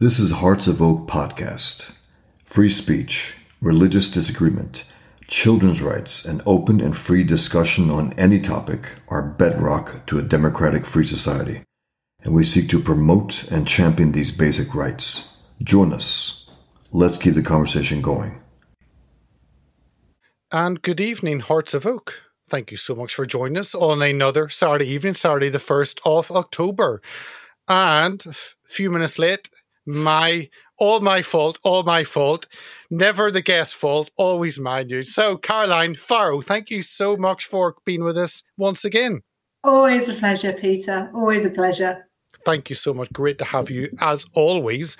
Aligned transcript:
This 0.00 0.18
is 0.18 0.32
Hearts 0.32 0.66
of 0.66 0.82
Oak 0.82 1.06
podcast. 1.06 2.00
Free 2.46 2.68
speech, 2.68 3.34
religious 3.60 4.10
disagreement, 4.10 4.90
children's 5.28 5.80
rights, 5.80 6.24
and 6.24 6.42
open 6.44 6.80
and 6.80 6.96
free 6.96 7.22
discussion 7.22 7.90
on 7.90 8.12
any 8.14 8.40
topic 8.40 8.96
are 9.06 9.22
bedrock 9.22 10.04
to 10.06 10.18
a 10.18 10.22
democratic 10.22 10.84
free 10.84 11.04
society, 11.04 11.62
and 12.24 12.34
we 12.34 12.42
seek 12.42 12.68
to 12.70 12.80
promote 12.80 13.48
and 13.52 13.68
champion 13.68 14.10
these 14.10 14.36
basic 14.36 14.74
rights. 14.74 15.38
Join 15.62 15.92
us. 15.92 16.50
Let's 16.90 17.18
keep 17.18 17.34
the 17.34 17.42
conversation 17.42 18.02
going. 18.02 18.42
And 20.50 20.82
good 20.82 21.00
evening, 21.00 21.38
Hearts 21.38 21.72
of 21.72 21.86
Oak. 21.86 22.20
Thank 22.48 22.72
you 22.72 22.76
so 22.76 22.96
much 22.96 23.14
for 23.14 23.26
joining 23.26 23.58
us 23.58 23.76
on 23.76 24.02
another 24.02 24.48
Saturday 24.48 24.86
evening, 24.86 25.14
Saturday 25.14 25.50
the 25.50 25.58
1st 25.58 26.00
of 26.04 26.32
October. 26.32 27.00
And 27.68 28.26
a 28.26 28.34
few 28.64 28.90
minutes 28.90 29.18
late, 29.20 29.48
my 29.86 30.48
all 30.78 31.00
my 31.00 31.22
fault, 31.22 31.58
all 31.64 31.82
my 31.82 32.04
fault. 32.04 32.48
Never 32.90 33.30
the 33.30 33.42
guest 33.42 33.74
fault, 33.74 34.10
always 34.16 34.58
my 34.58 34.82
news. 34.82 35.14
So, 35.14 35.36
Caroline 35.36 35.94
Farrow, 35.94 36.40
thank 36.40 36.70
you 36.70 36.82
so 36.82 37.16
much 37.16 37.44
for 37.44 37.76
being 37.84 38.02
with 38.02 38.18
us 38.18 38.42
once 38.56 38.84
again. 38.84 39.22
Always 39.62 40.08
a 40.08 40.14
pleasure, 40.14 40.52
Peter. 40.52 41.10
Always 41.14 41.46
a 41.46 41.50
pleasure. 41.50 42.08
Thank 42.44 42.68
you 42.68 42.76
so 42.76 42.92
much. 42.92 43.12
Great 43.12 43.38
to 43.38 43.44
have 43.44 43.70
you 43.70 43.88
as 44.00 44.26
always 44.34 44.96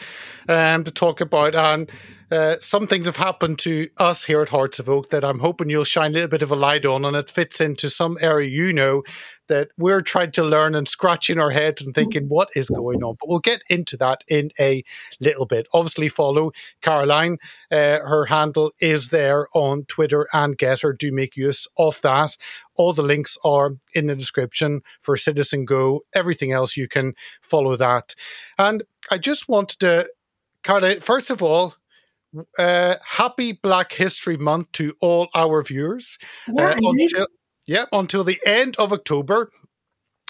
um, 0.49 0.85
to 0.85 0.91
talk 0.91 1.21
about. 1.21 1.55
And 1.55 1.91
uh, 2.31 2.57
some 2.61 2.87
things 2.87 3.07
have 3.07 3.17
happened 3.17 3.59
to 3.61 3.89
us 3.99 4.25
here 4.25 4.41
at 4.41 4.49
Hearts 4.49 4.79
of 4.79 4.89
Oak 4.89 5.11
that 5.11 5.25
I'm 5.25 5.41
hoping 5.41 5.69
you'll 5.69 5.85
shine 5.85 6.13
a 6.13 6.15
little 6.15 6.29
bit 6.29 6.43
of 6.43 6.51
a 6.51 6.57
light 6.57 6.87
on, 6.87 7.05
and 7.05 7.17
it 7.17 7.29
fits 7.29 7.61
into 7.61 7.91
some 7.91 8.17
area 8.21 8.49
you 8.49 8.73
know 8.73 9.03
that 9.49 9.69
we're 9.77 10.03
trying 10.03 10.33
to 10.33 10.45
learn 10.45 10.75
and 10.75 10.89
scratching 10.89 11.39
our 11.39 11.51
heads 11.51 11.83
and 11.83 11.95
thinking 11.95 12.29
what 12.29 12.49
is 12.55 12.71
going 12.71 13.03
on. 13.03 13.17
But 13.21 13.29
we'll 13.29 13.39
get 13.41 13.63
into 13.69 13.97
that 13.99 14.25
in 14.29 14.51
a 14.59 14.83
little 15.21 15.47
bit. 15.47 15.67
Obviously, 15.73 16.09
follow 16.09 16.53
Caroline. 16.81 17.39
Uh, 17.71 17.99
her 18.01 18.27
handle 18.27 18.73
is 18.81 19.09
there 19.09 19.49
on 19.55 19.85
Twitter 19.85 20.27
and 20.33 20.57
GETTR. 20.57 20.97
Do 20.99 21.13
make 21.13 21.37
use 21.37 21.67
of 21.79 22.01
that. 22.03 22.37
All 22.77 22.93
the 22.93 23.03
links 23.03 23.39
are 23.45 23.77
in 23.95 24.07
the 24.07 24.17
description 24.17 24.83
for 25.01 25.17
CitizenGO. 25.17 26.01
Everything 26.15 26.53
else 26.53 26.77
you 26.77 26.89
can 26.89 27.15
follow 27.41 27.77
that. 27.77 28.15
And 28.59 28.83
I 29.11 29.19
just 29.19 29.49
wanted 29.49 29.81
to, 29.81 30.09
Caroline, 30.63 31.01
first 31.01 31.31
of 31.31 31.43
all, 31.43 31.75
uh, 32.59 32.97
happy 33.07 33.53
Black 33.53 33.93
History 33.93 34.37
Month 34.37 34.73
to 34.73 34.95
all 35.01 35.29
our 35.35 35.63
viewers. 35.63 36.19
Yeah, 36.53 36.71
uh, 36.71 36.75
until, 36.77 37.27
yeah, 37.67 37.85
until 37.93 38.25
the 38.25 38.41
end 38.47 38.77
of 38.79 38.93
October. 38.93 39.51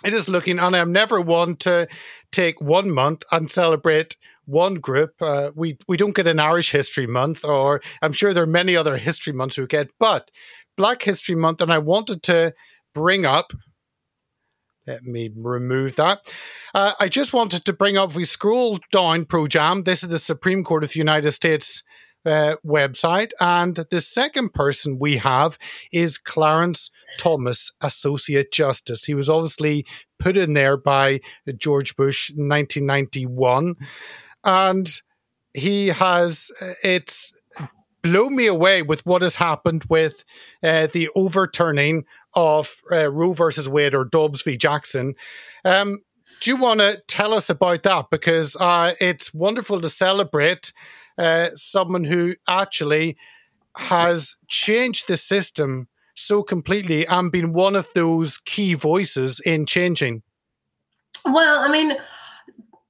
It 0.04 0.12
is 0.12 0.28
looking, 0.28 0.58
and 0.58 0.76
I'm 0.76 0.92
never 0.92 1.20
one 1.20 1.56
to 1.56 1.88
take 2.30 2.60
one 2.60 2.90
month 2.90 3.22
and 3.32 3.50
celebrate 3.50 4.16
one 4.44 4.74
group. 4.74 5.14
Uh, 5.20 5.50
we 5.54 5.78
we 5.88 5.96
don't 5.96 6.14
get 6.14 6.26
an 6.26 6.40
Irish 6.40 6.72
History 6.72 7.06
Month, 7.06 7.44
or 7.44 7.80
I'm 8.02 8.12
sure 8.12 8.34
there 8.34 8.42
are 8.42 8.46
many 8.46 8.76
other 8.76 8.98
history 8.98 9.32
months 9.32 9.56
we 9.56 9.66
get, 9.66 9.90
but 9.98 10.30
Black 10.76 11.02
History 11.02 11.34
Month, 11.34 11.62
and 11.62 11.72
I 11.72 11.78
wanted 11.78 12.22
to 12.24 12.54
bring 12.94 13.24
up. 13.24 13.52
Let 14.86 15.04
me 15.04 15.30
remove 15.34 15.96
that. 15.96 16.30
Uh, 16.74 16.92
I 17.00 17.08
just 17.08 17.32
wanted 17.32 17.64
to 17.64 17.72
bring 17.72 17.96
up. 17.96 18.14
We 18.14 18.26
scroll 18.26 18.78
down 18.92 19.24
Pro 19.24 19.46
Jam. 19.46 19.84
This 19.84 20.02
is 20.02 20.10
the 20.10 20.18
Supreme 20.18 20.62
Court 20.62 20.84
of 20.84 20.92
the 20.92 20.98
United 20.98 21.30
States 21.30 21.82
uh, 22.24 22.56
website. 22.64 23.30
And 23.40 23.76
the 23.76 24.00
second 24.00 24.54
person 24.54 24.98
we 24.98 25.18
have 25.18 25.58
is 25.92 26.18
Clarence 26.18 26.90
Thomas, 27.18 27.72
Associate 27.80 28.50
Justice. 28.50 29.04
He 29.04 29.14
was 29.14 29.30
obviously 29.30 29.86
put 30.18 30.36
in 30.36 30.54
there 30.54 30.76
by 30.76 31.20
George 31.56 31.96
Bush 31.96 32.30
in 32.30 32.48
1991. 32.48 33.76
And 34.44 34.90
he 35.54 35.88
has, 35.88 36.50
uh, 36.60 36.72
it's 36.82 37.32
blown 38.02 38.36
me 38.36 38.46
away 38.46 38.82
with 38.82 39.04
what 39.06 39.22
has 39.22 39.36
happened 39.36 39.84
with 39.88 40.24
uh, 40.62 40.88
the 40.92 41.08
overturning 41.16 42.04
of 42.34 42.82
uh, 42.92 43.10
Roe 43.10 43.32
versus 43.32 43.68
Wade 43.68 43.94
or 43.94 44.04
Dobbs 44.04 44.42
v. 44.42 44.56
Jackson. 44.56 45.14
Um, 45.64 46.00
do 46.40 46.50
you 46.50 46.56
want 46.56 46.80
to 46.80 47.02
tell 47.06 47.32
us 47.32 47.48
about 47.48 47.82
that? 47.84 48.06
Because 48.10 48.56
uh, 48.56 48.94
it's 49.00 49.32
wonderful 49.32 49.80
to 49.80 49.88
celebrate 49.88 50.72
uh, 51.18 51.50
someone 51.54 52.04
who 52.04 52.34
actually 52.48 53.16
has 53.76 54.36
changed 54.48 55.08
the 55.08 55.16
system 55.16 55.88
so 56.14 56.42
completely 56.42 57.06
and 57.06 57.32
been 57.32 57.52
one 57.52 57.74
of 57.74 57.88
those 57.94 58.38
key 58.38 58.74
voices 58.74 59.40
in 59.40 59.66
changing? 59.66 60.22
Well, 61.24 61.60
I 61.60 61.68
mean, 61.68 61.96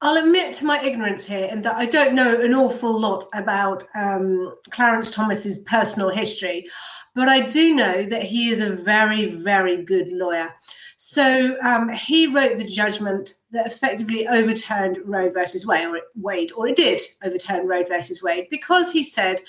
I'll 0.03 0.23
admit 0.23 0.53
to 0.57 0.67
my 0.67 0.83
ignorance 0.83 1.25
here 1.25 1.47
in 1.47 1.63
that 1.63 1.77
I 1.77 1.87
don't 1.87 2.15
know 2.15 2.41
an 2.41 2.53
awful 2.53 2.99
lot 2.99 3.27
about 3.33 3.85
um, 3.95 4.55
Clarence 4.71 5.11
Thomas's 5.11 5.61
personal 5.61 6.11
history, 6.11 6.67
but 7.15 7.29
I 7.29 7.41
do 7.41 7.75
know 7.75 8.05
that 8.05 8.25
he 8.25 8.49
is 8.49 8.61
a 8.61 8.71
very, 8.71 9.27
very 9.27 9.83
good 9.83 10.11
lawyer. 10.13 10.55
So 10.97 11.57
um, 11.61 11.91
he 11.91 12.27
wrote 12.27 12.57
the 12.57 12.65
judgment 12.65 13.35
that 13.51 13.67
effectively 13.67 14.27
overturned 14.27 14.99
Roe 15.05 15.31
versus 15.31 15.67
Wade 15.67 15.87
or, 15.87 16.01
Wade, 16.15 16.53
or 16.57 16.69
it 16.69 16.77
did 16.77 17.03
overturn 17.23 17.67
Roe 17.67 17.85
versus 17.85 18.23
Wade, 18.23 18.49
because 18.51 18.91
he 18.91 19.03
said 19.03 19.43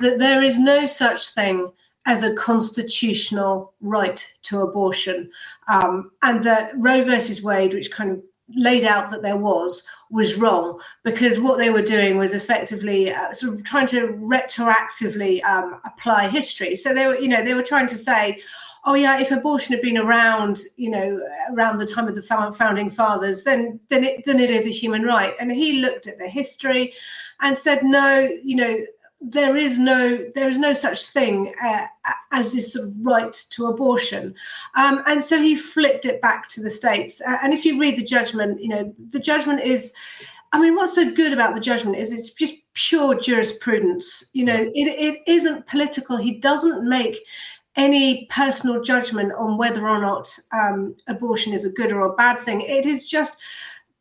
that 0.00 0.18
there 0.18 0.42
is 0.42 0.58
no 0.58 0.86
such 0.86 1.30
thing 1.30 1.72
as 2.06 2.22
a 2.22 2.34
constitutional 2.34 3.72
right 3.80 4.34
to 4.42 4.60
abortion, 4.60 5.30
um, 5.68 6.10
and 6.22 6.42
that 6.44 6.72
Roe 6.76 7.02
versus 7.02 7.42
Wade, 7.42 7.74
which 7.74 7.92
kind 7.92 8.10
of 8.10 8.24
laid 8.54 8.84
out 8.84 9.10
that 9.10 9.22
there 9.22 9.36
was 9.36 9.86
was 10.10 10.36
wrong 10.36 10.80
because 11.04 11.38
what 11.38 11.58
they 11.58 11.70
were 11.70 11.82
doing 11.82 12.18
was 12.18 12.34
effectively 12.34 13.12
uh, 13.12 13.32
sort 13.32 13.54
of 13.54 13.64
trying 13.64 13.86
to 13.86 14.08
retroactively 14.08 15.42
um, 15.44 15.80
apply 15.84 16.28
history 16.28 16.74
so 16.74 16.92
they 16.92 17.06
were 17.06 17.18
you 17.18 17.28
know 17.28 17.44
they 17.44 17.54
were 17.54 17.62
trying 17.62 17.86
to 17.86 17.96
say 17.96 18.40
oh 18.84 18.94
yeah, 18.94 19.20
if 19.20 19.30
abortion 19.30 19.74
had 19.74 19.82
been 19.82 19.98
around, 19.98 20.60
you 20.76 20.90
know, 20.90 21.20
around 21.50 21.78
the 21.78 21.86
time 21.86 22.08
of 22.08 22.14
the 22.14 22.22
founding 22.22 22.90
fathers, 22.90 23.44
then 23.44 23.80
then 23.88 24.04
it 24.04 24.24
then 24.24 24.40
it 24.40 24.50
is 24.50 24.66
a 24.66 24.70
human 24.70 25.02
right. 25.02 25.34
And 25.38 25.52
he 25.52 25.80
looked 25.80 26.06
at 26.06 26.18
the 26.18 26.28
history 26.28 26.94
and 27.40 27.56
said, 27.56 27.82
no, 27.82 28.28
you 28.42 28.56
know, 28.56 28.76
there 29.20 29.56
is 29.56 29.78
no 29.78 30.18
there 30.34 30.48
is 30.48 30.58
no 30.58 30.72
such 30.72 31.06
thing 31.08 31.52
uh, 31.62 31.86
as 32.32 32.52
this 32.52 32.72
sort 32.72 32.88
of 32.88 33.06
right 33.06 33.32
to 33.50 33.66
abortion 33.66 34.34
um, 34.76 35.02
and 35.06 35.22
so 35.22 35.40
he 35.40 35.54
flipped 35.54 36.06
it 36.06 36.22
back 36.22 36.48
to 36.48 36.62
the 36.62 36.70
states 36.70 37.20
uh, 37.20 37.36
and 37.42 37.52
if 37.52 37.64
you 37.64 37.78
read 37.78 37.96
the 37.96 38.04
judgment 38.04 38.60
you 38.62 38.68
know 38.68 38.94
the 39.10 39.20
judgment 39.20 39.60
is 39.60 39.92
i 40.52 40.58
mean 40.58 40.74
what's 40.74 40.94
so 40.94 41.10
good 41.10 41.32
about 41.32 41.54
the 41.54 41.60
judgment 41.60 41.98
is 41.98 42.12
it's 42.12 42.30
just 42.30 42.54
pure 42.72 43.14
jurisprudence 43.14 44.30
you 44.32 44.44
know 44.44 44.56
it, 44.74 44.86
it 44.88 45.20
isn't 45.26 45.66
political 45.66 46.16
he 46.16 46.38
doesn't 46.38 46.88
make 46.88 47.18
any 47.76 48.26
personal 48.30 48.82
judgment 48.82 49.32
on 49.32 49.56
whether 49.56 49.88
or 49.88 50.00
not 50.00 50.36
um, 50.52 50.94
abortion 51.08 51.52
is 51.52 51.64
a 51.64 51.70
good 51.70 51.92
or 51.92 52.02
a 52.02 52.14
bad 52.14 52.40
thing. 52.40 52.60
It 52.62 52.86
is 52.86 53.08
just 53.08 53.38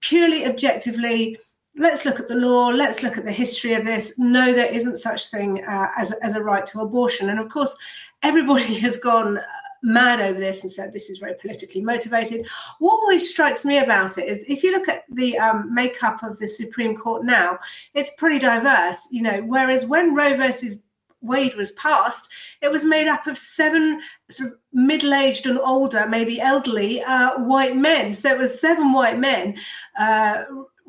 purely 0.01 0.45
objectively. 0.45 1.37
Let's 1.79 2.05
look 2.05 2.19
at 2.19 2.27
the 2.27 2.35
law. 2.35 2.67
Let's 2.67 3.03
look 3.03 3.17
at 3.17 3.23
the 3.23 3.31
history 3.31 3.73
of 3.73 3.85
this. 3.85 4.19
No, 4.19 4.53
there 4.53 4.65
isn't 4.65 4.97
such 4.97 5.31
thing 5.31 5.63
uh, 5.63 5.87
as 5.97 6.11
as 6.21 6.35
a 6.35 6.43
right 6.43 6.67
to 6.67 6.81
abortion. 6.81 7.29
And 7.29 7.39
of 7.39 7.47
course, 7.47 7.75
everybody 8.21 8.73
has 8.81 8.97
gone 8.97 9.39
mad 9.81 10.19
over 10.19 10.37
this 10.37 10.63
and 10.63 10.69
said 10.69 10.91
this 10.91 11.09
is 11.09 11.19
very 11.19 11.35
politically 11.35 11.79
motivated. 11.79 12.45
What 12.79 12.99
always 12.99 13.29
strikes 13.29 13.63
me 13.63 13.77
about 13.77 14.17
it 14.17 14.27
is 14.27 14.43
if 14.49 14.61
you 14.61 14.73
look 14.73 14.89
at 14.89 15.05
the 15.09 15.39
um, 15.39 15.73
makeup 15.73 16.21
of 16.21 16.37
the 16.37 16.49
Supreme 16.49 16.97
Court 16.97 17.23
now, 17.23 17.57
it's 17.93 18.11
pretty 18.17 18.39
diverse. 18.39 19.07
You 19.09 19.21
know, 19.21 19.41
whereas 19.47 19.85
when 19.85 20.15
Roe 20.15 20.35
versus 20.35 20.81
Wade 21.21 21.55
was 21.55 21.71
passed, 21.71 22.29
it 22.61 22.71
was 22.71 22.83
made 22.83 23.07
up 23.07 23.25
of 23.25 23.37
seven 23.37 24.01
sort 24.29 24.51
of 24.51 24.57
middle-aged 24.73 25.47
and 25.47 25.59
older, 25.59 26.05
maybe 26.07 26.41
elderly 26.41 27.01
uh, 27.03 27.39
white 27.39 27.75
men. 27.75 28.13
So 28.13 28.29
it 28.29 28.37
was 28.37 28.59
seven 28.59 28.91
white 28.91 29.17
men 29.17 29.57
uh, 29.97 30.43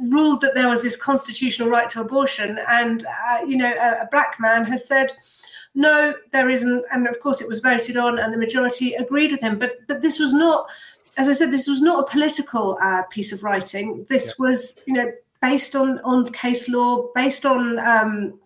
ruled 0.08 0.40
that 0.40 0.54
there 0.54 0.68
was 0.68 0.82
this 0.82 0.96
constitutional 0.96 1.68
right 1.68 1.88
to 1.91 2.00
abortion, 2.00 2.58
and 2.68 3.06
uh, 3.06 3.44
you 3.47 3.56
know, 3.56 3.72
a, 3.72 4.02
a, 4.02 4.08
black 4.10 4.38
man 4.41 4.64
has 4.64 4.86
said. 4.86 5.12
No, 5.72 6.14
there 6.32 6.48
isn't, 6.48 6.84
and 6.92 7.06
of 7.06 7.20
course 7.20 7.41
it 7.41 7.48
was 7.48 7.60
voted 7.60 7.97
on, 7.97 8.18
and 8.18 8.32
the 8.32 8.38
majority 8.38 8.94
agreed 8.94 9.30
with 9.30 9.41
him. 9.41 9.58
But 9.58 9.86
but 9.86 10.02
this 10.02 10.18
was 10.18 10.32
not, 10.32 10.68
as 11.16 11.28
I 11.28 11.32
said, 11.32 11.52
this 11.52 11.68
was 11.68 11.80
not 11.80 12.00
a 12.00 12.10
political 12.10 12.76
uh, 12.82 13.02
piece 13.04 13.30
of 13.32 13.44
writing. 13.44 14.04
This 14.08 14.34
yeah. 14.38 14.47
was, 14.47 14.78
you 14.86 14.94
know, 14.94 15.12
based 15.41 15.76
on 15.76 16.00
on 16.00 16.32
case 16.32 16.68
law, 16.68 17.08
based 17.14 17.46
on 17.46 17.78
um, 17.78 18.41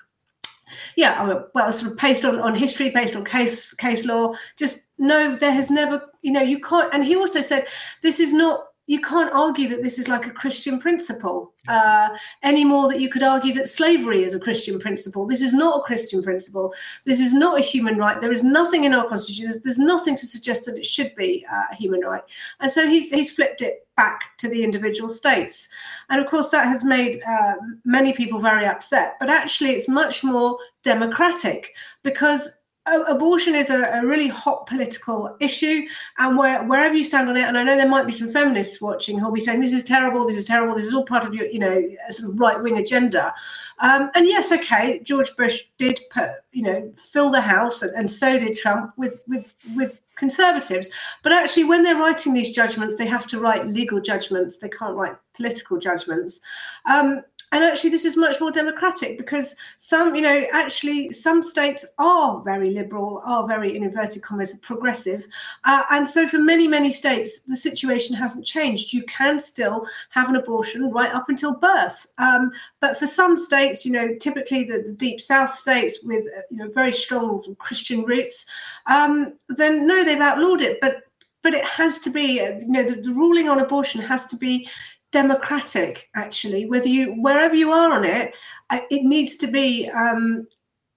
yeah, 0.97 1.41
well, 1.55 1.73
sort 1.73 1.93
of 1.93 1.99
based 1.99 2.25
on, 2.25 2.41
on 2.41 2.55
history, 2.55 2.91
based 2.91 3.17
on 3.17 3.25
case 3.25 3.73
case 3.75 4.05
law. 4.05 4.35
Just 4.57 4.85
no, 4.99 5.37
there 5.37 5.53
has 5.53 5.71
never, 5.71 6.11
you 6.23 6.33
know, 6.33 6.43
you 6.43 6.61
can't. 6.61 6.93
And 6.93 7.05
he 7.05 7.17
also 7.17 7.41
said 7.41 7.67
this 8.03 8.21
is 8.21 8.33
not 8.33 8.67
you 8.87 9.01
can't 9.01 9.33
argue 9.33 9.69
that 9.69 9.83
this 9.83 9.99
is 9.99 10.09
like 10.09 10.27
a 10.27 10.31
Christian 10.31 10.79
principle 10.81 11.55
uh, 11.69 12.11
any 12.43 12.65
more 12.65 12.89
that 12.89 13.01
you 13.01 13.09
could 13.09 13.23
argue 13.23 13.53
that 13.55 13.69
slavery 13.69 14.23
is 14.23 14.35
a 14.35 14.41
Christian 14.41 14.79
principle. 14.79 15.27
This 15.27 15.41
is 15.41 15.55
not 15.55 15.79
a 15.79 15.83
Christian 15.83 16.23
principle. 16.23 16.75
This 17.07 17.21
is 17.21 17.33
not 17.33 17.59
a 17.59 17.63
human 17.63 17.97
right. 17.97 18.21
There 18.21 18.33
is 18.33 18.43
nothing 18.43 18.85
in 18.85 18.93
our 18.93 19.09
constitution. 19.09 19.47
There's, 19.47 19.61
there's 19.61 19.79
nothing 19.79 20.17
to 20.17 20.27
suggest 20.27 20.67
that 20.67 20.77
it 20.77 20.85
should 20.85 21.15
be 21.17 21.47
uh, 21.51 21.65
a 21.73 21.75
human 21.75 22.01
right. 22.01 22.23
And 22.61 22.71
so 22.71 22.87
he's 22.87 23.11
he's 23.11 23.33
flipped 23.33 23.63
it 23.63 23.87
back 23.97 24.37
to 24.39 24.49
the 24.49 24.63
individual 24.63 25.09
states. 25.09 25.69
And 26.11 26.21
of 26.21 26.27
course, 26.27 26.51
that 26.51 26.67
has 26.67 26.85
made 26.85 27.23
uh, 27.23 27.55
many 27.85 28.13
people 28.13 28.41
very 28.41 28.67
upset. 28.67 29.15
But 29.19 29.31
actually, 29.31 29.71
it's 29.71 29.89
much 29.89 30.23
more 30.23 30.59
democratic 30.83 31.75
because 32.03 32.59
abortion 32.87 33.55
is 33.55 33.71
a, 33.71 33.83
a, 33.83 34.07
really 34.07 34.29
hot 34.29 34.67
political 34.67 35.35
issue 35.41 35.87
and 36.19 36.37
where, 36.37 36.63
wherever 36.65 36.95
you 36.95 37.03
stand 37.03 37.29
on 37.31 37.37
it 37.37 37.45
and 37.45 37.57
i 37.57 37.63
know 37.63 37.77
there 37.77 37.89
might 37.89 38.05
be 38.05 38.13
some 38.13 38.31
feminists 38.31 38.81
watching 38.81 39.19
who'll 39.19 39.33
be 39.33 39.41
saying 39.41 39.61
this 39.61 39.73
is 39.73 39.83
terrible 39.83 40.27
this 40.27 40.37
is 40.37 40.45
terrible 40.45 40.75
this 40.75 40.85
is 40.85 40.93
all 40.93 41.05
part 41.05 41.25
of 41.25 41.33
your 41.33 41.47
you 41.47 41.59
know 41.59 41.83
sort 42.11 42.31
of 42.31 42.39
right-wing 42.39 42.77
agenda. 42.77 43.33
Um, 43.79 44.11
and 44.15 44.27
yes 44.27 44.53
okay 44.53 45.01
george 45.03 45.35
bush 45.37 45.63
did 45.79 46.01
put 46.11 46.31
you 46.53 46.63
know 46.63 46.93
fill 46.95 47.31
the 47.31 47.41
house 47.41 47.83
and, 47.83 47.95
and 47.97 48.11
so 48.11 48.39
did 48.39 48.57
trump 48.57 48.93
with 48.97 49.19
with 49.27 49.55
with 49.75 50.01
conservatives. 50.17 50.89
But 51.23 51.33
actually 51.33 51.65
when 51.65 51.83
they're 51.83 51.97
writing 51.97 52.35
these 52.35 52.51
judgments 52.51 52.97
they 52.97 53.07
have 53.07 53.27
to 53.29 53.41
write 53.41 53.67
legal 53.67 54.01
judgments 54.01 54.59
they 54.59 54.69
can't 54.69 54.95
write 54.95 55.17
political 55.35 55.79
judgments. 55.79 56.41
Um, 56.87 57.23
and 57.55 57.63
actually 57.63 57.91
this 57.91 58.05
is 58.05 58.17
much 58.17 58.41
more 58.41 58.51
democratic 58.51 59.17
because 59.17 59.55
some 59.79 60.17
you 60.17 60.23
know 60.23 60.45
actually 60.53 61.13
some 61.13 61.41
states 61.41 61.87
are 61.99 62.43
very 62.43 62.71
liberal 62.71 63.23
are 63.25 63.47
very 63.47 63.77
in 63.77 63.85
inverted 63.85 64.23
commas 64.23 64.53
progressive. 64.59 65.25
Uh, 65.65 65.83
and 65.91 66.07
so 66.07 66.27
for 66.27 66.39
many 66.39 66.67
many 66.67 66.91
states 66.91 67.43
the 67.43 67.57
situation 67.57 68.17
hasn't 68.17 68.45
changed. 68.45 68.93
You 68.93 69.05
can 69.05 69.39
still 69.39 69.87
have 70.11 70.29
an 70.29 70.37
abortion 70.37 70.91
right 70.91 71.15
up 71.15 71.29
until 71.29 71.55
birth. 71.55 72.07
Um, 72.19 72.51
but 72.81 72.99
for 72.99 73.07
some 73.07 73.37
states 73.37 73.87
you 73.87 73.93
know 73.93 74.17
typically 74.17 74.65
the, 74.65 74.83
the 74.87 74.93
deep 74.93 75.21
south 75.21 75.51
states 75.51 76.01
with 76.03 76.27
uh, 76.37 76.41
you 76.51 76.59
know 76.59 76.71
very 76.71 76.93
strong 76.93 77.43
christian 77.59 78.03
roots 78.05 78.47
um, 78.87 79.35
then 79.49 79.87
no 79.87 80.03
they've 80.05 80.19
outlawed 80.19 80.61
it. 80.61 80.79
But 80.81 81.05
but 81.45 81.55
it 81.55 81.65
has 81.65 82.01
to 82.01 82.11
be 82.11 82.41
uh, 82.41 82.59
you 82.59 82.73
know 82.73 82.83
the, 82.83 82.97
the 82.97 83.13
ruling 83.13 83.49
on 83.49 83.61
abortion 83.61 84.01
has 84.01 84.27
to 84.27 84.37
be 84.37 84.69
democratic 85.15 86.11
actually. 86.17 86.67
Whether 86.67 86.89
you 86.89 87.15
wherever 87.23 87.55
you 87.55 87.71
are 87.71 87.93
on 87.93 88.05
it 88.05 88.35
uh, 88.71 88.81
it 88.91 89.05
needs 89.05 89.37
to 89.37 89.47
be 89.47 89.89
um 89.91 90.49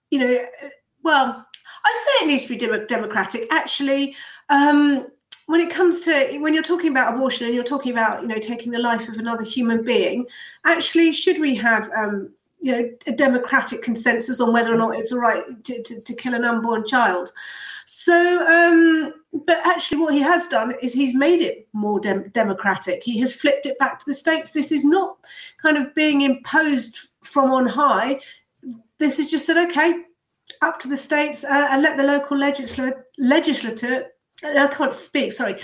you 0.10 0.20
know 0.20 0.46
well 1.04 1.46
i 1.86 1.92
say 1.94 2.24
it 2.24 2.28
needs 2.28 2.46
to 2.48 2.50
be 2.50 2.58
dem- 2.58 2.88
democratic. 2.88 3.48
Actually 3.52 4.16
um 4.50 5.06
when 5.46 5.62
it 5.62 5.70
comes 5.70 6.02
to 6.02 6.40
when 6.40 6.56
you're 6.56 6.72
talking 6.74 6.90
about 6.90 7.14
abortion 7.14 7.46
and 7.46 7.54
you're 7.54 7.74
talking 7.76 7.92
about 7.92 8.24
you 8.24 8.28
know 8.28 8.40
taking 8.40 8.72
the 8.72 8.80
life 8.80 9.08
of 9.08 9.18
another 9.18 9.44
human 9.44 9.84
being 9.84 10.26
actually 10.66 11.12
should 11.12 11.40
we 11.40 11.54
have 11.54 11.88
um 11.96 12.32
you 12.60 12.72
know 12.72 12.90
a 13.06 13.12
democratic 13.12 13.84
consensus 13.84 14.42
on 14.42 14.52
whether 14.52 14.74
or 14.74 14.78
not 14.78 14.98
it's 14.98 15.12
all 15.12 15.20
right 15.20 15.44
to, 15.64 15.84
to, 15.84 16.02
to 16.02 16.16
kill 16.16 16.34
an 16.34 16.44
unborn 16.44 16.86
child? 16.88 17.32
So, 17.90 18.46
um, 18.46 19.14
but 19.48 19.66
actually, 19.66 20.00
what 20.00 20.14
he 20.14 20.20
has 20.20 20.48
done 20.50 20.76
is 20.82 20.92
he's 20.92 21.16
made 21.16 21.40
it 21.40 21.70
more 21.72 22.02
dem- 22.02 22.30
democratic. 22.34 23.02
He 23.02 23.18
has 23.22 23.34
flipped 23.34 23.66
it 23.66 23.80
back 23.80 23.98
to 23.98 24.06
the 24.06 24.14
states. 24.14 24.52
This 24.52 24.74
is 24.74 24.84
not 24.84 25.18
kind 25.62 25.78
of 25.78 25.96
being 25.96 26.22
imposed 26.22 27.00
from 27.24 27.52
on 27.52 27.66
high. 27.66 28.20
This 29.00 29.20
is 29.20 29.32
just 29.32 29.46
said, 29.46 29.58
okay, 29.70 30.04
up 30.62 30.82
to 30.82 30.90
the 30.90 30.98
states 30.98 31.46
uh, 31.46 31.70
and 31.72 31.82
let 31.82 31.96
the 31.96 32.04
local 32.04 32.38
legislature, 32.38 33.06
legislature, 33.18 34.08
I 34.44 34.68
can't 34.68 34.94
speak, 34.94 35.32
sorry, 35.32 35.62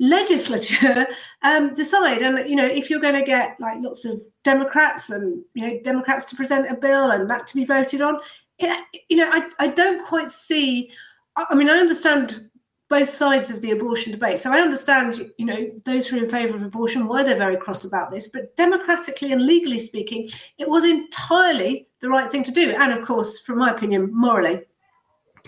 legislature 0.00 1.06
um, 1.42 1.72
decide. 1.72 2.22
And, 2.22 2.50
you 2.50 2.56
know, 2.56 2.66
if 2.66 2.90
you're 2.90 2.98
going 2.98 3.14
to 3.14 3.24
get 3.24 3.60
like 3.60 3.78
lots 3.80 4.04
of 4.04 4.20
Democrats 4.42 5.10
and, 5.10 5.44
you 5.54 5.68
know, 5.68 5.80
Democrats 5.84 6.24
to 6.26 6.36
present 6.36 6.68
a 6.68 6.74
bill 6.74 7.12
and 7.12 7.30
that 7.30 7.46
to 7.46 7.54
be 7.54 7.64
voted 7.64 8.00
on, 8.00 8.18
it, 8.58 8.84
you 9.08 9.18
know, 9.18 9.30
I, 9.32 9.48
I 9.60 9.68
don't 9.68 10.04
quite 10.04 10.32
see 10.32 10.90
I 11.36 11.54
mean, 11.54 11.70
I 11.70 11.78
understand 11.78 12.49
both 12.90 13.08
sides 13.08 13.50
of 13.50 13.62
the 13.62 13.70
abortion 13.70 14.10
debate. 14.10 14.40
So 14.40 14.52
I 14.52 14.58
understand, 14.58 15.30
you 15.38 15.46
know, 15.46 15.70
those 15.84 16.08
who 16.08 16.18
are 16.18 16.24
in 16.24 16.28
favour 16.28 16.56
of 16.56 16.62
abortion, 16.62 17.06
why 17.06 17.22
they're 17.22 17.36
very 17.36 17.56
cross 17.56 17.84
about 17.84 18.10
this. 18.10 18.28
But 18.28 18.56
democratically 18.56 19.32
and 19.32 19.46
legally 19.46 19.78
speaking, 19.78 20.28
it 20.58 20.68
was 20.68 20.84
entirely 20.84 21.86
the 22.00 22.10
right 22.10 22.30
thing 22.30 22.42
to 22.42 22.50
do. 22.50 22.72
And 22.72 22.92
of 22.92 23.06
course, 23.06 23.38
from 23.38 23.58
my 23.58 23.70
opinion, 23.70 24.10
morally. 24.12 24.62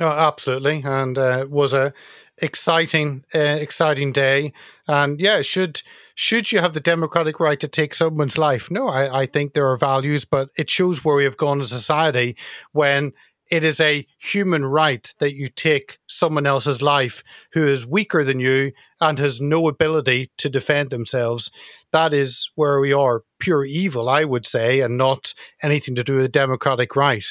Oh, 0.01 0.09
absolutely. 0.09 0.83
And 0.85 1.19
uh, 1.19 1.47
was 1.51 1.75
a 1.75 1.93
exciting, 2.39 3.25
uh, 3.35 3.39
exciting 3.39 4.13
day. 4.13 4.53
And 4.87 5.21
yeah, 5.21 5.43
should 5.43 5.83
should 6.15 6.53
you 6.53 6.61
have 6.61 6.75
the 6.75 6.81
democratic 6.81 7.41
right 7.41 7.59
to 7.59 7.69
take 7.69 7.93
someone's 7.93 8.39
life? 8.39 8.71
No, 8.71 8.89
I, 8.89 9.23
I 9.23 9.27
think 9.27 9.55
there 9.55 9.69
are 9.69 9.77
values, 9.77 10.25
but 10.25 10.51
it 10.57 10.71
shows 10.71 11.05
where 11.05 11.17
we 11.17 11.25
have 11.25 11.37
gone 11.37 11.61
as 11.61 11.73
a 11.73 11.79
society 11.79 12.37
when 12.71 13.13
it 13.53 13.65
is 13.65 13.81
a 13.81 14.07
human 14.17 14.65
right 14.65 15.13
that 15.19 15.37
you 15.37 15.47
take 15.47 15.99
someone 16.07 16.47
else's 16.47 16.81
life 16.81 17.23
who 17.53 17.69
is 17.69 17.87
weaker 17.87 18.25
than 18.25 18.41
you 18.41 18.73
and 18.99 19.19
has 19.19 19.43
no 19.43 19.69
ability 19.69 20.31
to 20.39 20.49
defend 20.49 20.89
themselves. 20.89 21.51
That 21.91 22.15
is 22.15 22.51
where 22.55 22.81
we 22.81 22.95
are 22.95 23.25
pure 23.39 23.63
evil, 23.63 24.09
I 24.09 24.25
would 24.25 24.47
say, 24.47 24.81
and 24.81 24.97
not 24.97 25.35
anything 25.63 25.95
to 25.97 26.03
do 26.03 26.17
with 26.17 26.33
democratic 26.33 26.97
right. 26.97 27.27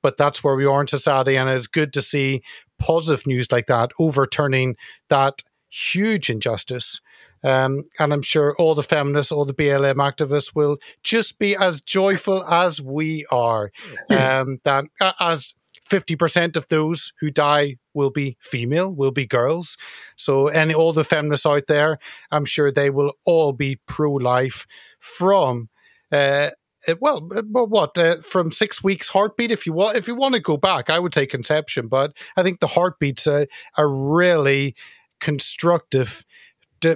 But 0.00 0.16
that's 0.16 0.42
where 0.42 0.56
we 0.56 0.64
are 0.64 0.80
in 0.80 0.86
society, 0.86 1.36
and 1.36 1.50
it's 1.50 1.66
good 1.66 1.92
to 1.92 2.00
see 2.00 2.42
positive 2.78 3.26
news 3.26 3.52
like 3.52 3.66
that 3.66 3.90
overturning 3.98 4.74
that 5.10 5.42
huge 5.68 6.30
injustice. 6.30 7.02
Um, 7.44 7.84
and 7.98 8.12
I'm 8.12 8.22
sure 8.22 8.56
all 8.58 8.74
the 8.74 8.82
feminists, 8.82 9.30
all 9.30 9.44
the 9.44 9.54
BLM 9.54 9.96
activists 9.96 10.54
will 10.56 10.78
just 11.02 11.38
be 11.38 11.54
as 11.54 11.80
joyful 11.80 12.44
as 12.44 12.80
we 12.80 13.26
are. 13.30 13.70
Um, 14.10 14.60
that 14.64 14.84
as 15.20 15.54
50% 15.88 16.56
of 16.56 16.68
those 16.68 17.12
who 17.20 17.30
die 17.30 17.76
will 17.94 18.10
be 18.10 18.36
female, 18.40 18.94
will 18.94 19.10
be 19.10 19.26
girls. 19.26 19.76
So, 20.16 20.48
and 20.48 20.72
all 20.74 20.92
the 20.92 21.04
feminists 21.04 21.46
out 21.46 21.66
there, 21.66 21.98
I'm 22.30 22.44
sure 22.44 22.70
they 22.70 22.90
will 22.90 23.14
all 23.24 23.52
be 23.52 23.80
pro 23.86 24.12
life 24.12 24.66
from. 24.98 25.68
Uh, 26.12 26.50
uh 26.86 26.94
well, 27.00 27.28
uh, 27.34 27.42
what 27.42 27.96
uh, 27.98 28.16
from 28.16 28.52
six 28.52 28.84
weeks 28.84 29.08
heartbeat? 29.08 29.50
If 29.50 29.66
you 29.66 29.72
want, 29.72 29.96
if 29.96 30.06
you 30.06 30.14
want 30.14 30.34
to 30.34 30.40
go 30.40 30.56
back, 30.56 30.90
I 30.90 30.98
would 30.98 31.14
say 31.14 31.26
conception, 31.26 31.88
but 31.88 32.16
I 32.36 32.42
think 32.42 32.60
the 32.60 32.68
heartbeat's 32.68 33.26
a, 33.26 33.46
a 33.76 33.86
really 33.86 34.74
constructive 35.20 36.24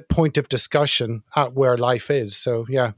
point 0.08 0.36
of 0.36 0.48
discussion 0.48 1.22
at 1.34 1.54
where 1.54 1.76
life 1.76 2.10
is. 2.10 2.36
So, 2.36 2.66
yeah. 2.68 2.92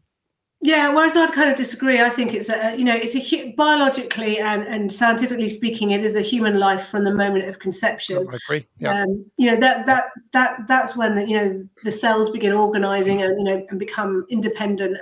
Yeah, 0.64 0.88
whereas 0.88 1.14
I'd 1.14 1.34
kind 1.34 1.50
of 1.50 1.56
disagree. 1.56 2.00
I 2.00 2.08
think 2.08 2.32
it's 2.32 2.48
a 2.48 2.74
you 2.74 2.84
know 2.84 2.94
it's 2.94 3.14
a 3.14 3.52
biologically 3.52 4.38
and, 4.38 4.62
and 4.62 4.90
scientifically 4.90 5.50
speaking, 5.50 5.90
it 5.90 6.02
is 6.02 6.16
a 6.16 6.22
human 6.22 6.58
life 6.58 6.86
from 6.86 7.04
the 7.04 7.12
moment 7.12 7.46
of 7.50 7.58
conception. 7.58 8.26
I 8.32 8.36
agree. 8.36 8.66
Yeah. 8.78 9.02
Um, 9.02 9.26
you 9.36 9.50
know 9.50 9.60
that 9.60 9.84
that 9.84 10.06
that 10.32 10.66
that's 10.66 10.96
when 10.96 11.16
the, 11.16 11.28
you 11.28 11.36
know 11.36 11.68
the 11.82 11.90
cells 11.90 12.30
begin 12.30 12.54
organizing 12.54 13.20
and 13.20 13.38
you 13.38 13.44
know 13.44 13.66
and 13.68 13.78
become 13.78 14.24
independent 14.30 14.96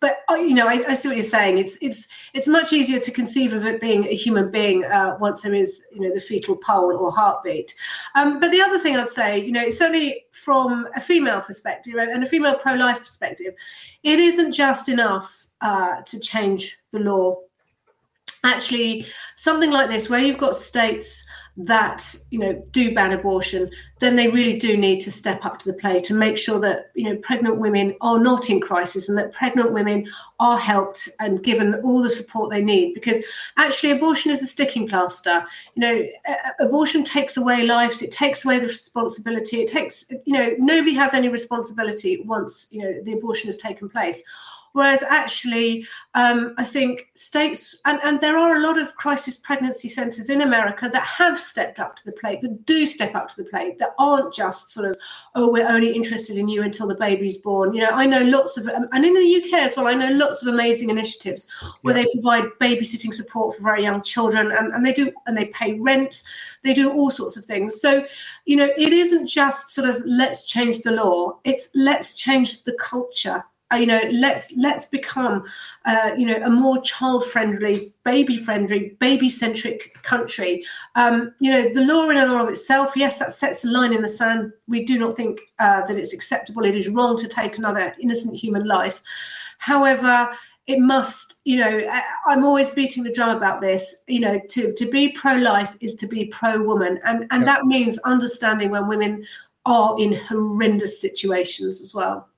but 0.00 0.18
uh, 0.30 0.34
you 0.34 0.54
know, 0.54 0.68
I, 0.68 0.84
I, 0.88 0.94
see 0.94 1.08
what 1.08 1.16
you're 1.16 1.24
saying. 1.24 1.58
It's 1.58 1.76
it's 1.80 2.06
it's 2.32 2.46
much 2.46 2.72
easier 2.72 3.00
to 3.00 3.10
conceive 3.10 3.52
of 3.52 3.66
it 3.66 3.80
being 3.80 4.04
a 4.04 4.14
human 4.14 4.50
being 4.50 4.84
uh, 4.84 5.16
once 5.20 5.42
there 5.42 5.54
is 5.54 5.82
you 5.92 6.00
know 6.00 6.14
the 6.14 6.20
fetal 6.20 6.56
pole 6.56 6.96
or 6.96 7.10
heartbeat. 7.10 7.74
Um, 8.14 8.38
but 8.38 8.50
the 8.50 8.62
other 8.62 8.78
thing 8.78 8.96
I'd 8.96 9.08
say, 9.08 9.38
you 9.38 9.52
know, 9.52 9.70
certainly 9.70 10.24
from 10.32 10.86
a 10.94 11.00
female 11.00 11.40
perspective 11.40 11.94
and 11.96 12.22
a 12.22 12.26
female 12.26 12.56
pro-life 12.56 13.00
perspective, 13.00 13.54
it 14.02 14.18
isn't 14.18 14.52
just 14.52 14.88
enough 14.88 15.46
uh, 15.60 16.02
to 16.02 16.20
change 16.20 16.76
the 16.92 17.00
law. 17.00 17.36
Actually, 18.44 19.04
something 19.34 19.72
like 19.72 19.88
this, 19.88 20.08
where 20.08 20.20
you've 20.20 20.38
got 20.38 20.56
states 20.56 21.24
that 21.58 22.14
you 22.30 22.38
know 22.38 22.54
do 22.70 22.94
ban 22.94 23.12
abortion 23.12 23.68
then 23.98 24.14
they 24.14 24.28
really 24.28 24.56
do 24.56 24.76
need 24.76 25.00
to 25.00 25.10
step 25.10 25.44
up 25.44 25.58
to 25.58 25.70
the 25.70 25.76
plate 25.76 26.08
and 26.08 26.18
make 26.18 26.38
sure 26.38 26.60
that 26.60 26.90
you 26.94 27.04
know 27.04 27.16
pregnant 27.16 27.56
women 27.56 27.96
are 28.00 28.18
not 28.18 28.48
in 28.48 28.60
crisis 28.60 29.08
and 29.08 29.18
that 29.18 29.32
pregnant 29.32 29.72
women 29.72 30.08
are 30.38 30.56
helped 30.56 31.08
and 31.18 31.42
given 31.42 31.74
all 31.82 32.00
the 32.00 32.08
support 32.08 32.48
they 32.48 32.62
need. 32.62 32.94
Because 32.94 33.24
actually 33.56 33.90
abortion 33.90 34.30
is 34.30 34.40
a 34.40 34.46
sticking 34.46 34.86
plaster. 34.86 35.44
You 35.74 35.80
know 35.80 36.06
abortion 36.60 37.02
takes 37.02 37.36
away 37.36 37.64
lives 37.64 38.02
it 38.02 38.12
takes 38.12 38.44
away 38.44 38.60
the 38.60 38.68
responsibility 38.68 39.60
it 39.60 39.68
takes 39.68 40.04
you 40.24 40.32
know 40.32 40.54
nobody 40.58 40.94
has 40.94 41.12
any 41.12 41.28
responsibility 41.28 42.22
once 42.22 42.68
you 42.70 42.82
know 42.82 43.02
the 43.02 43.14
abortion 43.14 43.48
has 43.48 43.56
taken 43.56 43.88
place 43.88 44.22
Whereas 44.78 45.02
actually, 45.02 45.84
um, 46.14 46.54
I 46.56 46.62
think 46.62 47.10
states, 47.14 47.76
and, 47.84 47.98
and 48.04 48.20
there 48.20 48.38
are 48.38 48.54
a 48.54 48.60
lot 48.60 48.78
of 48.78 48.94
crisis 48.94 49.36
pregnancy 49.36 49.88
centres 49.88 50.30
in 50.30 50.40
America 50.40 50.88
that 50.88 51.02
have 51.02 51.36
stepped 51.36 51.80
up 51.80 51.96
to 51.96 52.04
the 52.04 52.12
plate, 52.12 52.42
that 52.42 52.64
do 52.64 52.86
step 52.86 53.16
up 53.16 53.28
to 53.30 53.36
the 53.42 53.50
plate, 53.50 53.78
that 53.78 53.96
aren't 53.98 54.32
just 54.32 54.70
sort 54.70 54.88
of, 54.88 54.96
oh, 55.34 55.50
we're 55.50 55.66
only 55.66 55.92
interested 55.92 56.36
in 56.36 56.46
you 56.46 56.62
until 56.62 56.86
the 56.86 56.94
baby's 56.94 57.38
born. 57.38 57.74
You 57.74 57.80
know, 57.80 57.90
I 57.90 58.06
know 58.06 58.22
lots 58.22 58.56
of, 58.56 58.68
um, 58.68 58.86
and 58.92 59.04
in 59.04 59.14
the 59.14 59.42
UK 59.42 59.54
as 59.54 59.76
well, 59.76 59.88
I 59.88 59.94
know 59.94 60.12
lots 60.12 60.42
of 60.42 60.54
amazing 60.54 60.90
initiatives 60.90 61.48
where 61.82 61.96
yeah. 61.96 62.04
they 62.04 62.12
provide 62.12 62.44
babysitting 62.60 63.12
support 63.12 63.56
for 63.56 63.62
very 63.64 63.82
young 63.82 64.00
children 64.00 64.52
and, 64.52 64.72
and 64.72 64.86
they 64.86 64.92
do, 64.92 65.10
and 65.26 65.36
they 65.36 65.46
pay 65.46 65.72
rent, 65.80 66.22
they 66.62 66.72
do 66.72 66.92
all 66.92 67.10
sorts 67.10 67.36
of 67.36 67.44
things. 67.44 67.80
So, 67.80 68.06
you 68.44 68.54
know, 68.54 68.68
it 68.78 68.92
isn't 68.92 69.26
just 69.26 69.70
sort 69.70 69.90
of 69.90 70.00
let's 70.06 70.44
change 70.44 70.82
the 70.82 70.92
law, 70.92 71.40
it's 71.42 71.68
let's 71.74 72.14
change 72.14 72.62
the 72.62 72.74
culture 72.74 73.42
you 73.76 73.86
know 73.86 74.00
let's 74.10 74.52
let's 74.56 74.86
become 74.86 75.44
uh, 75.84 76.12
you 76.16 76.26
know 76.26 76.40
a 76.44 76.50
more 76.50 76.80
child 76.80 77.24
friendly 77.24 77.92
baby 78.04 78.36
friendly 78.36 78.96
baby 78.98 79.28
centric 79.28 80.00
country. 80.02 80.64
Um, 80.94 81.34
you 81.38 81.50
know 81.50 81.68
the 81.72 81.84
law 81.84 82.08
in 82.08 82.16
and 82.16 82.30
of 82.30 82.48
itself 82.48 82.96
yes 82.96 83.18
that 83.18 83.32
sets 83.32 83.64
a 83.64 83.68
line 83.68 83.92
in 83.92 84.02
the 84.02 84.08
sand. 84.08 84.52
We 84.68 84.84
do 84.84 84.98
not 84.98 85.14
think 85.14 85.40
uh, 85.58 85.84
that 85.84 85.96
it's 85.96 86.14
acceptable. 86.14 86.64
It 86.64 86.76
is 86.76 86.88
wrong 86.88 87.18
to 87.18 87.28
take 87.28 87.58
another 87.58 87.94
innocent 88.00 88.36
human 88.36 88.66
life. 88.66 89.02
However 89.58 90.30
it 90.66 90.78
must 90.80 91.36
you 91.44 91.56
know 91.56 91.90
i'm 92.26 92.44
always 92.44 92.68
beating 92.68 93.02
the 93.02 93.12
drum 93.12 93.36
about 93.36 93.60
this. 93.60 94.02
You 94.06 94.20
know 94.20 94.40
to 94.48 94.72
to 94.72 94.90
be 94.90 95.10
pro-life 95.10 95.76
is 95.80 95.94
to 95.96 96.06
be 96.06 96.26
pro-woman. 96.26 97.00
And 97.04 97.26
and 97.30 97.44
yep. 97.44 97.46
that 97.46 97.64
means 97.66 97.98
understanding 98.00 98.70
when 98.70 98.88
women 98.88 99.26
are 99.66 99.98
in 100.00 100.14
horrendous 100.14 100.98
situations 100.98 101.82
as 101.82 101.92
well 101.94 102.28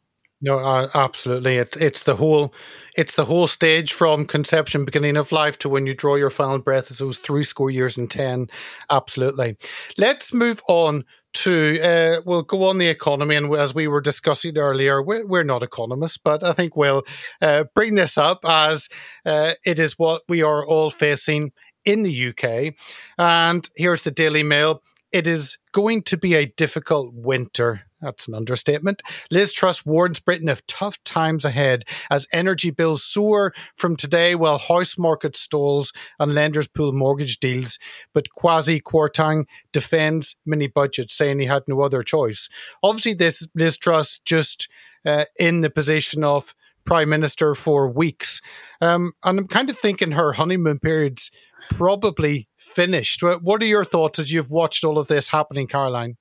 no, 0.42 0.58
uh, 0.58 0.88
absolutely. 0.94 1.56
It's 1.56 1.76
it's 1.76 2.02
the 2.04 2.16
whole 2.16 2.54
it's 2.96 3.14
the 3.14 3.26
whole 3.26 3.46
stage 3.46 3.92
from 3.92 4.24
conception, 4.26 4.84
beginning 4.86 5.16
of 5.18 5.32
life, 5.32 5.58
to 5.60 5.68
when 5.68 5.86
you 5.86 5.94
draw 5.94 6.14
your 6.16 6.30
final 6.30 6.58
breath. 6.58 6.90
As 6.90 6.98
those 6.98 7.18
three 7.18 7.42
score 7.42 7.70
years 7.70 7.98
and 7.98 8.10
ten. 8.10 8.48
Absolutely. 8.90 9.56
Let's 9.98 10.32
move 10.32 10.62
on 10.66 11.04
to 11.32 11.78
uh, 11.82 12.20
we'll 12.24 12.42
go 12.42 12.64
on 12.64 12.78
the 12.78 12.86
economy, 12.88 13.36
and 13.36 13.54
as 13.54 13.74
we 13.74 13.86
were 13.86 14.00
discussing 14.00 14.56
earlier, 14.56 15.02
we're, 15.02 15.26
we're 15.26 15.44
not 15.44 15.62
economists, 15.62 16.16
but 16.16 16.42
I 16.42 16.54
think 16.54 16.74
we'll 16.74 17.02
uh, 17.42 17.64
bring 17.74 17.94
this 17.96 18.16
up 18.16 18.40
as 18.44 18.88
uh, 19.26 19.52
it 19.66 19.78
is 19.78 19.98
what 19.98 20.22
we 20.28 20.42
are 20.42 20.64
all 20.66 20.90
facing 20.90 21.52
in 21.84 22.02
the 22.02 22.28
UK. 22.28 22.74
And 23.18 23.68
here's 23.76 24.02
the 24.02 24.10
Daily 24.10 24.42
Mail. 24.42 24.82
It 25.12 25.26
is 25.26 25.58
going 25.72 26.02
to 26.02 26.16
be 26.16 26.34
a 26.34 26.46
difficult 26.46 27.12
winter 27.14 27.82
that's 28.00 28.26
an 28.28 28.34
understatement. 28.34 29.02
Liz 29.30 29.52
Truss 29.52 29.84
warns 29.84 30.20
Britain 30.20 30.48
of 30.48 30.66
tough 30.66 31.02
times 31.04 31.44
ahead 31.44 31.84
as 32.10 32.26
energy 32.32 32.70
bills 32.70 33.04
soar 33.04 33.52
from 33.76 33.96
today 33.96 34.34
while 34.34 34.58
house 34.58 34.96
market 34.96 35.36
stalls 35.36 35.92
and 36.18 36.34
lenders 36.34 36.66
pull 36.66 36.92
mortgage 36.92 37.38
deals. 37.40 37.78
But 38.14 38.28
Kwasi 38.36 38.80
Kwarteng 38.82 39.44
defends 39.72 40.36
mini 40.46 40.66
budgets, 40.66 41.14
saying 41.14 41.40
he 41.40 41.46
had 41.46 41.64
no 41.66 41.82
other 41.82 42.02
choice. 42.02 42.48
Obviously, 42.82 43.14
this 43.14 43.46
Liz 43.54 43.76
Truss 43.76 44.18
just 44.24 44.68
uh, 45.04 45.26
in 45.38 45.60
the 45.60 45.70
position 45.70 46.24
of 46.24 46.54
prime 46.84 47.10
minister 47.10 47.54
for 47.54 47.90
weeks. 47.90 48.40
Um, 48.80 49.12
and 49.22 49.40
I'm 49.40 49.48
kind 49.48 49.68
of 49.68 49.78
thinking 49.78 50.12
her 50.12 50.32
honeymoon 50.32 50.78
period's 50.78 51.30
probably 51.68 52.48
finished. 52.56 53.22
What 53.22 53.62
are 53.62 53.66
your 53.66 53.84
thoughts 53.84 54.18
as 54.18 54.32
you've 54.32 54.50
watched 54.50 54.84
all 54.84 54.98
of 54.98 55.08
this 55.08 55.28
happening, 55.28 55.66
Caroline? 55.66 56.16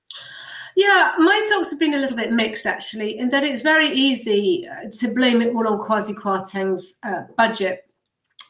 Yeah, 0.75 1.13
my 1.17 1.47
thoughts 1.49 1.71
have 1.71 1.79
been 1.79 1.93
a 1.93 1.97
little 1.97 2.15
bit 2.15 2.31
mixed 2.31 2.65
actually, 2.65 3.17
in 3.17 3.29
that 3.29 3.43
it's 3.43 3.61
very 3.61 3.89
easy 3.89 4.67
uh, 4.67 4.89
to 4.99 5.13
blame 5.13 5.41
it 5.41 5.53
all 5.53 5.67
on 5.67 5.79
Kwasi 5.79 6.15
Kwarteng's 6.15 6.95
uh, 7.03 7.23
budget. 7.37 7.85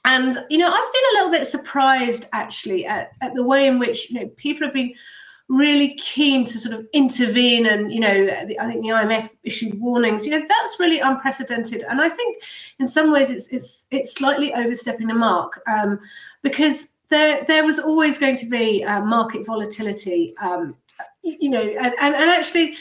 And, 0.05 0.37
you 0.49 0.57
know, 0.57 0.67
I've 0.67 0.93
been 0.93 1.03
a 1.11 1.15
little 1.15 1.31
bit 1.31 1.45
surprised 1.45 2.27
actually 2.31 2.85
at, 2.85 3.11
at 3.21 3.33
the 3.35 3.43
way 3.43 3.67
in 3.67 3.79
which, 3.79 4.09
you 4.09 4.19
know, 4.19 4.27
people 4.37 4.65
have 4.67 4.73
been 4.73 4.93
really 5.49 5.95
keen 5.95 6.45
to 6.45 6.59
sort 6.59 6.79
of 6.79 6.87
intervene 6.93 7.65
and 7.65 7.91
you 7.91 7.99
know 7.99 8.25
the, 8.45 8.59
i 8.59 8.67
think 8.67 8.81
the 8.81 8.89
imf 8.89 9.29
issued 9.43 9.79
warnings. 9.81 10.25
You 10.25 10.33
know 10.33 10.45
that's 10.47 10.79
really 10.79 10.99
unprecedented. 10.99 11.83
And 11.89 11.99
i 12.01 12.09
think 12.09 12.41
in 12.79 12.87
some 12.87 13.11
ways 13.11 13.31
it's 13.31 13.47
it's 13.47 13.87
it's 13.91 14.13
slightly 14.13 14.53
overstepping 14.53 15.07
the 15.07 15.13
mark 15.13 15.61
um, 15.67 15.99
because 16.43 16.93
there 17.09 17.43
there 17.45 17.65
was 17.65 17.79
always 17.79 18.19
going 18.19 18.35
to 18.37 18.45
be 18.45 18.83
uh, 18.83 19.01
market 19.01 19.45
volatility 19.45 20.35
um, 20.39 20.75
you 21.23 21.49
know, 21.49 21.61
and, 21.61 21.93
and, 21.99 22.15
and 22.15 22.29
actually, 22.29 22.75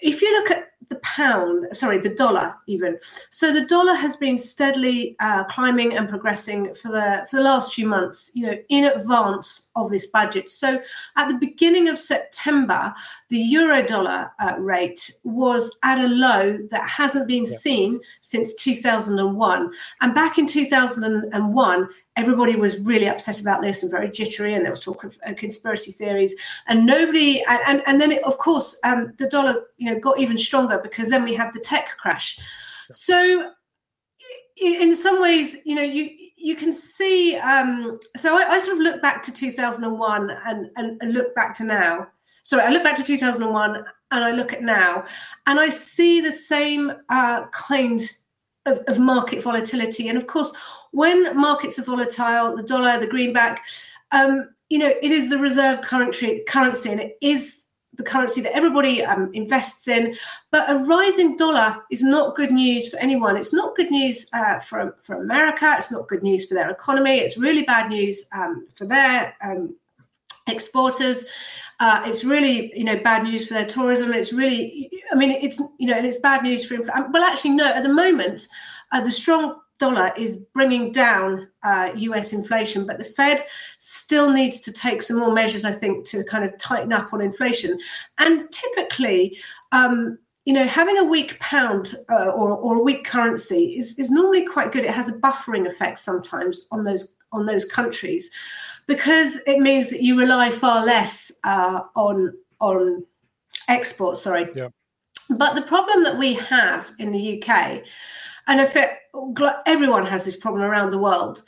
if 0.00 0.20
you 0.22 0.32
look 0.32 0.50
at 0.50 0.72
the 0.94 1.00
pound, 1.00 1.66
sorry, 1.76 1.98
the 1.98 2.14
dollar 2.14 2.54
even. 2.66 2.98
So 3.30 3.52
the 3.52 3.66
dollar 3.66 3.94
has 3.94 4.16
been 4.16 4.38
steadily 4.38 5.16
uh, 5.20 5.44
climbing 5.44 5.96
and 5.96 6.08
progressing 6.08 6.74
for 6.74 6.90
the 6.90 7.26
for 7.30 7.36
the 7.36 7.42
last 7.42 7.74
few 7.74 7.86
months. 7.86 8.30
You 8.34 8.46
know, 8.46 8.56
in 8.68 8.84
advance 8.84 9.70
of 9.76 9.90
this 9.90 10.06
budget. 10.06 10.48
So 10.50 10.80
at 11.16 11.28
the 11.28 11.34
beginning 11.34 11.88
of 11.88 11.98
September, 11.98 12.94
the 13.28 13.38
euro 13.38 13.82
dollar 13.82 14.30
uh, 14.40 14.56
rate 14.58 15.10
was 15.24 15.76
at 15.82 15.98
a 15.98 16.08
low 16.08 16.58
that 16.70 16.88
hasn't 16.88 17.28
been 17.28 17.44
yeah. 17.44 17.56
seen 17.56 18.00
since 18.20 18.54
2001. 18.54 19.72
And 20.00 20.14
back 20.14 20.38
in 20.38 20.46
2001, 20.46 21.88
everybody 22.16 22.56
was 22.56 22.80
really 22.80 23.08
upset 23.08 23.40
about 23.40 23.62
this 23.62 23.82
and 23.82 23.90
very 23.90 24.10
jittery, 24.10 24.54
and 24.54 24.64
there 24.64 24.72
was 24.72 24.80
talk 24.80 25.04
of 25.04 25.18
uh, 25.26 25.34
conspiracy 25.34 25.92
theories. 25.92 26.34
And 26.66 26.86
nobody, 26.86 27.42
and 27.44 27.60
and, 27.66 27.82
and 27.86 28.00
then 28.00 28.12
it, 28.12 28.24
of 28.24 28.38
course 28.38 28.78
um, 28.84 29.12
the 29.18 29.28
dollar, 29.28 29.64
you 29.76 29.90
know, 29.90 29.98
got 29.98 30.18
even 30.18 30.38
stronger 30.38 30.80
because 30.82 31.10
then 31.10 31.24
we 31.24 31.34
had 31.34 31.52
the 31.52 31.60
tech 31.60 31.96
crash. 31.98 32.38
So 32.90 33.50
in 34.56 34.94
some 34.94 35.20
ways, 35.20 35.56
you 35.64 35.74
know, 35.74 35.82
you 35.82 36.10
you 36.36 36.54
can 36.54 36.72
see. 36.72 37.36
Um, 37.36 37.98
so 38.16 38.36
I, 38.36 38.52
I, 38.52 38.58
sort 38.58 38.76
of 38.76 38.82
look 38.82 39.00
back 39.00 39.22
to 39.22 39.32
2001 39.32 40.30
and, 40.44 40.70
and, 40.76 41.14
look 41.14 41.34
back 41.34 41.54
to 41.54 41.64
now. 41.64 42.08
Sorry, 42.42 42.62
I 42.62 42.68
look 42.68 42.82
back 42.82 42.96
to 42.96 43.02
2001 43.02 43.82
and 44.10 44.24
I 44.24 44.30
look 44.30 44.52
at 44.52 44.62
now, 44.62 45.06
and 45.46 45.58
I 45.58 45.70
see 45.70 46.20
the 46.20 46.30
same 46.30 46.92
uh, 47.08 47.46
kind 47.46 48.02
of, 48.66 48.78
of 48.86 48.98
market 48.98 49.42
volatility. 49.42 50.08
And 50.08 50.18
of 50.18 50.26
course, 50.26 50.52
when 50.92 51.36
markets 51.36 51.78
are 51.78 51.84
volatile, 51.84 52.56
the 52.56 52.62
dollar, 52.62 52.98
the 52.98 53.06
greenback, 53.06 53.66
um, 54.12 54.48
you 54.68 54.78
know, 54.78 54.92
it 55.02 55.10
is 55.10 55.30
the 55.30 55.38
reserve 55.38 55.82
currency, 55.82 56.42
currency, 56.48 56.90
and 56.90 57.00
it 57.00 57.18
is 57.20 57.66
the 57.96 58.02
currency 58.02 58.40
that 58.40 58.56
everybody 58.56 59.04
um, 59.04 59.30
invests 59.34 59.86
in. 59.88 60.16
But 60.50 60.68
a 60.68 60.76
rising 60.78 61.36
dollar 61.36 61.82
is 61.90 62.02
not 62.02 62.34
good 62.34 62.50
news 62.50 62.88
for 62.88 62.96
anyone. 62.98 63.36
It's 63.36 63.52
not 63.52 63.76
good 63.76 63.90
news 63.90 64.26
uh, 64.32 64.58
for 64.60 64.96
for 65.00 65.22
America. 65.22 65.74
It's 65.76 65.92
not 65.92 66.08
good 66.08 66.22
news 66.22 66.46
for 66.46 66.54
their 66.54 66.70
economy. 66.70 67.18
It's 67.18 67.38
really 67.38 67.62
bad 67.62 67.90
news 67.90 68.26
um, 68.32 68.66
for 68.74 68.86
their 68.86 69.36
um, 69.42 69.76
exporters. 70.46 71.24
Uh, 71.80 72.02
it's 72.06 72.24
really, 72.24 72.72
you 72.76 72.84
know, 72.84 72.96
bad 72.96 73.24
news 73.24 73.46
for 73.46 73.54
their 73.54 73.66
tourism. 73.66 74.12
It's 74.12 74.32
really, 74.32 74.90
I 75.12 75.16
mean, 75.16 75.30
it's, 75.30 75.60
you 75.78 75.88
know, 75.88 75.94
and 75.94 76.06
it's 76.06 76.20
bad 76.20 76.42
news 76.42 76.64
for, 76.64 76.76
well, 76.80 77.24
actually, 77.24 77.50
no, 77.50 77.66
at 77.66 77.82
the 77.82 77.92
moment, 77.92 78.46
uh, 78.92 79.00
the 79.00 79.10
strong 79.10 79.60
dollar 79.78 80.12
is 80.16 80.36
bringing 80.54 80.92
down 80.92 81.48
uh, 81.64 81.90
US 81.96 82.32
inflation, 82.32 82.86
but 82.86 82.98
the 82.98 83.04
Fed 83.04 83.44
still 83.80 84.30
needs 84.30 84.60
to 84.60 84.72
take 84.72 85.02
some 85.02 85.18
more 85.18 85.32
measures, 85.32 85.64
I 85.64 85.72
think, 85.72 86.04
to 86.06 86.22
kind 86.24 86.44
of 86.44 86.56
tighten 86.58 86.92
up 86.92 87.12
on 87.12 87.20
inflation. 87.20 87.78
And 88.18 88.48
typically, 88.52 89.36
um, 89.72 90.18
you 90.44 90.52
know, 90.52 90.66
having 90.66 90.98
a 90.98 91.04
weak 91.04 91.40
pound 91.40 91.94
uh, 92.10 92.28
or, 92.28 92.52
or 92.52 92.76
a 92.76 92.82
weak 92.82 93.04
currency 93.04 93.76
is, 93.76 93.98
is 93.98 94.10
normally 94.10 94.44
quite 94.44 94.72
good. 94.72 94.84
It 94.84 94.90
has 94.90 95.08
a 95.08 95.18
buffering 95.18 95.66
effect 95.66 95.98
sometimes 95.98 96.68
on 96.70 96.84
those 96.84 97.16
on 97.32 97.46
those 97.46 97.64
countries 97.64 98.30
because 98.86 99.38
it 99.46 99.60
means 99.60 99.90
that 99.90 100.02
you 100.02 100.18
rely 100.18 100.50
far 100.50 100.84
less 100.84 101.32
uh, 101.44 101.80
on 101.94 102.34
on 102.60 103.04
export. 103.68 104.18
Sorry. 104.18 104.48
Yeah. 104.54 104.68
But 105.30 105.54
the 105.54 105.62
problem 105.62 106.04
that 106.04 106.18
we 106.18 106.34
have 106.34 106.92
in 106.98 107.10
the 107.10 107.42
UK, 107.42 107.82
and 108.46 108.60
if 108.60 108.76
it, 108.76 108.90
everyone 109.66 110.04
has 110.04 110.24
this 110.24 110.36
problem 110.36 110.62
around 110.62 110.90
the 110.90 110.98
world, 110.98 111.42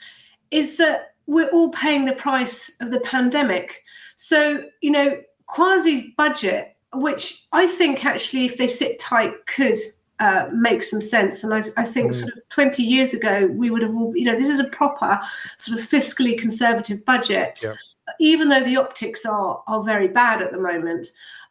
is 0.51 0.79
that 0.79 1.15
we're 1.27 1.49
all 1.49 1.71
paying 1.71 2.05
the 2.05 2.15
price 2.15 2.71
of 2.81 2.91
the 2.91 3.01
pandemic. 3.01 3.83
So 4.17 4.65
you 4.81 4.91
know, 4.91 5.21
Kwasi's 5.49 6.15
budget, 6.17 6.77
which 6.95 7.45
I 7.53 7.67
think 7.67 8.05
actually, 8.05 8.47
if 8.47 8.57
they 8.57 8.69
sit 8.69 8.99
tight, 8.99 9.35
could 9.47 9.79
uh, 10.19 10.49
make 10.53 10.83
some 10.83 11.03
sense. 11.03 11.45
And 11.45 11.53
I, 11.53 11.63
I 11.77 11.85
think 11.85 12.13
mm. 12.13 12.15
sort 12.15 12.33
of 12.33 12.49
20 12.49 12.83
years 12.83 13.13
ago, 13.13 13.47
we 13.47 13.71
would 13.71 13.83
have 13.83 13.95
all, 13.95 14.17
you 14.17 14.25
know, 14.25 14.37
this 14.37 14.49
is 14.49 14.61
a 14.61 14.69
proper 14.69 15.21
sort 15.59 15.79
of 15.79 15.85
fiscally 15.87 16.39
conservative 16.39 17.05
budget, 17.05 17.61
yeah. 17.63 17.75
even 18.19 18.49
though 18.49 18.63
the 18.63 18.77
optics 18.77 19.27
are 19.27 19.63
are 19.67 19.83
very 19.83 20.09
bad 20.09 20.43
at 20.43 20.53
the 20.53 20.61
moment. 20.61 21.09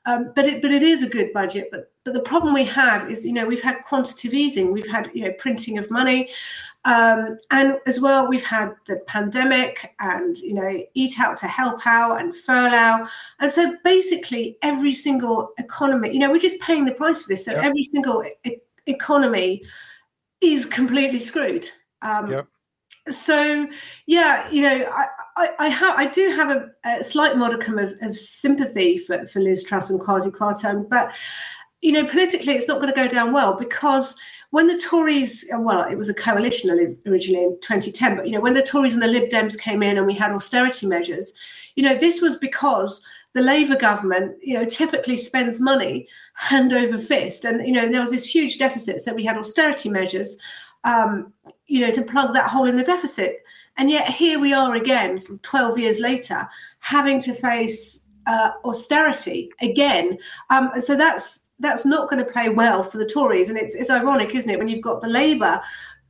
Um, 0.07 0.31
but 0.35 0.45
it 0.45 0.61
but 0.61 0.71
it 0.71 0.83
is 0.83 1.01
a 1.03 1.09
good 1.09 1.33
budget. 1.33 1.69
But 1.71 1.91
but 2.03 2.13
the 2.13 2.21
problem 2.21 2.53
we 2.53 2.65
have 2.65 3.09
is, 3.09 3.25
you 3.25 3.33
know, 3.33 3.45
we've 3.45 3.63
had 3.63 3.83
quantitative 3.87 4.33
easing, 4.33 4.71
we've 4.71 4.89
had 4.89 5.09
you 5.13 5.25
know 5.25 5.33
printing 5.39 5.77
of 5.77 5.89
money, 5.89 6.29
um, 6.85 7.37
and 7.51 7.77
as 7.85 7.99
well 7.99 8.27
we've 8.27 8.45
had 8.45 8.73
the 8.85 8.97
pandemic 9.07 9.95
and 9.99 10.37
you 10.39 10.53
know 10.53 10.83
eat 10.93 11.19
out 11.19 11.37
to 11.37 11.47
help 11.47 11.85
out 11.85 12.21
and 12.21 12.35
furlough, 12.35 13.07
and 13.39 13.51
so 13.51 13.75
basically 13.83 14.57
every 14.61 14.93
single 14.93 15.51
economy, 15.57 16.11
you 16.13 16.19
know, 16.19 16.31
we're 16.31 16.39
just 16.39 16.61
paying 16.61 16.85
the 16.85 16.93
price 16.93 17.23
for 17.23 17.29
this. 17.29 17.45
So 17.45 17.53
every 17.53 17.83
single 17.83 18.23
e- 18.45 18.57
economy 18.85 19.63
is 20.41 20.65
completely 20.65 21.19
screwed. 21.19 21.69
Um, 22.01 22.31
yep. 22.31 22.47
So, 23.09 23.67
yeah, 24.07 24.49
you 24.49 24.63
know, 24.63 24.91
I, 24.91 25.05
I, 25.37 25.49
I, 25.59 25.69
ha- 25.69 25.95
I 25.95 26.07
do 26.07 26.29
have 26.29 26.49
a, 26.49 26.71
a 26.85 27.03
slight 27.03 27.37
modicum 27.37 27.77
of, 27.77 27.93
of, 28.01 28.17
sympathy 28.17 28.97
for, 28.97 29.27
for 29.27 29.39
Liz 29.39 29.63
Truss 29.63 29.91
and 29.91 30.01
Kwasi 30.01 30.31
Kwarteng, 30.31 30.89
but, 30.89 31.13
you 31.85 31.91
know, 31.91 32.03
politically 32.03 32.53
it's 32.53 32.67
not 32.67 32.81
going 32.81 32.91
to 32.91 32.99
go 32.99 33.07
down 33.07 33.31
well 33.31 33.53
because 33.53 34.19
when 34.49 34.65
the 34.65 34.79
Tories, 34.79 35.47
well, 35.55 35.83
it 35.83 35.95
was 35.95 36.09
a 36.09 36.15
coalition 36.15 36.71
originally 37.05 37.43
in 37.43 37.59
2010, 37.61 38.15
but, 38.15 38.25
you 38.25 38.31
know, 38.31 38.41
when 38.41 38.55
the 38.55 38.63
Tories 38.63 38.95
and 38.95 39.03
the 39.03 39.07
Lib 39.07 39.29
Dems 39.29 39.55
came 39.55 39.83
in 39.83 39.99
and 39.99 40.07
we 40.07 40.15
had 40.15 40.31
austerity 40.31 40.87
measures, 40.87 41.35
you 41.75 41.83
know, 41.83 41.95
this 41.95 42.21
was 42.21 42.37
because 42.37 43.05
the 43.33 43.41
Labour 43.41 43.75
government, 43.75 44.35
you 44.41 44.55
know, 44.55 44.65
typically 44.65 45.15
spends 45.15 45.61
money 45.61 46.07
hand 46.33 46.73
over 46.73 46.97
fist. 46.97 47.45
And, 47.45 47.63
you 47.67 47.73
know, 47.73 47.87
there 47.87 48.01
was 48.01 48.09
this 48.09 48.33
huge 48.33 48.57
deficit. 48.57 48.99
So 48.99 49.13
we 49.13 49.23
had 49.23 49.37
austerity 49.37 49.89
measures, 49.89 50.39
um, 50.85 51.33
you 51.67 51.81
know, 51.81 51.91
to 51.91 52.01
plug 52.01 52.33
that 52.33 52.49
hole 52.49 52.67
in 52.67 52.77
the 52.77 52.83
deficit. 52.83 53.43
And 53.77 53.91
yet 53.91 54.07
here 54.07 54.39
we 54.39 54.53
are 54.53 54.73
again, 54.73 55.19
12 55.19 55.77
years 55.77 55.99
later, 55.99 56.49
having 56.79 57.19
to 57.21 57.33
face 57.35 58.07
uh, 58.25 58.53
austerity 58.63 59.51
again. 59.61 60.17
Um, 60.49 60.71
so 60.79 60.95
that's 60.95 61.44
that's 61.59 61.85
not 61.85 62.09
going 62.09 62.23
to 62.23 62.31
play 62.31 62.49
well 62.49 62.83
for 62.83 62.97
the 62.97 63.05
Tories. 63.05 63.49
And 63.49 63.57
it's, 63.57 63.75
it's 63.75 63.89
ironic, 63.89 64.35
isn't 64.35 64.49
it, 64.49 64.59
when 64.59 64.67
you've 64.67 64.81
got 64.81 65.01
the 65.01 65.07
Labour 65.07 65.61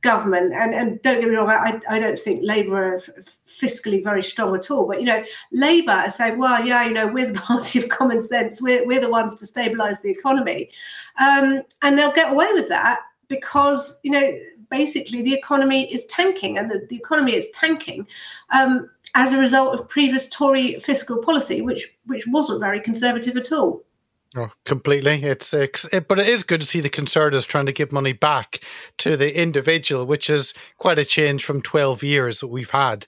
government, 0.02 0.52
and, 0.52 0.74
and 0.74 1.00
don't 1.02 1.20
get 1.20 1.28
me 1.28 1.36
wrong, 1.36 1.48
I, 1.48 1.80
I 1.88 1.98
don't 1.98 2.18
think 2.18 2.40
Labour 2.42 2.94
are 2.94 3.00
fiscally 3.46 4.02
very 4.02 4.22
strong 4.22 4.54
at 4.54 4.70
all. 4.70 4.86
But, 4.86 5.00
you 5.00 5.06
know, 5.06 5.24
Labour 5.52 5.92
are 5.92 6.10
saying, 6.10 6.38
well, 6.38 6.64
yeah, 6.64 6.84
you 6.84 6.92
know, 6.92 7.06
we're 7.06 7.32
the 7.32 7.40
party 7.40 7.78
of 7.80 7.88
common 7.88 8.20
sense. 8.20 8.60
We're, 8.60 8.86
we're 8.86 9.00
the 9.00 9.10
ones 9.10 9.34
to 9.36 9.46
stabilise 9.46 10.00
the 10.02 10.10
economy. 10.10 10.70
Um, 11.18 11.62
and 11.82 11.98
they'll 11.98 12.12
get 12.12 12.32
away 12.32 12.52
with 12.52 12.68
that 12.68 13.00
because, 13.28 14.00
you 14.02 14.10
know, 14.10 14.38
basically 14.70 15.22
the 15.22 15.34
economy 15.34 15.92
is 15.92 16.04
tanking 16.06 16.58
and 16.58 16.70
the, 16.70 16.86
the 16.88 16.96
economy 16.96 17.34
is 17.34 17.48
tanking 17.50 18.06
um, 18.50 18.90
as 19.14 19.32
a 19.32 19.38
result 19.38 19.74
of 19.74 19.88
previous 19.88 20.28
Tory 20.28 20.78
fiscal 20.80 21.18
policy, 21.18 21.62
which 21.62 21.94
which 22.06 22.26
wasn't 22.26 22.60
very 22.60 22.80
conservative 22.80 23.36
at 23.36 23.52
all. 23.52 23.82
Oh, 24.36 24.50
completely. 24.66 25.22
It's, 25.22 25.54
it's 25.54 25.86
it, 25.94 26.08
but 26.08 26.18
it 26.18 26.28
is 26.28 26.42
good 26.42 26.60
to 26.60 26.66
see 26.66 26.80
the 26.80 26.90
Conservatives 26.90 27.46
trying 27.46 27.66
to 27.66 27.72
give 27.72 27.90
money 27.90 28.12
back 28.12 28.60
to 28.98 29.16
the 29.16 29.40
individual, 29.40 30.04
which 30.04 30.28
is 30.28 30.52
quite 30.76 30.98
a 30.98 31.06
change 31.06 31.44
from 31.44 31.62
twelve 31.62 32.02
years 32.02 32.40
that 32.40 32.48
we've 32.48 32.70
had. 32.70 33.06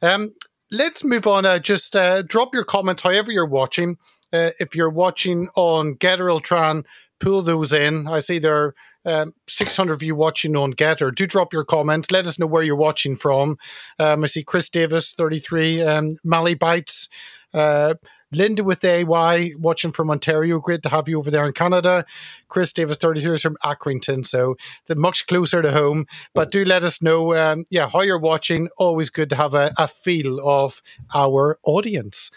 Um, 0.00 0.34
let's 0.70 1.02
move 1.02 1.26
on. 1.26 1.44
Uh, 1.44 1.58
just 1.58 1.96
uh, 1.96 2.22
drop 2.22 2.54
your 2.54 2.64
comment, 2.64 3.00
however 3.00 3.32
you're 3.32 3.46
watching. 3.46 3.96
Uh, 4.32 4.50
if 4.60 4.76
you're 4.76 4.90
watching 4.90 5.48
on 5.56 5.96
GETTR 5.96 6.40
Ultran, 6.40 6.84
pull 7.18 7.42
those 7.42 7.72
in. 7.72 8.06
I 8.06 8.20
see 8.20 8.38
there 8.38 8.56
are 8.56 8.74
um, 9.04 9.34
600 9.48 9.92
of 9.92 10.02
you 10.02 10.14
watching 10.14 10.54
on 10.56 10.74
GETTR. 10.74 11.14
Do 11.14 11.26
drop 11.26 11.52
your 11.52 11.64
comments. 11.64 12.12
Let 12.12 12.26
us 12.26 12.38
know 12.38 12.46
where 12.46 12.62
you're 12.62 12.76
watching 12.76 13.16
from. 13.16 13.56
Um, 13.98 14.22
I 14.22 14.26
see 14.28 14.44
Chris 14.44 14.68
Davis, 14.68 15.14
33, 15.14 15.82
um, 15.82 16.12
Mally 16.22 16.54
Bites. 16.54 17.08
Uh, 17.52 17.94
Linda 18.32 18.62
with 18.62 18.84
AY 18.84 19.52
watching 19.58 19.92
from 19.92 20.10
Ontario. 20.10 20.60
Great 20.60 20.82
to 20.82 20.88
have 20.88 21.08
you 21.08 21.18
over 21.18 21.30
there 21.30 21.44
in 21.44 21.52
Canada. 21.52 22.04
Chris 22.48 22.72
Davis, 22.72 22.96
32 22.96 23.34
is 23.34 23.42
from 23.42 23.56
Accrington, 23.64 24.26
so 24.26 24.56
they're 24.86 24.96
much 24.96 25.26
closer 25.26 25.62
to 25.62 25.72
home. 25.72 26.06
But 26.34 26.50
do 26.50 26.64
let 26.64 26.82
us 26.82 27.02
know, 27.02 27.34
um, 27.34 27.64
yeah, 27.70 27.88
how 27.88 28.02
you're 28.02 28.18
watching. 28.18 28.68
Always 28.78 29.10
good 29.10 29.30
to 29.30 29.36
have 29.36 29.54
a, 29.54 29.72
a 29.78 29.88
feel 29.88 30.40
of 30.48 30.82
our 31.14 31.58
audience. 31.64 32.30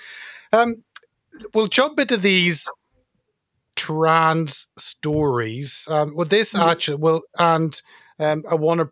Um, 0.51 0.83
we'll 1.53 1.67
jump 1.67 1.99
into 1.99 2.17
these 2.17 2.69
trans 3.75 4.67
stories. 4.77 5.87
Um, 5.89 6.15
well, 6.15 6.27
this 6.27 6.53
mm-hmm. 6.53 6.69
actually, 6.69 6.97
well, 6.97 7.23
and 7.39 7.79
um, 8.19 8.43
I 8.49 8.55
want 8.55 8.81
to 8.81 8.91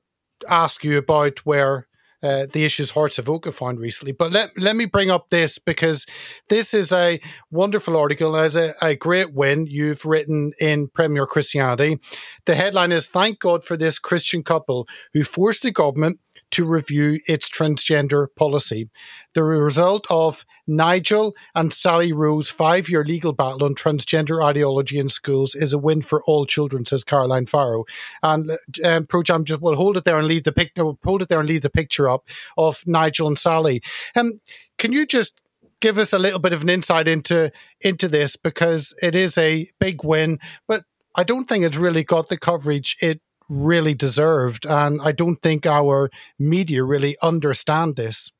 ask 0.50 0.84
you 0.84 0.98
about 0.98 1.46
where 1.46 1.88
uh, 2.24 2.48
the 2.52 2.64
issues 2.64 2.92
Hearts 2.92 3.18
of 3.18 3.30
Oak 3.30 3.46
have 3.46 3.56
found 3.56 3.80
recently. 3.80 4.12
But 4.12 4.32
let, 4.32 4.58
let 4.58 4.76
me 4.76 4.86
bring 4.86 5.10
up 5.10 5.30
this 5.30 5.58
because 5.58 6.06
this 6.50 6.74
is 6.74 6.92
a 6.92 7.20
wonderful 7.50 7.98
article 7.98 8.36
as 8.36 8.56
a, 8.56 8.74
a 8.82 8.96
great 8.96 9.34
win 9.34 9.66
you've 9.68 10.06
written 10.06 10.52
in 10.60 10.88
Premier 10.88 11.26
Christianity. 11.26 12.00
The 12.46 12.56
headline 12.56 12.92
is 12.92 13.08
Thank 13.08 13.40
God 13.40 13.64
for 13.64 13.78
this 13.78 14.00
Christian 14.00 14.44
couple 14.44 14.88
who 15.14 15.24
forced 15.24 15.64
the 15.64 15.72
government 15.72 16.20
to 16.52 16.66
review 16.66 17.20
its 17.28 17.50
transgender 17.50 18.28
policy. 18.36 18.90
The 19.34 19.44
result 19.44 20.06
of 20.10 20.46
Nigel 20.68 21.36
and 21.56 21.72
Sally 21.74 22.12
Rowe's 22.12 22.50
five 22.50 22.90
year 22.90 23.04
legal 23.04 23.34
battle 23.34 23.64
on 23.64 23.76
transgender 23.76 24.44
ideology 24.44 25.00
in 25.00 25.10
schools 25.10 25.56
is 25.56 25.74
a 25.74 25.78
win 25.78 26.02
for 26.02 26.24
all 26.24 26.46
children, 26.46 26.86
says 26.86 27.04
Caroline 27.04 27.46
Farrow. 27.46 27.86
And 28.22 28.52
um, 28.84 29.06
Projam 29.06 29.44
just 29.44 29.62
will 29.62 29.76
hold 29.76 29.98
it 29.98 30.04
there 30.04 30.20
and 30.20 30.28
leave 30.28 30.44
the 30.44 30.52
picture, 30.52 30.84
hold 31.04 31.22
it 31.22 31.30
there 31.30 31.40
and 31.40 31.50
leave 31.50 31.62
the 31.62 31.70
picture 31.70 32.10
up 32.10 32.28
of 32.58 32.84
Nigel 32.86 33.28
and 33.28 33.40
Sally. 33.40 33.82
Um, 34.16 34.40
can 34.78 34.94
you 34.94 35.06
just 35.06 35.42
give 35.80 35.98
us 35.98 36.14
a 36.14 36.20
little 36.20 36.40
bit 36.40 36.54
of 36.54 36.62
an 36.62 36.70
insight 36.70 37.08
into 37.08 37.52
into 37.82 38.08
this 38.08 38.36
because 38.36 38.94
it 39.02 39.16
is 39.16 39.38
a 39.38 39.68
big 39.80 40.04
win, 40.04 40.40
but 40.68 40.84
I 41.16 41.24
don't 41.24 41.50
think 41.50 41.66
it's 41.66 41.78
really 41.78 42.04
got 42.04 42.30
the 42.30 42.38
coverage 42.38 42.96
it 43.02 43.22
really 43.52 43.94
deserved. 43.94 44.66
And 44.66 45.02
I 45.02 45.12
don't 45.12 45.36
think 45.38 45.66
our 45.66 46.10
media 46.40 46.84
really 46.84 47.18
understand 47.22 47.98
this. 47.98 48.32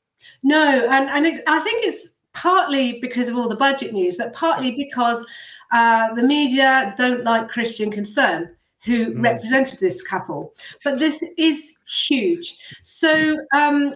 No, 0.42 0.88
and, 0.90 1.08
and 1.10 1.26
I 1.46 1.60
think 1.60 1.84
it's 1.84 2.14
partly 2.32 2.98
because 3.00 3.28
of 3.28 3.36
all 3.36 3.48
the 3.48 3.56
budget 3.56 3.92
news, 3.92 4.16
but 4.16 4.32
partly 4.32 4.72
because 4.72 5.24
uh, 5.70 6.12
the 6.14 6.22
media 6.22 6.94
don't 6.96 7.24
like 7.24 7.48
Christian 7.48 7.90
Concern, 7.90 8.50
who 8.84 9.14
mm. 9.14 9.22
represented 9.22 9.78
this 9.80 10.02
couple. 10.02 10.54
But 10.82 10.98
this 10.98 11.22
is 11.36 11.78
huge. 11.86 12.56
So, 12.82 13.36
um, 13.54 13.94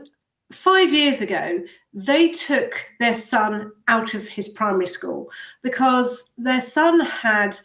five 0.52 0.92
years 0.92 1.20
ago, 1.20 1.60
they 1.92 2.30
took 2.30 2.92
their 3.00 3.14
son 3.14 3.72
out 3.88 4.14
of 4.14 4.28
his 4.28 4.48
primary 4.48 4.86
school 4.86 5.30
because 5.62 6.32
their 6.38 6.60
son 6.60 7.00
had 7.00 7.58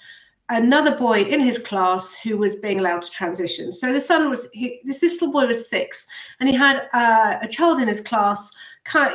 another 0.51 0.97
boy 0.97 1.23
in 1.23 1.39
his 1.39 1.57
class 1.57 2.13
who 2.13 2.37
was 2.37 2.55
being 2.55 2.79
allowed 2.79 3.01
to 3.01 3.09
transition. 3.09 3.71
So 3.71 3.93
the 3.93 4.01
son 4.01 4.29
was 4.29 4.51
he, 4.51 4.81
this, 4.83 4.99
this 4.99 5.13
little 5.13 5.31
boy 5.31 5.47
was 5.47 5.69
six, 5.69 6.05
and 6.39 6.49
he 6.49 6.55
had 6.55 6.89
uh, 6.93 7.39
a 7.41 7.47
child 7.47 7.79
in 7.79 7.87
his 7.87 8.01
class. 8.01 8.51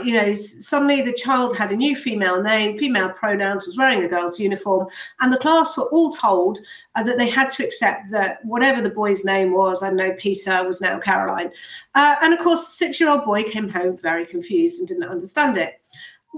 You 0.04 0.14
know, 0.14 0.32
suddenly 0.32 1.02
the 1.02 1.12
child 1.12 1.56
had 1.56 1.72
a 1.72 1.76
new 1.76 1.96
female 1.96 2.40
name, 2.40 2.78
female 2.78 3.10
pronouns, 3.10 3.66
was 3.66 3.76
wearing 3.76 4.04
a 4.04 4.08
girl's 4.08 4.38
uniform, 4.38 4.88
and 5.20 5.32
the 5.32 5.38
class 5.38 5.76
were 5.76 5.90
all 5.90 6.10
told 6.12 6.60
uh, 6.94 7.02
that 7.02 7.18
they 7.18 7.28
had 7.28 7.50
to 7.50 7.64
accept 7.64 8.10
that 8.12 8.38
whatever 8.44 8.80
the 8.80 8.90
boy's 8.90 9.24
name 9.24 9.52
was, 9.52 9.82
I 9.82 9.90
know 9.90 10.14
Peter 10.18 10.66
was 10.66 10.80
now 10.80 10.98
Caroline, 11.00 11.50
uh, 11.96 12.14
and 12.22 12.32
of 12.32 12.40
course, 12.40 12.68
six-year-old 12.68 13.24
boy 13.24 13.42
came 13.42 13.68
home 13.68 13.96
very 13.96 14.24
confused 14.24 14.78
and 14.78 14.88
didn't 14.88 15.10
understand 15.10 15.56
it 15.56 15.80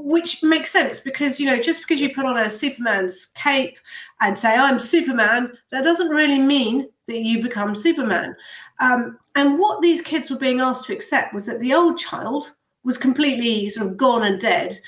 which 0.05 0.43
makes 0.43 0.71
sense 0.71 1.01
because 1.01 1.41
you 1.41 1.47
know 1.47 1.61
just 1.61 1.81
because 1.83 2.01
you 2.01 2.15
put 2.15 2.27
on 2.27 2.37
a 2.37 2.51
superman's 2.51 3.27
cape 3.35 3.79
and 4.21 4.39
say 4.39 4.55
i'm 4.55 4.79
superman 4.79 5.53
that 5.71 5.85
doesn't 5.85 6.09
really 6.09 6.39
mean 6.39 6.89
that 7.09 7.23
you 7.23 7.43
become 7.43 7.75
superman. 7.75 8.37
Um, 8.79 9.19
and 9.35 9.59
what 9.59 9.83
these 9.83 10.01
kids 10.01 10.31
were 10.31 10.39
being 10.39 10.61
asked 10.61 10.85
to 10.85 10.93
accept 10.93 11.35
was 11.35 11.47
that 11.47 11.59
the 11.59 11.75
old 11.75 11.99
child 11.99 12.53
was 12.85 12.97
completely 12.97 13.69
sort 13.69 13.89
of 13.89 13.97
gone 13.97 14.23
and 14.23 14.39
dead 14.39 14.79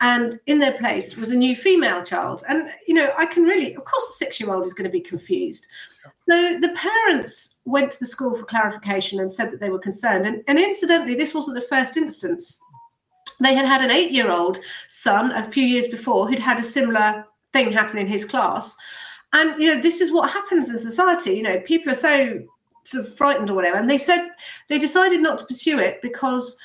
and 0.00 0.38
in 0.46 0.60
their 0.60 0.78
place 0.78 1.16
was 1.16 1.30
a 1.30 1.36
new 1.36 1.56
female 1.56 2.04
child. 2.04 2.44
And 2.48 2.68
you 2.86 2.94
know 2.94 3.10
i 3.16 3.24
can 3.24 3.44
really 3.44 3.74
of 3.74 3.84
course 3.84 4.10
a 4.10 4.12
six 4.12 4.38
year 4.38 4.52
old 4.52 4.66
is 4.66 4.74
going 4.74 4.84
to 4.84 4.92
be 4.92 5.00
confused. 5.00 5.66
So 6.28 6.58
the 6.60 6.74
parents 6.76 7.58
went 7.64 7.90
to 7.92 7.98
the 7.98 8.06
school 8.06 8.36
for 8.36 8.44
clarification 8.44 9.18
and 9.20 9.32
said 9.32 9.50
that 9.50 9.60
they 9.60 9.70
were 9.70 9.78
concerned. 9.78 10.26
And, 10.26 10.44
and 10.46 10.58
incidentally 10.58 11.14
this 11.14 11.34
wasn't 11.34 11.54
the 11.54 11.68
first 11.68 11.96
instance 11.96 12.60
they 13.40 13.54
had 13.54 13.66
had 13.66 13.82
an 13.82 13.90
eight 13.90 14.10
year 14.10 14.30
old 14.30 14.58
son 14.88 15.32
a 15.32 15.50
few 15.50 15.64
years 15.64 15.88
before 15.88 16.28
who'd 16.28 16.38
had 16.38 16.58
a 16.58 16.62
similar 16.62 17.24
thing 17.52 17.72
happen 17.72 17.98
in 17.98 18.06
his 18.06 18.24
class. 18.24 18.76
And, 19.32 19.62
you 19.62 19.74
know, 19.74 19.80
this 19.80 20.00
is 20.00 20.12
what 20.12 20.30
happens 20.30 20.70
in 20.70 20.78
society. 20.78 21.32
You 21.32 21.42
know, 21.42 21.60
people 21.60 21.92
are 21.92 21.96
so 21.96 22.42
sort 22.84 23.04
of 23.04 23.16
frightened 23.16 23.50
or 23.50 23.54
whatever. 23.54 23.76
And 23.76 23.88
they 23.88 23.98
said 23.98 24.28
they 24.68 24.78
decided 24.78 25.20
not 25.20 25.38
to 25.38 25.44
pursue 25.44 25.78
it 25.78 26.00
because 26.00 26.56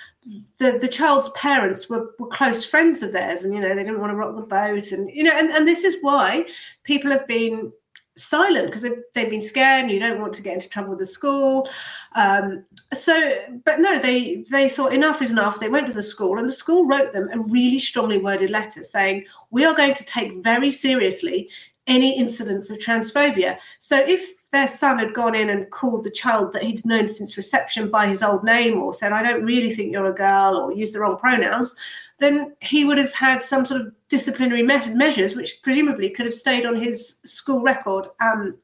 the, 0.58 0.78
the 0.80 0.88
child's 0.88 1.30
parents 1.30 1.90
were, 1.90 2.12
were 2.18 2.28
close 2.28 2.64
friends 2.64 3.04
of 3.04 3.12
theirs 3.12 3.44
and, 3.44 3.54
you 3.54 3.60
know, 3.60 3.70
they 3.76 3.84
didn't 3.84 4.00
want 4.00 4.12
to 4.12 4.16
rock 4.16 4.36
the 4.36 4.42
boat. 4.42 4.92
And, 4.92 5.10
you 5.10 5.24
know, 5.24 5.34
and, 5.34 5.50
and 5.50 5.68
this 5.68 5.84
is 5.84 5.98
why 6.02 6.46
people 6.84 7.12
have 7.12 7.28
been 7.28 7.74
silent 8.16 8.68
because 8.68 8.84
they've, 8.84 9.02
they've 9.14 9.30
been 9.30 9.42
scared 9.42 9.84
and 9.84 9.92
you 9.92 10.00
don't 10.00 10.22
want 10.22 10.34
to 10.34 10.42
get 10.42 10.56
into 10.56 10.70
trouble 10.70 10.92
with 10.92 11.00
the 11.00 11.06
school. 11.06 11.68
Um, 12.16 12.64
so 12.94 13.38
but 13.66 13.80
no 13.80 14.00
they 14.00 14.44
they 14.52 14.70
thought 14.70 14.94
enough 14.94 15.22
is 15.22 15.32
enough. 15.32 15.60
They 15.60 15.70
went 15.70 15.88
to 15.88 15.94
the 15.94 16.04
school 16.04 16.38
and 16.38 16.48
the 16.48 16.54
school 16.54 16.86
wrote 16.86 17.14
them 17.14 17.30
a 17.34 17.40
really 17.40 17.80
strongly 17.80 18.18
worded 18.18 18.50
letter 18.50 18.84
saying 18.84 19.26
we 19.52 19.66
are 19.66 19.74
going 19.74 19.96
to 19.96 20.06
take 20.06 20.44
very 20.44 20.70
seriously 20.70 21.50
any 21.88 22.18
incidents 22.18 22.70
of 22.70 22.78
transphobia. 22.78 23.58
So 23.80 23.98
if 23.98 24.43
their 24.54 24.68
son 24.68 24.98
had 24.98 25.14
gone 25.14 25.36
in 25.36 25.50
and 25.50 25.70
called 25.72 26.06
the 26.06 26.12
child 26.12 26.54
that 26.54 26.64
he'd 26.64 26.86
known 26.86 27.10
since 27.10 27.36
reception 27.36 27.90
by 27.90 28.08
his 28.08 28.24
old 28.24 28.44
name 28.44 28.82
or 28.82 28.94
said 28.94 29.12
i 29.12 29.22
don't 29.22 29.44
really 29.44 29.70
think 29.70 29.92
you're 29.92 30.10
a 30.10 30.16
girl 30.16 30.56
or 30.56 30.72
used 30.72 30.94
the 30.94 31.00
wrong 31.00 31.18
pronouns 31.18 31.76
then 32.20 32.56
he 32.62 32.86
would 32.86 32.98
have 32.98 33.12
had 33.14 33.44
some 33.44 33.66
sort 33.66 33.82
of 33.82 33.94
disciplinary 34.08 34.64
me- 34.64 34.94
measures, 34.94 35.36
which 35.36 35.62
presumably 35.62 36.10
could 36.10 36.26
have 36.26 36.34
stayed 36.34 36.66
on 36.66 36.76
his 36.76 37.20
school 37.26 37.62
record, 37.62 38.08
um, 38.22 38.58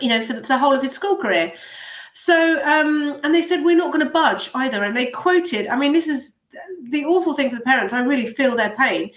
you 0.00 0.08
know, 0.08 0.22
for 0.22 0.32
the, 0.32 0.40
for 0.40 0.48
the, 0.48 0.58
whole 0.58 0.72
of 0.72 0.82
his 0.82 0.92
school 0.92 1.16
career. 1.16 1.52
So, 2.14 2.60
um, 2.64 3.20
and 3.22 3.34
they 3.34 3.42
said, 3.42 3.64
we're 3.64 3.76
not 3.76 3.92
going 3.92 4.04
to 4.04 4.10
budge 4.10 4.50
either. 4.54 4.84
And 4.84 4.96
they 4.96 5.06
quoted, 5.06 5.68
I 5.68 5.76
mean, 5.76 5.92
this 5.92 6.08
is 6.08 6.38
the 6.88 7.04
awful 7.04 7.34
thing 7.34 7.50
for 7.50 7.56
the 7.56 7.62
parents. 7.62 7.92
I 7.92 8.02
really 8.02 8.26
feel 8.26 8.56
their 8.56 8.74
pain. 8.76 9.10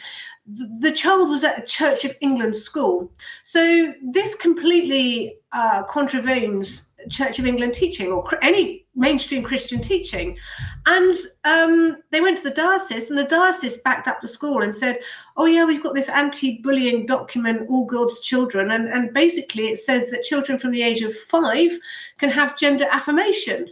The, 0.47 0.91
child 0.91 1.29
was 1.29 1.43
at 1.43 1.57
a 1.57 1.65
Church 1.65 2.05
of 2.05 2.15
England 2.21 2.55
school. 2.55 3.11
So 3.43 3.93
this 4.03 4.35
completely 4.35 5.37
uh, 5.51 5.83
contravenes 5.83 6.91
Church 7.09 7.39
of 7.39 7.45
England 7.45 7.73
teaching 7.73 8.11
or 8.11 8.27
any 8.41 8.85
mainstream 8.95 9.43
Christian 9.43 9.79
teaching. 9.79 10.37
And 10.85 11.15
um, 11.43 11.97
they 12.11 12.21
went 12.21 12.37
to 12.37 12.43
the 12.43 12.51
diocese, 12.51 13.09
and 13.09 13.19
the 13.19 13.25
diocese 13.25 13.81
backed 13.81 14.07
up 14.07 14.21
the 14.21 14.27
school 14.27 14.61
and 14.61 14.73
said, 14.73 14.99
Oh, 15.37 15.45
yeah, 15.45 15.65
we've 15.65 15.83
got 15.83 15.93
this 15.93 16.09
anti 16.09 16.61
bullying 16.61 17.05
document, 17.05 17.69
All 17.69 17.85
God's 17.85 18.19
Children. 18.19 18.71
And, 18.71 18.87
and 18.87 19.13
basically, 19.13 19.67
it 19.67 19.79
says 19.79 20.11
that 20.11 20.23
children 20.23 20.57
from 20.57 20.71
the 20.71 20.83
age 20.83 21.01
of 21.01 21.15
five 21.15 21.71
can 22.17 22.29
have 22.29 22.57
gender 22.57 22.85
affirmation. 22.91 23.67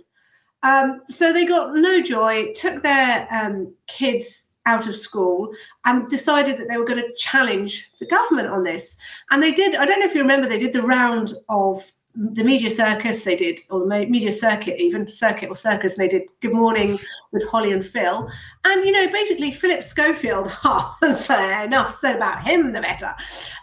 Um, 0.64 1.02
so 1.10 1.34
they 1.34 1.46
got 1.46 1.76
no 1.76 2.02
joy, 2.02 2.54
took 2.56 2.82
their 2.82 3.28
um, 3.32 3.74
kids 3.88 4.53
out 4.66 4.88
of 4.88 4.96
school 4.96 5.54
and 5.86 6.10
decided 6.10 6.58
that 6.58 6.68
they 6.70 6.78
were 6.78 6.86
going 6.86 7.02
to 7.02 7.14
challenge 7.16 7.92
the 8.00 8.06
government 8.06 8.50
on 8.50 8.64
this. 8.64 8.98
And 9.30 9.42
they 9.42 9.52
did, 9.52 9.76
I 9.76 9.86
don't 9.86 10.00
know 10.00 10.06
if 10.06 10.16
you 10.16 10.22
remember, 10.22 10.48
they 10.48 10.60
did 10.60 10.74
the 10.74 10.82
round 10.82 11.34
of 11.50 11.92
the 12.16 12.44
media 12.44 12.70
circus 12.70 13.24
they 13.24 13.36
did 13.36 13.60
or 13.72 13.80
the 13.80 13.86
media 13.86 14.32
circuit 14.32 14.80
even 14.80 15.08
circuit 15.08 15.50
or 15.50 15.56
circus 15.56 15.96
they 15.96 16.08
did 16.08 16.24
good 16.42 16.54
morning 16.54 17.00
with 17.32 17.44
holly 17.48 17.72
and 17.72 17.84
phil. 17.84 18.30
And 18.64 18.86
you 18.86 18.92
know 18.92 19.08
basically 19.08 19.50
philip 19.50 19.82
schofield 19.82 20.48
oh, 20.64 20.96
enough 21.02 21.96
said 21.96 22.16
about 22.16 22.48
him 22.48 22.72
the 22.72 22.82
better. 22.82 23.16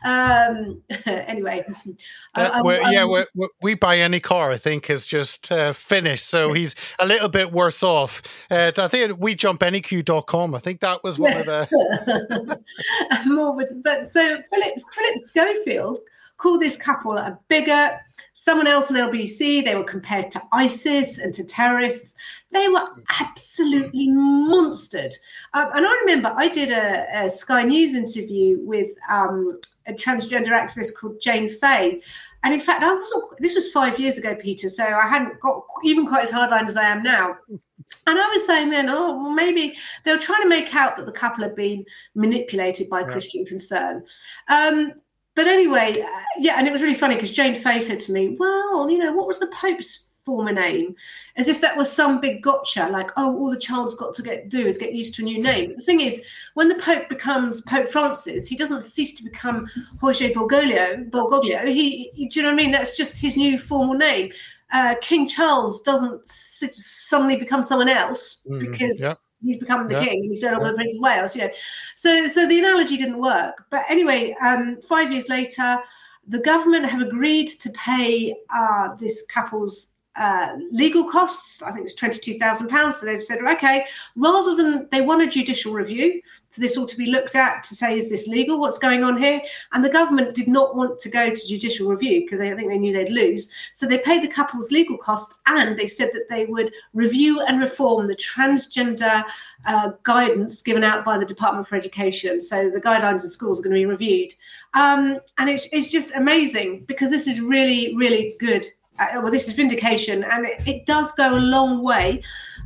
Um 0.05 0.83
anyway. 1.07 1.65
Uh, 2.35 2.61
I, 2.65 2.91
yeah 2.91 3.07
we 3.63 3.75
buy 3.75 3.99
any 3.99 4.21
car 4.21 4.51
i 4.51 4.57
think 4.57 4.91
is 4.91 5.07
just 5.07 5.53
uh, 5.53 5.73
finished. 5.73 6.27
So 6.27 6.53
he's 6.53 6.75
a 6.99 7.07
little 7.07 7.29
bit 7.29 7.53
worse 7.53 7.85
off. 7.85 8.23
Uh, 8.51 8.73
i 8.79 8.89
think 8.89 9.21
we 9.21 9.37
jump 9.37 9.61
anyq.com 9.61 10.55
i 10.55 10.59
think 10.59 10.81
that 10.81 11.05
was 11.05 11.19
one 11.19 11.37
of 11.37 11.47
the 11.47 12.61
more 13.27 13.57
but 13.85 14.09
so 14.09 14.41
philip 14.51 14.75
philip 14.95 15.19
schofield 15.19 15.99
called 16.41 16.61
this 16.61 16.77
couple 16.77 17.13
a 17.13 17.39
bigot 17.49 17.93
Someone 18.41 18.67
else 18.67 18.91
on 18.91 18.97
LBC, 18.97 19.63
they 19.67 19.75
were 19.75 19.85
compared 19.85 20.31
to 20.31 20.41
ISIS 20.51 21.19
and 21.19 21.35
to 21.35 21.45
terrorists. 21.45 22.17
They 22.51 22.69
were 22.69 22.89
absolutely 23.21 24.09
monstered. 24.09 25.13
Uh, 25.53 25.69
and 25.75 25.87
I 25.87 25.93
remember 26.01 26.33
I 26.35 26.49
did 26.49 26.71
a, 26.71 27.07
a 27.13 27.29
Sky 27.29 27.65
News 27.65 27.93
interview 27.93 28.57
with 28.63 28.89
um, 29.11 29.61
a 29.87 29.93
transgender 29.93 30.53
activist 30.53 30.93
called 30.99 31.21
Jane 31.21 31.51
Fae. 31.51 32.01
And 32.43 32.55
in 32.55 32.61
fact, 32.61 32.83
I 32.83 32.95
wasn't, 32.95 33.25
this 33.41 33.57
was 33.57 33.71
five 33.73 34.01
years 34.01 34.17
ago, 34.17 34.35
Peter, 34.35 34.71
so 34.71 34.85
I 34.85 35.07
hadn't 35.07 35.39
got 35.41 35.63
even 35.85 36.07
quite 36.07 36.25
as 36.25 36.31
hardline 36.31 36.67
as 36.67 36.79
I 36.79 36.85
am 36.85 37.03
now. 37.03 37.37
And 38.07 38.19
I 38.19 38.27
was 38.29 38.47
saying 38.47 38.71
then, 38.71 38.89
oh, 38.89 39.19
well, 39.19 39.33
maybe 39.33 39.77
they 40.05 40.15
were 40.15 40.19
trying 40.19 40.41
to 40.45 40.49
make 40.49 40.75
out 40.75 40.97
that 40.97 41.05
the 41.05 41.13
couple 41.13 41.45
had 41.45 41.55
been 41.55 41.85
manipulated 42.15 42.89
by 42.89 43.01
yeah. 43.01 43.09
Christian 43.09 43.45
concern. 43.45 44.03
Um, 44.49 44.95
but 45.41 45.49
anyway, 45.49 45.99
uh, 46.03 46.21
yeah, 46.37 46.57
and 46.59 46.67
it 46.67 46.71
was 46.71 46.83
really 46.83 46.95
funny 46.95 47.15
because 47.15 47.33
Jane 47.33 47.55
Fae 47.55 47.79
said 47.79 47.99
to 48.01 48.13
me, 48.13 48.37
"Well, 48.39 48.91
you 48.91 48.99
know, 48.99 49.11
what 49.15 49.27
was 49.27 49.39
the 49.39 49.47
Pope's 49.47 50.05
former 50.27 50.53
name?" 50.53 50.95
As 51.39 51.49
if 51.49 51.63
that 51.63 51.79
was 51.79 51.91
some 51.91 52.21
big 52.21 52.43
gotcha, 52.43 52.91
like, 52.93 53.11
"Oh, 53.17 53.39
all 53.39 53.51
the 53.51 53.59
child's 53.59 53.95
got 53.95 54.15
to 54.17 54.23
get 54.23 54.51
do 54.51 54.67
is 54.67 54.77
get 54.77 54.93
used 54.93 55.15
to 55.15 55.23
a 55.23 55.25
new 55.25 55.43
name." 55.43 55.73
the 55.75 55.83
thing 55.83 56.03
is, 56.03 56.23
when 56.53 56.69
the 56.69 56.75
Pope 56.75 57.09
becomes 57.09 57.63
Pope 57.63 57.89
Francis, 57.89 58.49
he 58.49 58.55
doesn't 58.55 58.85
cease 58.85 59.15
to 59.15 59.25
become 59.25 59.67
Jorge 59.99 60.31
Bergoglio. 60.35 61.09
Bergoglio. 61.09 61.67
He, 61.67 62.11
he, 62.13 62.29
do 62.29 62.41
you 62.41 62.43
know 62.43 62.53
what 62.53 62.61
I 62.61 62.63
mean? 62.63 62.71
That's 62.71 62.95
just 62.95 63.19
his 63.19 63.35
new 63.39 63.59
formal 63.59 63.95
name. 63.95 64.33
Uh, 64.71 64.97
King 65.01 65.27
Charles 65.27 65.81
doesn't 65.81 66.21
suddenly 66.29 67.37
become 67.37 67.63
someone 67.63 67.89
else 67.89 68.43
mm, 68.47 68.61
because. 68.61 69.01
Yeah 69.01 69.15
he's 69.43 69.57
become 69.57 69.89
the 69.89 69.95
yeah. 69.95 70.05
king. 70.05 70.25
He's 70.25 70.43
no 70.43 70.53
longer 70.53 70.67
yeah. 70.67 70.71
the 70.71 70.77
Prince 70.77 70.95
of 70.95 71.01
Wales. 71.01 71.37
You 71.37 71.43
know, 71.43 71.51
so 71.95 72.29
so 72.29 72.47
the 72.47 72.59
analogy 72.59 72.97
didn't 72.97 73.19
work. 73.19 73.67
But 73.71 73.85
anyway, 73.89 74.37
um, 74.43 74.81
five 74.81 75.13
years 75.13 75.29
later, 75.29 75.79
the 76.27 76.39
government 76.39 76.87
have 76.87 77.01
agreed 77.01 77.49
to 77.49 77.71
pay 77.71 78.37
uh, 78.55 78.95
this 78.97 79.27
couple's 79.27 79.90
uh, 80.17 80.57
legal 80.73 81.05
costs. 81.11 81.63
I 81.63 81.71
think 81.71 81.85
it's 81.85 81.95
twenty-two 81.95 82.39
thousand 82.39 82.69
pounds. 82.69 82.99
So 82.99 83.07
they've 83.07 83.25
said, 83.25 83.41
okay, 83.41 83.87
rather 84.17 84.57
than 84.57 84.89
they 84.91 85.01
want 85.01 85.23
a 85.23 85.27
judicial 85.27 85.73
review 85.73 86.21
for 86.51 86.61
this 86.61 86.77
all 86.77 86.87
to 86.87 86.97
be 86.97 87.07
looked 87.07 87.37
at 87.37 87.63
to 87.63 87.77
say, 87.77 87.97
is 87.97 88.11
this 88.11 88.27
legal? 88.27 88.59
What's 88.59 88.79
going 88.79 89.05
on 89.05 89.17
here? 89.17 89.41
And 89.73 89.85
the 89.85 89.89
government 89.89 90.35
did 90.35 90.49
not 90.49 90.75
want 90.75 90.99
to 90.99 91.09
go 91.09 91.33
to 91.33 91.49
judicial 91.49 91.89
review 91.89 92.23
because 92.23 92.41
I 92.41 92.53
think 92.57 92.69
they 92.69 92.79
knew 92.79 92.93
they'd 92.93 93.09
lose. 93.09 93.53
So 93.73 93.87
they 93.87 93.99
paid 93.99 94.23
the 94.23 94.29
couple's 94.29 94.73
legal 94.73 94.99
costs, 94.99 95.41
and 95.47 95.77
they 95.77 95.87
said 95.87 96.11
that 96.13 96.29
they 96.29 96.47
would 96.47 96.73
review 96.93 97.41
and 97.43 97.61
reform 97.61 98.09
the 98.09 98.17
transgender 98.17 99.23
uh, 99.65 99.93
guidance 100.03 100.61
given 100.61 100.83
out 100.83 101.05
by 101.05 101.19
the 101.19 101.25
Department 101.25 101.69
for 101.69 101.77
Education. 101.77 102.41
So 102.41 102.69
the 102.69 102.81
guidelines 102.81 103.23
of 103.23 103.31
schools 103.31 103.61
are 103.61 103.63
going 103.63 103.75
to 103.75 103.81
be 103.81 103.87
reviewed. 103.87 104.35
Um, 104.75 105.21
and 105.39 105.49
it's, 105.49 105.69
it's 105.73 105.91
just 105.91 106.15
amazing 106.17 106.85
because 106.87 107.11
this 107.11 107.29
is 107.29 107.41
really, 107.41 107.95
really 107.97 108.35
good 108.41 108.67
uh, 109.01 109.21
well, 109.23 109.33
this 109.33 109.49
is 109.49 109.55
vindication, 109.55 110.23
and 110.25 110.45
it, 110.45 110.67
it 110.67 110.87
does 110.87 111.13
go 111.13 111.35
a 111.35 111.41
long 111.41 111.83
way 111.83 112.23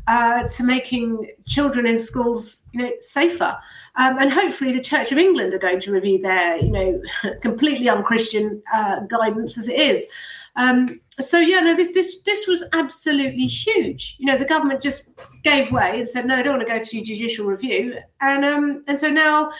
uh, 0.09 0.47
to 0.49 0.64
making 0.64 1.31
children 1.47 1.87
in 1.87 1.99
schools, 1.99 2.64
you 2.73 2.83
know, 2.83 2.92
safer. 3.01 3.57
Um, 3.97 4.18
and 4.18 4.33
hopefully, 4.33 4.73
the 4.73 4.81
Church 4.81 5.12
of 5.12 5.18
England 5.18 5.55
are 5.55 5.59
going 5.59 5.81
to 5.81 5.92
review 5.92 6.18
their, 6.18 6.57
you 6.59 6.70
know, 6.70 7.01
completely 7.40 7.88
unchristian 7.88 8.62
uh, 8.73 9.01
guidance 9.01 9.57
as 9.57 9.68
it 9.68 9.79
is. 9.79 10.09
Um, 10.57 11.01
so 11.20 11.38
yeah, 11.38 11.61
no, 11.61 11.75
this 11.75 11.92
this 11.94 12.23
this 12.23 12.47
was 12.47 12.64
absolutely 12.73 13.47
huge. 13.47 14.16
You 14.18 14.27
know, 14.27 14.37
the 14.37 14.44
government 14.44 14.83
just 14.83 15.11
gave 15.42 15.73
way 15.73 15.99
and 15.99 16.09
said, 16.09 16.27
no, 16.27 16.37
I 16.37 16.42
don't 16.42 16.57
want 16.57 16.66
to 16.66 16.75
go 16.75 16.83
to 16.83 17.03
judicial 17.03 17.47
review, 17.47 17.97
and 18.20 18.44
um, 18.44 18.85
and 18.87 18.99
so 18.99 19.09
now, 19.09 19.53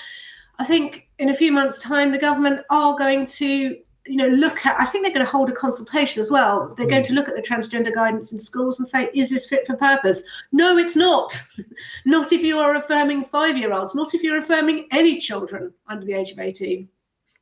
I 0.59 0.65
think 0.65 1.09
in 1.19 1.31
a 1.31 1.35
few 1.35 1.53
months' 1.53 1.83
time, 1.83 2.13
the 2.13 2.19
government 2.19 2.61
are 2.71 2.97
going 2.97 3.27
to 3.27 3.77
you 4.07 4.17
know 4.17 4.29
look 4.29 4.65
at 4.67 4.79
i 4.81 4.85
think 4.85 5.05
they're 5.05 5.15
going 5.15 5.25
to 5.25 5.31
hold 5.31 5.51
a 5.51 5.55
consultation 5.55 6.21
as 6.21 6.31
well. 6.31 6.75
They're 6.77 6.87
going 6.87 7.05
to 7.05 7.15
look 7.15 7.29
at 7.29 7.35
the 7.35 7.43
transgender 7.43 7.95
guidance 7.95 8.33
in 8.33 8.39
schools 8.39 8.79
and 8.79 8.87
say 8.87 9.11
is 9.15 9.31
this 9.31 9.47
fit 9.47 9.67
for 9.67 9.77
purpose? 9.77 10.23
No 10.53 10.77
it's 10.77 10.97
not. 10.97 11.41
Not 12.07 12.33
if 12.33 12.43
you 12.43 12.59
are 12.59 12.75
affirming 12.75 13.25
five 13.25 13.57
year 13.57 13.73
olds 13.73 13.95
not 13.95 14.15
if 14.15 14.23
you're 14.23 14.39
affirming 14.39 14.87
any 14.91 15.17
children 15.17 15.73
under 15.87 16.05
the 16.05 16.13
age 16.13 16.31
of 16.31 16.39
18 16.39 16.89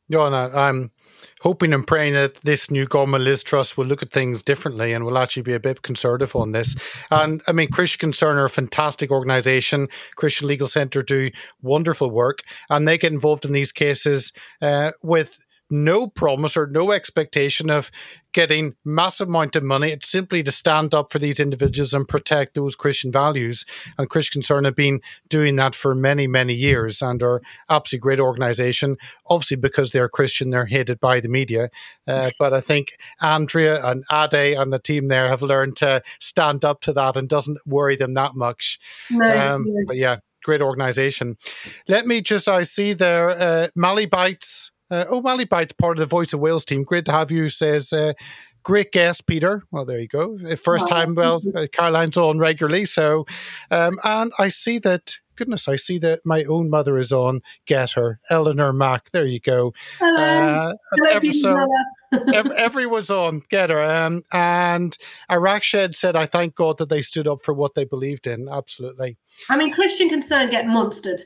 no, 0.08 0.28
no 0.28 0.50
i'm 0.54 0.90
hoping 1.40 1.72
and 1.72 1.86
praying 1.86 2.12
that 2.12 2.36
this 2.42 2.70
new 2.70 2.86
government 2.86 3.24
liz 3.24 3.42
truss 3.42 3.76
will 3.76 3.86
look 3.86 4.02
at 4.02 4.10
things 4.10 4.42
differently 4.42 4.92
and 4.92 5.04
will 5.04 5.18
actually 5.18 5.42
be 5.42 5.54
a 5.54 5.60
bit 5.60 5.82
conservative 5.82 6.36
on 6.36 6.52
this. 6.52 6.76
And 7.10 7.42
i 7.48 7.52
mean 7.52 7.68
christian 7.68 7.98
concern 7.98 8.36
are 8.36 8.44
a 8.44 8.50
fantastic 8.50 9.10
organization. 9.10 9.88
Christian 10.16 10.48
legal 10.48 10.68
center 10.68 11.02
do 11.02 11.30
wonderful 11.62 12.10
work 12.10 12.42
and 12.70 12.86
they 12.86 12.98
get 12.98 13.12
involved 13.12 13.44
in 13.44 13.52
these 13.52 13.72
cases 13.72 14.32
uh, 14.60 14.92
with 15.02 15.44
no 15.72 16.06
promise 16.06 16.56
or 16.56 16.66
no 16.66 16.92
expectation 16.92 17.70
of 17.70 17.90
getting 18.32 18.74
massive 18.84 19.28
amount 19.28 19.56
of 19.56 19.62
money. 19.62 19.90
It's 19.90 20.08
simply 20.08 20.42
to 20.42 20.52
stand 20.52 20.94
up 20.94 21.12
for 21.12 21.18
these 21.18 21.40
individuals 21.40 21.92
and 21.92 22.06
protect 22.06 22.54
those 22.54 22.76
Christian 22.76 23.12
values. 23.12 23.64
And 23.98 24.08
Christian 24.08 24.40
Concern 24.40 24.64
have 24.64 24.76
been 24.76 25.00
doing 25.28 25.56
that 25.56 25.74
for 25.74 25.94
many, 25.94 26.26
many 26.26 26.54
years 26.54 27.02
and 27.02 27.22
are 27.22 27.42
absolutely 27.68 28.02
great 28.02 28.20
organization. 28.20 28.96
Obviously, 29.26 29.56
because 29.56 29.92
they're 29.92 30.08
Christian, 30.08 30.50
they're 30.50 30.66
hated 30.66 31.00
by 31.00 31.20
the 31.20 31.28
media. 31.28 31.70
Uh, 32.06 32.30
but 32.38 32.52
I 32.52 32.60
think 32.60 32.88
Andrea 33.20 33.84
and 33.84 34.04
Ade 34.10 34.56
and 34.56 34.72
the 34.72 34.78
team 34.78 35.08
there 35.08 35.28
have 35.28 35.42
learned 35.42 35.76
to 35.76 36.02
stand 36.20 36.64
up 36.64 36.80
to 36.82 36.92
that 36.92 37.16
and 37.16 37.28
doesn't 37.28 37.58
worry 37.66 37.96
them 37.96 38.14
that 38.14 38.34
much. 38.34 38.78
No, 39.10 39.54
um, 39.54 39.66
But 39.86 39.96
yeah, 39.96 40.18
great 40.42 40.60
organization. 40.60 41.36
Let 41.88 42.06
me 42.06 42.20
just, 42.20 42.48
I 42.48 42.62
see 42.62 42.92
there, 42.92 43.30
uh, 43.30 43.68
Mally 43.74 44.06
Bites 44.06 44.71
uh, 44.92 45.06
O'Malley 45.10 45.46
Bites, 45.46 45.72
part 45.72 45.96
of 45.96 46.00
the 46.00 46.06
Voice 46.06 46.32
of 46.32 46.40
Wales 46.40 46.64
team. 46.64 46.84
Great 46.84 47.06
to 47.06 47.12
have 47.12 47.30
you, 47.30 47.48
says. 47.48 47.92
Uh, 47.92 48.12
great 48.62 48.92
guest, 48.92 49.26
Peter. 49.26 49.64
Well, 49.70 49.84
there 49.84 49.98
you 49.98 50.08
go. 50.08 50.38
Uh, 50.48 50.56
first 50.56 50.86
time, 50.86 51.14
well, 51.14 51.42
uh, 51.56 51.66
Caroline's 51.72 52.16
on 52.16 52.38
regularly. 52.38 52.84
So, 52.84 53.26
um, 53.70 53.98
and 54.04 54.32
I 54.38 54.48
see 54.48 54.78
that, 54.80 55.14
goodness, 55.34 55.66
I 55.66 55.76
see 55.76 55.98
that 55.98 56.20
my 56.24 56.44
own 56.44 56.68
mother 56.68 56.98
is 56.98 57.10
on. 57.10 57.40
GETTR. 57.66 58.16
Eleanor 58.30 58.72
Mack. 58.72 59.10
There 59.12 59.26
you 59.26 59.40
go. 59.40 59.72
Hello. 59.98 60.22
Uh, 60.22 60.74
Hello, 60.92 61.20
Peter. 61.20 61.38
So, 61.38 61.66
everyone's 62.52 63.10
on. 63.10 63.40
GETTR. 63.50 64.06
Um, 64.06 64.22
and 64.32 64.96
Iraq 65.30 65.62
Shed 65.62 65.96
said, 65.96 66.14
I 66.16 66.26
thank 66.26 66.54
God 66.54 66.78
that 66.78 66.90
they 66.90 67.00
stood 67.00 67.26
up 67.26 67.42
for 67.42 67.54
what 67.54 67.74
they 67.74 67.84
believed 67.84 68.26
in. 68.26 68.48
Absolutely. 68.48 69.16
I 69.48 69.56
mean, 69.56 69.72
Christian 69.72 70.08
Concern 70.10 70.50
get 70.50 70.66
monstered. 70.66 71.22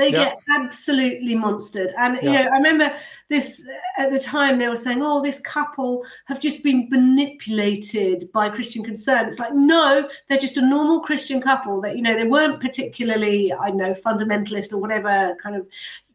They 0.00 0.12
get 0.12 0.40
absolutely 0.56 1.34
monstered. 1.34 1.92
And 1.98 2.18
you 2.22 2.32
know, 2.32 2.40
I 2.40 2.56
remember 2.56 2.94
this 3.28 3.62
at 3.98 4.10
the 4.10 4.18
time 4.18 4.58
they 4.58 4.68
were 4.68 4.74
saying, 4.76 5.02
"Oh, 5.02 5.22
this 5.22 5.38
couple 5.40 6.06
have 6.24 6.40
just 6.40 6.64
been 6.64 6.88
manipulated 6.90 8.24
by 8.32 8.48
Christian 8.48 8.82
Concern." 8.82 9.26
It's 9.28 9.38
like, 9.38 9.52
no, 9.52 10.08
they're 10.26 10.38
just 10.38 10.56
a 10.56 10.66
normal 10.66 11.00
Christian 11.00 11.38
couple. 11.38 11.82
That 11.82 11.96
you 11.96 12.02
know, 12.02 12.14
they 12.14 12.26
weren't 12.26 12.62
particularly, 12.62 13.52
I 13.52 13.72
know, 13.72 13.90
fundamentalist 13.90 14.72
or 14.72 14.78
whatever 14.78 15.36
kind 15.42 15.54
of 15.54 15.66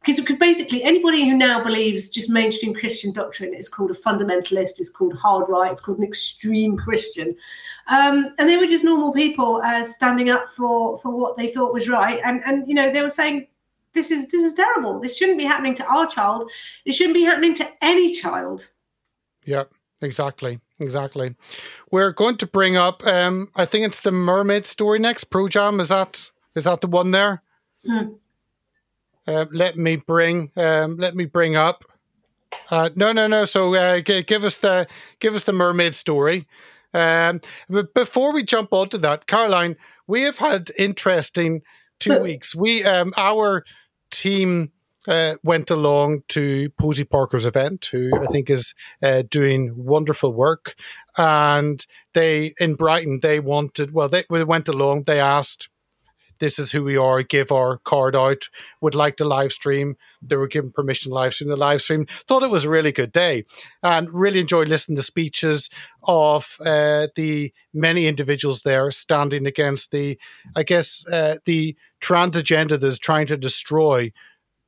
because 0.03 0.19
basically 0.37 0.83
anybody 0.83 1.27
who 1.27 1.35
now 1.35 1.63
believes 1.63 2.09
just 2.09 2.29
mainstream 2.29 2.73
Christian 2.73 3.11
doctrine 3.11 3.53
is 3.53 3.67
called 3.67 3.91
a 3.91 3.95
fundamentalist, 3.95 4.79
is 4.79 4.89
called 4.89 5.13
hard 5.13 5.49
right, 5.49 5.71
it's 5.71 5.81
called 5.81 5.97
an 5.97 6.03
extreme 6.03 6.75
Christian, 6.75 7.35
um, 7.87 8.33
and 8.39 8.49
they 8.49 8.57
were 8.57 8.65
just 8.65 8.83
normal 8.83 9.11
people 9.13 9.61
uh, 9.63 9.83
standing 9.83 10.29
up 10.29 10.49
for 10.49 10.97
for 10.97 11.09
what 11.11 11.37
they 11.37 11.47
thought 11.47 11.71
was 11.73 11.87
right, 11.87 12.19
and 12.23 12.41
and 12.45 12.67
you 12.67 12.73
know 12.73 12.91
they 12.91 13.03
were 13.03 13.09
saying 13.11 13.47
this 13.95 14.11
is 14.11 14.27
this 14.27 14.43
is 14.43 14.53
terrible. 14.53 14.99
This 14.99 15.17
shouldn't 15.17 15.39
be 15.39 15.45
happening 15.45 15.73
to 15.75 15.85
our 15.87 16.05
child. 16.05 16.51
It 16.85 16.93
shouldn't 16.93 17.15
be 17.15 17.23
happening 17.23 17.55
to 17.55 17.67
any 17.81 18.13
child. 18.13 18.71
Yeah, 19.45 19.63
exactly. 20.01 20.59
Exactly. 20.79 21.35
We're 21.89 22.11
going 22.11 22.37
to 22.37 22.47
bring 22.47 22.75
up 22.75 23.05
um 23.07 23.51
I 23.55 23.65
think 23.65 23.85
it's 23.85 24.01
the 24.01 24.11
mermaid 24.11 24.65
story 24.65 24.99
next. 24.99 25.31
Projam, 25.31 25.79
is 25.79 25.89
that 25.89 26.29
is 26.55 26.65
that 26.65 26.81
the 26.81 26.87
one 26.87 27.11
there? 27.11 27.41
Hmm. 27.85 28.13
Uh, 29.27 29.45
let 29.51 29.75
me 29.75 29.95
bring 29.95 30.51
um 30.55 30.97
let 30.97 31.15
me 31.15 31.25
bring 31.25 31.55
up 31.55 31.83
uh, 32.69 32.89
no, 32.95 33.11
no, 33.11 33.27
no. 33.27 33.45
So 33.45 33.73
uh, 33.75 34.01
g- 34.01 34.23
give 34.23 34.43
us 34.43 34.57
the 34.57 34.87
give 35.19 35.35
us 35.35 35.43
the 35.43 35.53
mermaid 35.53 35.95
story. 35.95 36.47
Um, 36.93 37.41
but 37.69 37.93
before 37.93 38.33
we 38.33 38.43
jump 38.43 38.71
onto 38.71 38.97
that, 38.99 39.27
Caroline, 39.27 39.75
we 40.07 40.21
have 40.21 40.37
had 40.37 40.71
interesting 40.77 41.61
two 41.99 42.19
weeks. 42.23 42.55
We 42.55 42.83
um, 42.83 43.13
our 43.17 43.65
team 44.11 44.71
uh, 45.07 45.35
went 45.43 45.69
along 45.69 46.23
to 46.29 46.69
Posie 46.79 47.03
Parker's 47.03 47.45
event, 47.45 47.89
who 47.91 48.11
I 48.15 48.25
think 48.27 48.49
is 48.49 48.73
uh, 49.03 49.23
doing 49.29 49.73
wonderful 49.75 50.33
work. 50.33 50.75
And 51.17 51.85
they, 52.13 52.53
in 52.59 52.75
Brighton, 52.75 53.19
they 53.21 53.39
wanted, 53.39 53.93
well, 53.93 54.09
they 54.09 54.23
went 54.29 54.67
along, 54.67 55.03
they 55.03 55.19
asked, 55.19 55.69
this 56.39 56.59
is 56.59 56.71
who 56.71 56.83
we 56.83 56.97
are, 56.97 57.23
give 57.23 57.51
our 57.51 57.77
card 57.79 58.15
out, 58.15 58.49
would 58.81 58.95
like 58.95 59.17
to 59.17 59.25
live 59.25 59.51
stream. 59.51 59.95
They 60.21 60.35
were 60.35 60.47
given 60.47 60.71
permission 60.71 61.09
to 61.09 61.15
live 61.15 61.33
stream 61.33 61.49
the 61.49 61.55
live 61.55 61.81
stream. 61.81 62.05
Thought 62.05 62.43
it 62.43 62.51
was 62.51 62.65
a 62.65 62.69
really 62.69 62.91
good 62.91 63.11
day 63.11 63.45
and 63.83 64.11
really 64.11 64.39
enjoyed 64.39 64.67
listening 64.67 64.97
to 64.97 65.03
speeches 65.03 65.69
of 66.03 66.57
uh, 66.65 67.07
the 67.15 67.53
many 67.73 68.07
individuals 68.07 68.61
there 68.61 68.91
standing 68.91 69.45
against 69.45 69.91
the, 69.91 70.19
I 70.55 70.63
guess, 70.63 71.05
uh, 71.07 71.37
the 71.45 71.75
trans 71.99 72.37
agenda 72.37 72.77
that 72.77 72.87
is 72.87 72.99
trying 72.99 73.27
to 73.27 73.37
destroy 73.37 74.11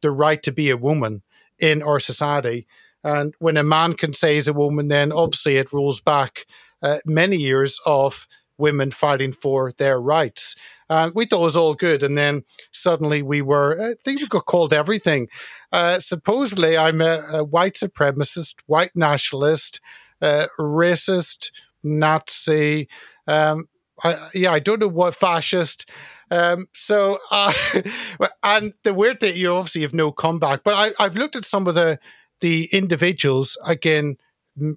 the 0.01 0.11
right 0.11 0.41
to 0.43 0.51
be 0.51 0.69
a 0.69 0.77
woman 0.77 1.23
in 1.59 1.81
our 1.81 1.99
society. 1.99 2.67
And 3.03 3.33
when 3.39 3.57
a 3.57 3.63
man 3.63 3.93
can 3.93 4.13
say 4.13 4.35
he's 4.35 4.47
a 4.47 4.53
woman, 4.53 4.87
then 4.87 5.11
obviously 5.11 5.57
it 5.57 5.73
rolls 5.73 6.01
back 6.01 6.45
uh, 6.81 6.99
many 7.05 7.37
years 7.37 7.79
of 7.85 8.27
women 8.57 8.91
fighting 8.91 9.31
for 9.31 9.71
their 9.73 9.99
rights. 9.99 10.55
And 10.89 11.13
we 11.13 11.25
thought 11.25 11.41
it 11.41 11.43
was 11.43 11.57
all 11.57 11.75
good. 11.75 12.03
And 12.03 12.17
then 12.17 12.43
suddenly 12.71 13.21
we 13.21 13.41
were, 13.41 13.91
I 13.91 13.95
think 14.03 14.21
we 14.21 14.27
got 14.27 14.45
called 14.45 14.73
everything. 14.73 15.27
Uh, 15.71 15.99
supposedly, 15.99 16.77
I'm 16.77 17.01
a, 17.01 17.23
a, 17.31 17.43
white 17.43 17.73
supremacist, 17.73 18.55
white 18.67 18.95
nationalist, 18.95 19.81
uh, 20.21 20.47
racist, 20.57 21.51
Nazi. 21.83 22.87
Um, 23.27 23.67
I, 24.03 24.29
yeah, 24.33 24.51
I 24.51 24.59
don't 24.59 24.79
know 24.79 24.87
what 24.87 25.15
fascist. 25.15 25.89
Um, 26.31 26.67
so, 26.73 27.17
uh, 27.31 27.53
and 28.43 28.73
the 28.83 28.93
weird 28.93 29.19
thing, 29.19 29.35
you 29.35 29.55
obviously 29.55 29.81
have 29.81 29.93
no 29.93 30.11
comeback, 30.11 30.63
but 30.63 30.73
I, 30.73 31.03
I've 31.03 31.15
looked 31.15 31.35
at 31.35 31.45
some 31.45 31.67
of 31.67 31.75
the 31.75 31.99
the 32.39 32.69
individuals 32.71 33.57
again 33.65 34.15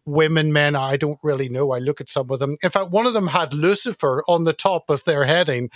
women, 0.04 0.52
men, 0.52 0.76
I 0.76 0.96
don't 0.96 1.18
really 1.22 1.48
know. 1.48 1.72
I 1.72 1.78
look 1.78 2.00
at 2.00 2.08
some 2.08 2.30
of 2.30 2.38
them. 2.38 2.56
In 2.62 2.70
fact, 2.70 2.90
one 2.90 3.06
of 3.06 3.12
them 3.12 3.28
had 3.28 3.54
Lucifer 3.54 4.22
on 4.28 4.44
the 4.44 4.52
top 4.52 4.90
of 4.90 5.04
their 5.04 5.24
heading. 5.24 5.70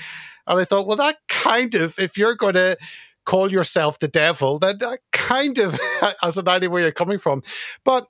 And 0.46 0.60
I 0.60 0.64
thought, 0.64 0.86
well, 0.86 0.96
that 0.96 1.16
kind 1.28 1.74
of, 1.74 1.98
if 1.98 2.18
you're 2.18 2.36
going 2.36 2.54
to 2.54 2.76
call 3.24 3.50
yourself 3.50 3.98
the 3.98 4.08
devil, 4.08 4.58
then 4.58 4.78
that 4.78 5.00
kind 5.12 5.58
of 5.58 5.80
has 6.22 6.38
an 6.38 6.48
idea 6.48 6.70
where 6.70 6.82
you're 6.82 6.92
coming 6.92 7.18
from. 7.18 7.42
But 7.84 8.06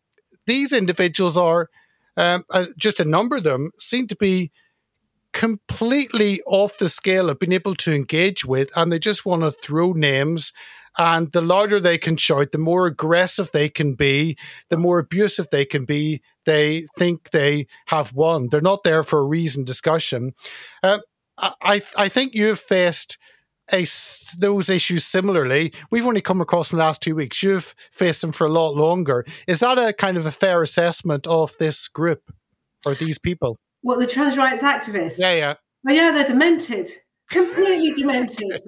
these 0.46 0.72
individuals 0.72 1.38
are, 1.38 1.70
um, 2.16 2.44
uh, 2.50 2.66
just 2.76 3.00
a 3.00 3.04
number 3.04 3.37
of 3.37 3.44
them, 3.44 3.70
seem 3.78 4.07
to 4.09 4.16
be 4.16 4.50
completely 5.33 6.40
off 6.46 6.78
the 6.78 6.88
scale 6.88 7.28
of 7.28 7.38
being 7.38 7.52
able 7.52 7.74
to 7.74 7.92
engage 7.92 8.44
with, 8.44 8.70
and 8.76 8.90
they 8.90 8.98
just 8.98 9.26
want 9.26 9.42
to 9.42 9.50
throw 9.50 9.92
names. 9.92 10.52
And 10.96 11.33
the 11.33 11.42
louder 11.42 11.80
they 11.80 11.98
can 11.98 12.16
shout, 12.16 12.52
the 12.52 12.59
more 12.59 12.87
aggressive 12.87 13.50
they 13.52 13.68
can 13.68 13.94
be, 13.94 14.38
the 14.68 14.76
more 14.76 14.98
abusive 14.98 15.48
they 15.50 15.64
can 15.64 15.85
be. 15.85 16.22
They 16.46 16.87
think 16.96 17.30
they 17.30 17.66
have 17.87 18.12
won. 18.12 18.48
They're 18.50 18.61
not 18.61 18.85
there 18.85 19.02
for 19.02 19.18
a 19.18 19.26
reason 19.26 19.64
discussion. 19.64 20.33
Uh, 20.83 20.98
I 21.37 21.83
I 21.96 22.09
think 22.09 22.35
you've 22.35 22.61
faced 22.61 23.18
a, 23.72 23.87
those 24.38 24.68
issues 24.68 25.04
similarly. 25.04 25.72
We've 25.90 26.07
only 26.07 26.20
come 26.20 26.40
across 26.40 26.72
in 26.72 26.78
the 26.78 26.85
last 26.85 27.02
two 27.02 27.14
weeks. 27.14 27.42
You've 27.42 27.74
faced 27.90 28.20
them 28.20 28.33
for 28.33 28.46
a 28.46 28.52
lot 28.52 28.74
longer. 28.74 29.24
Is 29.46 29.61
that 29.61 29.78
a 29.78 29.92
kind 29.92 30.16
of 30.16 30.26
a 30.26 30.30
fair 30.30 30.62
assessment 30.62 31.26
of 31.26 31.57
this 31.59 31.88
group 31.88 32.22
or 32.87 32.94
these 32.94 33.18
people? 33.18 33.59
Well, 33.83 33.98
the 33.98 34.07
trans 34.07 34.37
rights 34.37 34.62
activists? 34.62 35.18
Yeah, 35.18 35.35
yeah. 35.35 35.54
Well, 35.83 35.94
yeah, 35.94 36.11
they're 36.12 36.24
demented, 36.24 36.88
completely 37.30 37.92
demented. 37.92 38.59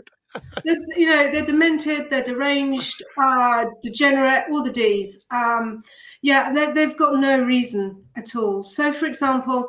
There's, 0.64 0.86
you 0.96 1.06
know, 1.06 1.30
they're 1.30 1.44
demented, 1.44 2.10
they're 2.10 2.22
deranged, 2.22 3.02
uh, 3.16 3.66
degenerate, 3.82 4.44
all 4.50 4.62
the 4.62 4.70
D's. 4.70 5.24
Um, 5.30 5.82
yeah, 6.22 6.52
they've 6.72 6.96
got 6.96 7.18
no 7.18 7.40
reason 7.40 8.04
at 8.16 8.36
all. 8.36 8.62
So, 8.64 8.92
for 8.92 9.06
example, 9.06 9.68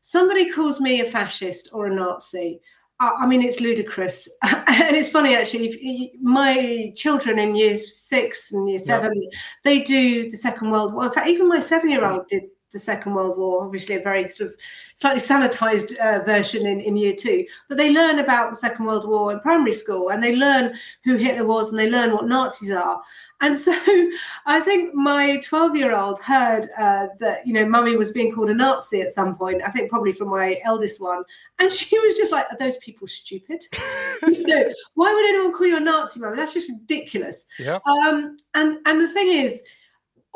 somebody 0.00 0.50
calls 0.50 0.80
me 0.80 1.00
a 1.00 1.04
fascist 1.04 1.70
or 1.72 1.86
a 1.86 1.94
Nazi. 1.94 2.60
I 2.98 3.26
mean, 3.26 3.42
it's 3.42 3.60
ludicrous, 3.60 4.26
and 4.42 4.96
it's 4.96 5.10
funny 5.10 5.36
actually. 5.36 6.12
My 6.22 6.92
children 6.96 7.38
in 7.38 7.54
year 7.54 7.76
six 7.76 8.52
and 8.52 8.68
year 8.70 8.78
seven, 8.78 9.12
yep. 9.14 9.32
they 9.64 9.82
do 9.82 10.30
the 10.30 10.36
Second 10.36 10.70
World 10.70 10.94
War. 10.94 11.04
In 11.04 11.12
fact, 11.12 11.28
even 11.28 11.46
my 11.46 11.58
seven-year-old 11.58 12.26
did 12.28 12.44
the 12.72 12.78
Second 12.78 13.14
World 13.14 13.38
War, 13.38 13.64
obviously 13.64 13.96
a 13.96 14.00
very 14.00 14.28
sort 14.28 14.50
of 14.50 14.56
slightly 14.94 15.20
sanitized 15.20 15.96
uh, 15.98 16.22
version 16.24 16.66
in, 16.66 16.80
in 16.80 16.96
year 16.96 17.14
two. 17.14 17.46
But 17.68 17.76
they 17.76 17.90
learn 17.90 18.18
about 18.18 18.50
the 18.50 18.56
Second 18.56 18.86
World 18.86 19.08
War 19.08 19.32
in 19.32 19.40
primary 19.40 19.72
school 19.72 20.10
and 20.10 20.22
they 20.22 20.34
learn 20.34 20.76
who 21.04 21.16
Hitler 21.16 21.46
was 21.46 21.70
and 21.70 21.78
they 21.78 21.90
learn 21.90 22.12
what 22.12 22.26
Nazis 22.26 22.72
are. 22.72 23.00
And 23.40 23.56
so 23.56 23.72
I 24.46 24.60
think 24.60 24.94
my 24.94 25.40
12 25.44 25.76
year 25.76 25.94
old 25.96 26.20
heard 26.20 26.68
uh, 26.78 27.08
that, 27.20 27.46
you 27.46 27.52
know, 27.52 27.66
mummy 27.66 27.96
was 27.96 28.12
being 28.12 28.34
called 28.34 28.50
a 28.50 28.54
Nazi 28.54 29.00
at 29.00 29.10
some 29.10 29.36
point, 29.36 29.62
I 29.64 29.70
think 29.70 29.90
probably 29.90 30.12
from 30.12 30.28
my 30.28 30.60
eldest 30.64 31.00
one. 31.00 31.22
And 31.58 31.70
she 31.72 31.98
was 31.98 32.16
just 32.16 32.32
like, 32.32 32.46
are 32.50 32.58
those 32.58 32.78
people 32.78 33.06
stupid? 33.06 33.64
you 34.26 34.46
know, 34.46 34.72
why 34.94 35.12
would 35.12 35.26
anyone 35.26 35.52
call 35.52 35.66
you 35.66 35.76
a 35.76 35.80
Nazi, 35.80 36.20
mummy? 36.20 36.36
That's 36.36 36.54
just 36.54 36.68
ridiculous. 36.68 37.46
Yeah. 37.58 37.78
Um, 37.86 38.38
and, 38.54 38.78
and 38.86 39.00
the 39.00 39.08
thing 39.08 39.32
is, 39.32 39.62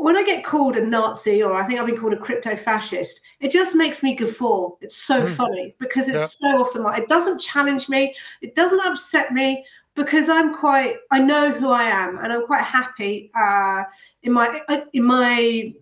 when 0.03 0.17
I 0.17 0.23
get 0.23 0.45
called 0.45 0.77
a 0.77 0.85
Nazi 0.85 1.43
or 1.43 1.55
I 1.55 1.67
think 1.67 1.81
I've 1.81 1.87
been 1.87 1.99
called 1.99 2.13
a 2.13 2.19
crypto 2.19 2.57
fascist, 2.57 3.21
it 3.41 3.51
just 3.51 3.75
makes 3.75 4.03
me 4.03 4.15
guffaw. 4.15 4.71
It's 4.81 4.97
so 4.97 5.23
mm. 5.23 5.35
funny 5.35 5.75
because 5.79 6.09
it's 6.09 6.41
yeah. 6.41 6.53
so 6.53 6.61
often 6.61 6.83
like 6.83 7.03
it 7.03 7.09
doesn't 7.09 7.41
challenge 7.41 7.89
me, 7.89 8.15
it 8.41 8.55
doesn't 8.55 8.81
upset 8.81 9.33
me 9.33 9.65
because 9.95 10.29
I'm 10.29 10.55
quite 10.55 10.97
I 11.11 11.19
know 11.19 11.51
who 11.51 11.71
I 11.71 11.85
am 11.85 12.19
and 12.19 12.33
I'm 12.33 12.47
quite 12.47 12.63
happy 12.63 13.31
uh, 13.37 13.85
in 14.23 14.33
my 14.33 14.61
uh, 14.69 14.83
in 14.93 15.05
my 15.05 15.75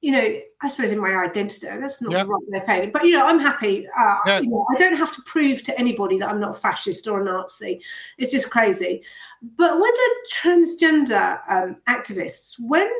you 0.00 0.12
know 0.12 0.40
I 0.64 0.68
suppose 0.68 0.92
in 0.92 0.98
my 0.98 1.14
identity. 1.14 1.66
That's 1.66 2.00
not 2.00 2.12
yeah. 2.12 2.24
the 2.24 2.30
right 2.30 2.42
way 2.48 2.58
of 2.58 2.84
it, 2.84 2.92
but 2.92 3.04
you 3.04 3.12
know 3.12 3.26
I'm 3.26 3.38
happy. 3.38 3.86
Uh, 3.86 4.16
yeah. 4.26 4.40
you 4.40 4.48
know, 4.48 4.66
I 4.70 4.76
don't 4.76 4.96
have 4.96 5.14
to 5.14 5.22
prove 5.22 5.62
to 5.64 5.78
anybody 5.78 6.18
that 6.18 6.28
I'm 6.28 6.40
not 6.40 6.50
a 6.50 6.58
fascist 6.58 7.06
or 7.06 7.20
a 7.20 7.24
Nazi. 7.24 7.80
It's 8.18 8.32
just 8.32 8.50
crazy. 8.50 9.02
But 9.42 9.78
with 9.78 9.94
the 9.94 10.10
transgender 10.34 11.40
um, 11.48 11.76
activists, 11.88 12.56
when 12.58 12.90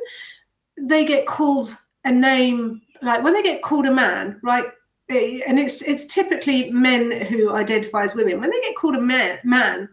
they 0.79 1.05
get 1.05 1.27
called 1.27 1.77
a 2.05 2.11
name 2.11 2.83
like 3.03 3.23
when 3.23 3.35
they 3.35 3.43
get 3.43 3.63
called 3.63 3.87
a 3.87 3.93
man, 3.93 4.41
right? 4.43 4.67
Eh, 5.11 5.41
and 5.47 5.59
it's 5.59 5.83
it's 5.83 6.07
typically 6.07 6.71
men 6.71 7.11
who 7.27 7.53
identify 7.53 8.05
as 8.05 8.15
women. 8.15 8.41
When 8.41 8.51
they 8.51 8.61
get 8.61 8.77
called 8.77 8.97
a 8.97 9.01
man, 9.01 9.39
man, 9.45 9.89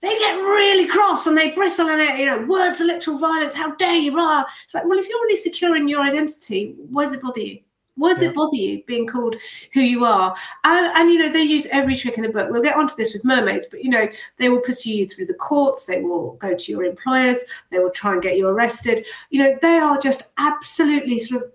they 0.00 0.18
get 0.18 0.36
really 0.36 0.86
cross 0.86 1.26
and 1.26 1.36
they 1.36 1.52
bristle 1.52 1.88
and 1.88 2.00
they, 2.00 2.20
you 2.20 2.26
know, 2.26 2.44
words 2.46 2.80
electoral 2.80 3.18
violence. 3.18 3.54
How 3.54 3.74
dare 3.76 3.96
you? 3.96 4.18
Are 4.18 4.46
it's 4.64 4.74
like, 4.74 4.84
well, 4.84 4.98
if 4.98 5.08
you're 5.08 5.20
really 5.20 5.36
secure 5.36 5.76
in 5.76 5.88
your 5.88 6.02
identity, 6.02 6.74
why 6.90 7.04
does 7.04 7.14
it 7.14 7.22
bother 7.22 7.40
you? 7.40 7.60
Why 7.98 8.14
does 8.14 8.22
yeah. 8.22 8.30
it 8.30 8.34
bother 8.34 8.56
you 8.56 8.82
being 8.84 9.06
called 9.06 9.36
who 9.74 9.80
you 9.80 10.04
are? 10.04 10.34
And, 10.64 10.86
and, 10.96 11.10
you 11.10 11.18
know, 11.18 11.28
they 11.28 11.42
use 11.42 11.66
every 11.66 11.96
trick 11.96 12.16
in 12.16 12.22
the 12.22 12.30
book. 12.30 12.50
We'll 12.50 12.62
get 12.62 12.76
onto 12.76 12.94
this 12.96 13.12
with 13.12 13.24
mermaids, 13.24 13.66
but 13.70 13.84
you 13.84 13.90
know, 13.90 14.08
they 14.38 14.48
will 14.48 14.60
pursue 14.60 14.92
you 14.92 15.06
through 15.06 15.26
the 15.26 15.34
courts. 15.34 15.84
They 15.84 16.00
will 16.00 16.32
go 16.34 16.54
to 16.54 16.72
your 16.72 16.84
employers. 16.84 17.44
They 17.70 17.78
will 17.78 17.90
try 17.90 18.12
and 18.12 18.22
get 18.22 18.36
you 18.36 18.48
arrested. 18.48 19.04
You 19.30 19.42
know, 19.42 19.58
they 19.60 19.76
are 19.78 19.98
just 19.98 20.30
absolutely 20.38 21.18
sort 21.18 21.42
of 21.42 21.52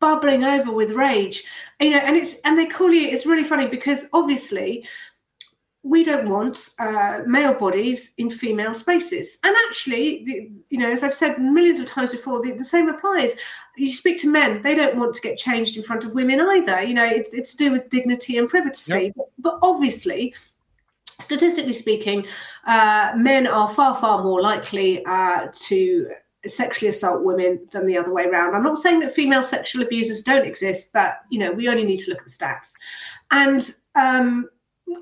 bubbling 0.00 0.44
over 0.44 0.70
with 0.70 0.90
rage. 0.90 1.44
You 1.80 1.90
know, 1.90 1.98
and 1.98 2.16
it's 2.16 2.40
and 2.40 2.58
they 2.58 2.66
call 2.66 2.92
you. 2.92 3.08
It's 3.08 3.26
really 3.26 3.44
funny 3.44 3.66
because 3.66 4.08
obviously 4.12 4.86
we 5.84 6.02
don't 6.02 6.30
want 6.30 6.70
uh, 6.78 7.20
male 7.26 7.52
bodies 7.52 8.14
in 8.16 8.30
female 8.30 8.72
spaces. 8.72 9.38
And 9.44 9.54
actually, 9.68 10.24
the, 10.24 10.50
you 10.70 10.78
know, 10.78 10.90
as 10.90 11.04
I've 11.04 11.12
said 11.12 11.38
millions 11.38 11.78
of 11.78 11.86
times 11.86 12.12
before, 12.12 12.42
the, 12.42 12.52
the, 12.52 12.64
same 12.64 12.88
applies. 12.88 13.36
You 13.76 13.88
speak 13.88 14.18
to 14.22 14.30
men; 14.30 14.62
they 14.62 14.74
don't 14.74 14.96
want 14.96 15.14
to 15.14 15.20
get 15.20 15.36
changed 15.36 15.76
in 15.76 15.82
front 15.82 16.04
of 16.04 16.14
women 16.14 16.40
either. 16.40 16.82
You 16.82 16.94
know, 16.94 17.04
it's, 17.04 17.34
it's 17.34 17.52
to 17.52 17.56
do 17.58 17.70
with 17.70 17.90
dignity 17.90 18.38
and 18.38 18.48
privacy. 18.48 18.92
Yep. 18.92 19.12
But, 19.14 19.26
but 19.38 19.58
obviously, 19.60 20.34
statistically 21.20 21.74
speaking, 21.74 22.26
uh, 22.66 23.12
men 23.14 23.46
are 23.46 23.68
far, 23.68 23.94
far 23.94 24.22
more 24.22 24.40
likely 24.40 25.04
uh, 25.04 25.48
to 25.52 26.10
sexually 26.46 26.88
assault 26.88 27.24
women 27.24 27.60
than 27.72 27.86
the 27.86 27.98
other 27.98 28.12
way 28.12 28.24
around. 28.24 28.54
I'm 28.54 28.62
not 28.62 28.78
saying 28.78 29.00
that 29.00 29.12
female 29.12 29.42
sexual 29.42 29.82
abusers 29.82 30.22
don't 30.22 30.46
exist, 30.46 30.94
but 30.94 31.20
you 31.28 31.38
know 31.38 31.52
we 31.52 31.68
only 31.68 31.84
need 31.84 31.98
to 31.98 32.10
look 32.10 32.20
at 32.20 32.24
the 32.24 32.30
stats, 32.30 32.72
and 33.30 33.70
um, 33.96 34.48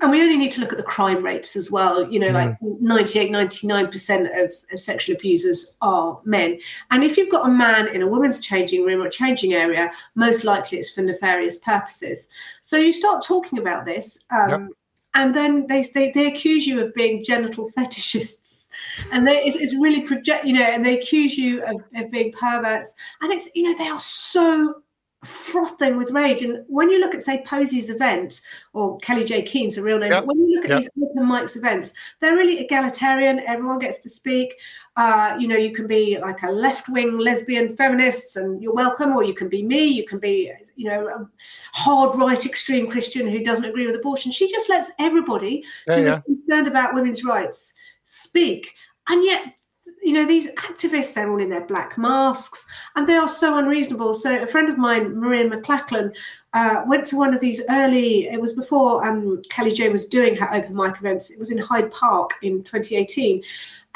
and 0.01 0.11
we 0.11 0.21
only 0.21 0.37
need 0.37 0.51
to 0.51 0.61
look 0.61 0.71
at 0.71 0.77
the 0.77 0.83
crime 0.83 1.23
rates 1.23 1.55
as 1.55 1.71
well. 1.71 2.09
You 2.11 2.19
know, 2.19 2.29
mm. 2.29 2.33
like 2.33 2.57
98, 2.61 3.31
99% 3.31 4.43
of, 4.43 4.51
of 4.71 4.79
sexual 4.79 5.15
abusers 5.15 5.77
are 5.81 6.19
men. 6.25 6.59
And 6.91 7.03
if 7.03 7.17
you've 7.17 7.31
got 7.31 7.47
a 7.47 7.51
man 7.51 7.87
in 7.87 8.01
a 8.01 8.07
woman's 8.07 8.39
changing 8.39 8.83
room 8.83 9.01
or 9.01 9.09
changing 9.09 9.53
area, 9.53 9.91
most 10.15 10.43
likely 10.43 10.77
it's 10.77 10.93
for 10.93 11.01
nefarious 11.01 11.57
purposes. 11.57 12.29
So 12.61 12.77
you 12.77 12.93
start 12.93 13.25
talking 13.25 13.59
about 13.59 13.85
this, 13.85 14.25
um, 14.31 14.49
yep. 14.49 14.69
and 15.15 15.35
then 15.35 15.67
they, 15.67 15.83
they, 15.93 16.11
they 16.11 16.27
accuse 16.27 16.67
you 16.67 16.81
of 16.81 16.93
being 16.93 17.23
genital 17.23 17.69
fetishists. 17.77 18.69
And 19.11 19.25
they, 19.25 19.41
it's, 19.43 19.55
it's 19.55 19.75
really 19.75 20.01
project, 20.01 20.45
you 20.45 20.53
know, 20.53 20.65
and 20.65 20.85
they 20.85 20.99
accuse 20.99 21.37
you 21.37 21.63
of, 21.63 21.83
of 21.95 22.11
being 22.11 22.31
perverts. 22.31 22.93
And 23.21 23.31
it's, 23.31 23.49
you 23.55 23.63
know, 23.63 23.77
they 23.77 23.89
are 23.89 23.99
so 23.99 24.82
frothing 25.23 25.97
with 25.97 26.11
rage. 26.11 26.41
And 26.41 26.65
when 26.67 26.89
you 26.89 26.99
look 26.99 27.13
at, 27.13 27.21
say, 27.21 27.43
Posie's 27.45 27.89
event 27.89 28.41
or 28.73 28.97
Kellie-Jay 28.99 29.43
Keen's 29.43 29.77
a 29.77 29.83
real 29.83 29.99
name, 29.99 30.11
yep. 30.11 30.25
when 30.25 30.37
you 30.37 30.55
look 30.55 30.65
at 30.65 30.71
yep. 30.71 30.79
these 30.81 30.91
open 31.01 31.23
mics 31.23 31.57
events, 31.57 31.93
they're 32.19 32.35
really 32.35 32.59
egalitarian. 32.59 33.39
Everyone 33.39 33.79
gets 33.79 33.99
to 33.99 34.09
speak. 34.09 34.55
Uh, 34.95 35.35
you 35.39 35.47
know, 35.47 35.55
you 35.55 35.71
can 35.71 35.87
be 35.87 36.17
like 36.21 36.43
a 36.43 36.51
left 36.51 36.89
wing 36.89 37.17
lesbian 37.17 37.75
feminist 37.75 38.37
and 38.37 38.61
you're 38.61 38.73
welcome, 38.73 39.15
or 39.15 39.23
you 39.23 39.33
can 39.33 39.49
be 39.49 39.63
me. 39.63 39.87
You 39.87 40.05
can 40.05 40.19
be, 40.19 40.51
you 40.75 40.89
know, 40.89 41.07
a 41.07 41.29
hard 41.73 42.15
right 42.15 42.45
extreme 42.45 42.89
Christian 42.89 43.27
who 43.27 43.43
doesn't 43.43 43.65
agree 43.65 43.85
with 43.85 43.95
abortion. 43.95 44.31
She 44.31 44.49
just 44.49 44.69
lets 44.69 44.91
everybody 44.99 45.63
yeah, 45.87 45.95
who 45.95 46.03
yeah. 46.03 46.11
is 46.11 46.21
concerned 46.23 46.67
about 46.67 46.93
women's 46.93 47.23
rights 47.23 47.73
speak. 48.03 48.75
And 49.07 49.23
yet 49.23 49.55
you 50.03 50.11
know, 50.11 50.25
these 50.25 50.51
activists, 50.55 51.13
they're 51.13 51.31
all 51.31 51.39
in 51.39 51.49
their 51.49 51.65
black 51.65 51.97
masks 51.97 52.67
and 52.95 53.07
they 53.07 53.15
are 53.15 53.27
so 53.27 53.57
unreasonable. 53.57 54.13
So, 54.13 54.43
a 54.43 54.45
friend 54.45 54.69
of 54.69 54.77
mine, 54.77 55.17
Maria 55.17 55.49
McLachlan, 55.49 56.13
uh, 56.53 56.83
went 56.85 57.05
to 57.07 57.17
one 57.17 57.33
of 57.33 57.39
these 57.39 57.61
early, 57.69 58.27
it 58.27 58.39
was 58.39 58.51
before 58.51 59.05
um, 59.05 59.41
Kellie-Jay 59.49 59.89
was 59.89 60.05
doing 60.05 60.35
her 60.35 60.53
open 60.53 60.75
mic 60.75 60.97
events. 60.97 61.31
It 61.31 61.39
was 61.39 61.51
in 61.51 61.57
Hyde 61.57 61.89
Park 61.89 62.31
in 62.41 62.63
2018. 62.63 63.41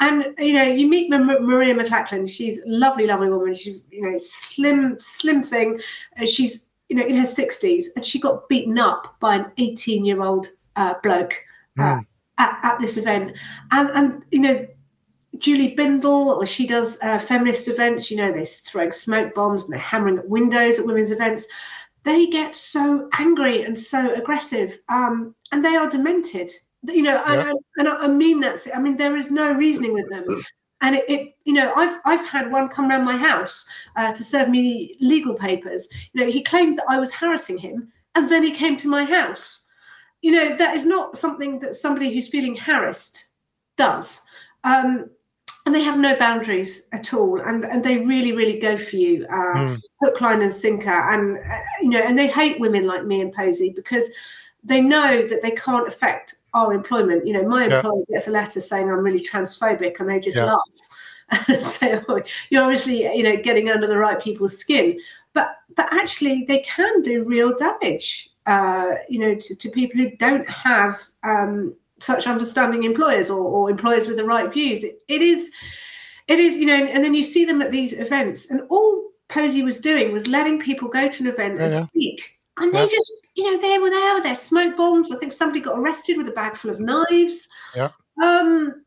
And, 0.00 0.34
you 0.38 0.54
know, 0.54 0.62
you 0.62 0.88
meet 0.88 1.10
Maria 1.10 1.74
McLachlan. 1.74 2.28
She's 2.28 2.62
a 2.62 2.68
lovely, 2.68 3.06
lovely 3.06 3.28
woman. 3.28 3.54
She's, 3.54 3.80
you 3.90 4.02
know, 4.02 4.16
slim, 4.16 4.98
slim 4.98 5.42
thing. 5.42 5.78
Uh, 6.18 6.24
she's, 6.24 6.70
you 6.88 6.96
know, 6.96 7.04
in 7.04 7.16
her 7.16 7.26
60s 7.26 7.86
and 7.96 8.04
she 8.04 8.18
got 8.18 8.48
beaten 8.48 8.78
up 8.78 9.16
by 9.20 9.36
an 9.36 9.52
18 9.58 10.06
year 10.06 10.22
old 10.22 10.48
uh, 10.76 10.94
bloke. 11.02 11.34
Mm. 11.78 12.06
At, 12.40 12.60
at 12.62 12.80
this 12.80 12.96
event, 12.96 13.36
and 13.72 13.90
and 13.90 14.22
you 14.30 14.38
know 14.38 14.64
Julie 15.38 15.74
Bindel, 15.74 16.36
or 16.36 16.46
she 16.46 16.66
does 16.66 16.98
uh, 17.02 17.18
feminist 17.18 17.68
events. 17.68 18.10
You 18.10 18.18
know, 18.18 18.32
they're 18.32 18.44
throwing 18.44 18.92
smoke 18.92 19.34
bombs 19.34 19.64
and 19.64 19.72
they're 19.72 19.80
hammering 19.80 20.18
at 20.18 20.28
windows 20.28 20.78
at 20.78 20.86
women's 20.86 21.12
events. 21.12 21.46
They 22.04 22.26
get 22.28 22.54
so 22.54 23.08
angry 23.18 23.62
and 23.62 23.76
so 23.76 24.14
aggressive, 24.14 24.78
um, 24.88 25.34
and 25.52 25.64
they 25.64 25.76
are 25.76 25.88
demented. 25.88 26.50
You 26.82 27.02
know, 27.02 27.14
yeah. 27.14 27.50
and, 27.50 27.58
and, 27.76 27.88
I 27.88 28.06
mean 28.08 28.40
that. 28.40 28.58
I 28.74 28.80
mean, 28.80 28.96
there 28.96 29.16
is 29.16 29.30
no 29.30 29.52
reasoning 29.52 29.92
with 29.92 30.08
them. 30.10 30.24
And 30.80 30.94
it, 30.94 31.10
it, 31.10 31.34
you 31.42 31.54
know, 31.54 31.72
I've 31.74 31.98
I've 32.04 32.24
had 32.24 32.52
one 32.52 32.68
come 32.68 32.88
round 32.88 33.04
my 33.04 33.16
house 33.16 33.68
uh, 33.96 34.12
to 34.12 34.22
serve 34.22 34.48
me 34.48 34.96
legal 35.00 35.34
papers. 35.34 35.88
You 36.12 36.20
know, 36.20 36.30
he 36.30 36.40
claimed 36.40 36.78
that 36.78 36.84
I 36.88 37.00
was 37.00 37.12
harassing 37.12 37.58
him, 37.58 37.92
and 38.14 38.28
then 38.28 38.44
he 38.44 38.52
came 38.52 38.76
to 38.76 38.88
my 38.88 39.04
house. 39.04 39.66
You 40.22 40.30
know, 40.30 40.56
that 40.56 40.76
is 40.76 40.86
not 40.86 41.18
something 41.18 41.58
that 41.58 41.74
somebody 41.74 42.14
who's 42.14 42.28
feeling 42.28 42.54
harassed 42.54 43.26
does. 43.76 44.22
Um, 44.62 45.10
and 45.68 45.74
they 45.74 45.82
have 45.82 45.98
no 45.98 46.16
boundaries 46.16 46.84
at 46.92 47.12
all. 47.12 47.42
And 47.42 47.62
and 47.62 47.84
they 47.84 47.98
really 47.98 48.32
really 48.32 48.58
go 48.58 48.78
for 48.78 48.96
you 48.96 49.26
uh, 49.26 49.54
mm. 49.54 49.82
hook 50.00 50.18
line 50.22 50.40
and 50.40 50.50
sinker. 50.50 50.90
And 50.90 51.36
uh, 51.36 51.58
you 51.82 51.90
know 51.90 52.00
and 52.00 52.18
they 52.18 52.26
hate 52.26 52.58
women 52.58 52.86
like 52.86 53.04
me 53.04 53.20
and 53.20 53.30
Posie 53.30 53.74
because 53.76 54.10
they 54.64 54.80
know 54.80 55.26
that 55.28 55.42
they 55.42 55.50
can't 55.50 55.86
affect 55.86 56.36
our 56.54 56.72
employment. 56.72 57.26
You 57.26 57.34
know 57.34 57.46
my 57.46 57.66
employer 57.66 58.02
gets 58.10 58.28
a 58.28 58.30
letter 58.30 58.62
saying 58.62 58.90
i'm 58.90 59.00
really 59.00 59.22
transphobic 59.22 60.00
and 60.00 60.08
they 60.08 60.18
just 60.18 60.38
yeah. 60.38 60.54
laugh. 60.54 61.44
And 61.48 61.62
say 61.62 62.00
oh, 62.08 62.22
you're 62.48 62.62
obviously 62.62 63.02
you 63.14 63.22
know 63.22 63.36
getting 63.36 63.68
under 63.68 63.86
the 63.86 63.98
right 63.98 64.18
people's 64.18 64.56
skin. 64.56 64.98
But 65.34 65.58
but 65.76 65.92
actually 65.92 66.46
they 66.48 66.60
can 66.60 67.02
do 67.02 67.24
real 67.24 67.54
damage 67.54 68.30
uh, 68.46 68.92
you 69.10 69.18
know 69.18 69.34
to, 69.34 69.54
to 69.54 69.68
people 69.68 70.00
who 70.00 70.16
don't 70.16 70.48
have 70.48 70.98
um, 71.24 71.76
such 71.98 72.26
understanding 72.26 72.84
employers 72.84 73.30
or, 73.30 73.40
or 73.40 73.70
employers 73.70 74.06
with 74.06 74.16
the 74.16 74.24
right 74.24 74.52
views. 74.52 74.84
It, 74.84 75.00
it 75.08 75.22
is, 75.22 75.50
it 76.26 76.38
is, 76.38 76.56
you 76.56 76.66
know, 76.66 76.84
and 76.84 77.04
then 77.04 77.14
you 77.14 77.22
see 77.22 77.44
them 77.44 77.62
at 77.62 77.72
these 77.72 77.98
events, 77.98 78.50
and 78.50 78.62
all 78.68 79.04
Posie 79.28 79.62
was 79.62 79.80
doing 79.80 80.12
was 80.12 80.26
letting 80.26 80.58
people 80.58 80.88
go 80.88 81.08
to 81.08 81.22
an 81.22 81.28
event 81.28 81.58
yeah, 81.58 81.66
and 81.66 81.74
speak. 81.86 82.32
And 82.60 82.74
they 82.74 82.86
just, 82.86 83.12
you 83.34 83.44
know, 83.44 83.60
they 83.60 83.78
were 83.78 83.90
there 83.90 84.14
with 84.14 84.24
their 84.24 84.34
smoke 84.34 84.76
bombs. 84.76 85.12
I 85.12 85.16
think 85.16 85.32
somebody 85.32 85.60
got 85.60 85.78
arrested 85.78 86.16
with 86.16 86.28
a 86.28 86.32
bag 86.32 86.56
full 86.56 86.72
of 86.72 86.80
knives. 86.80 87.48
Yeah. 87.76 87.90
Um, 88.20 88.84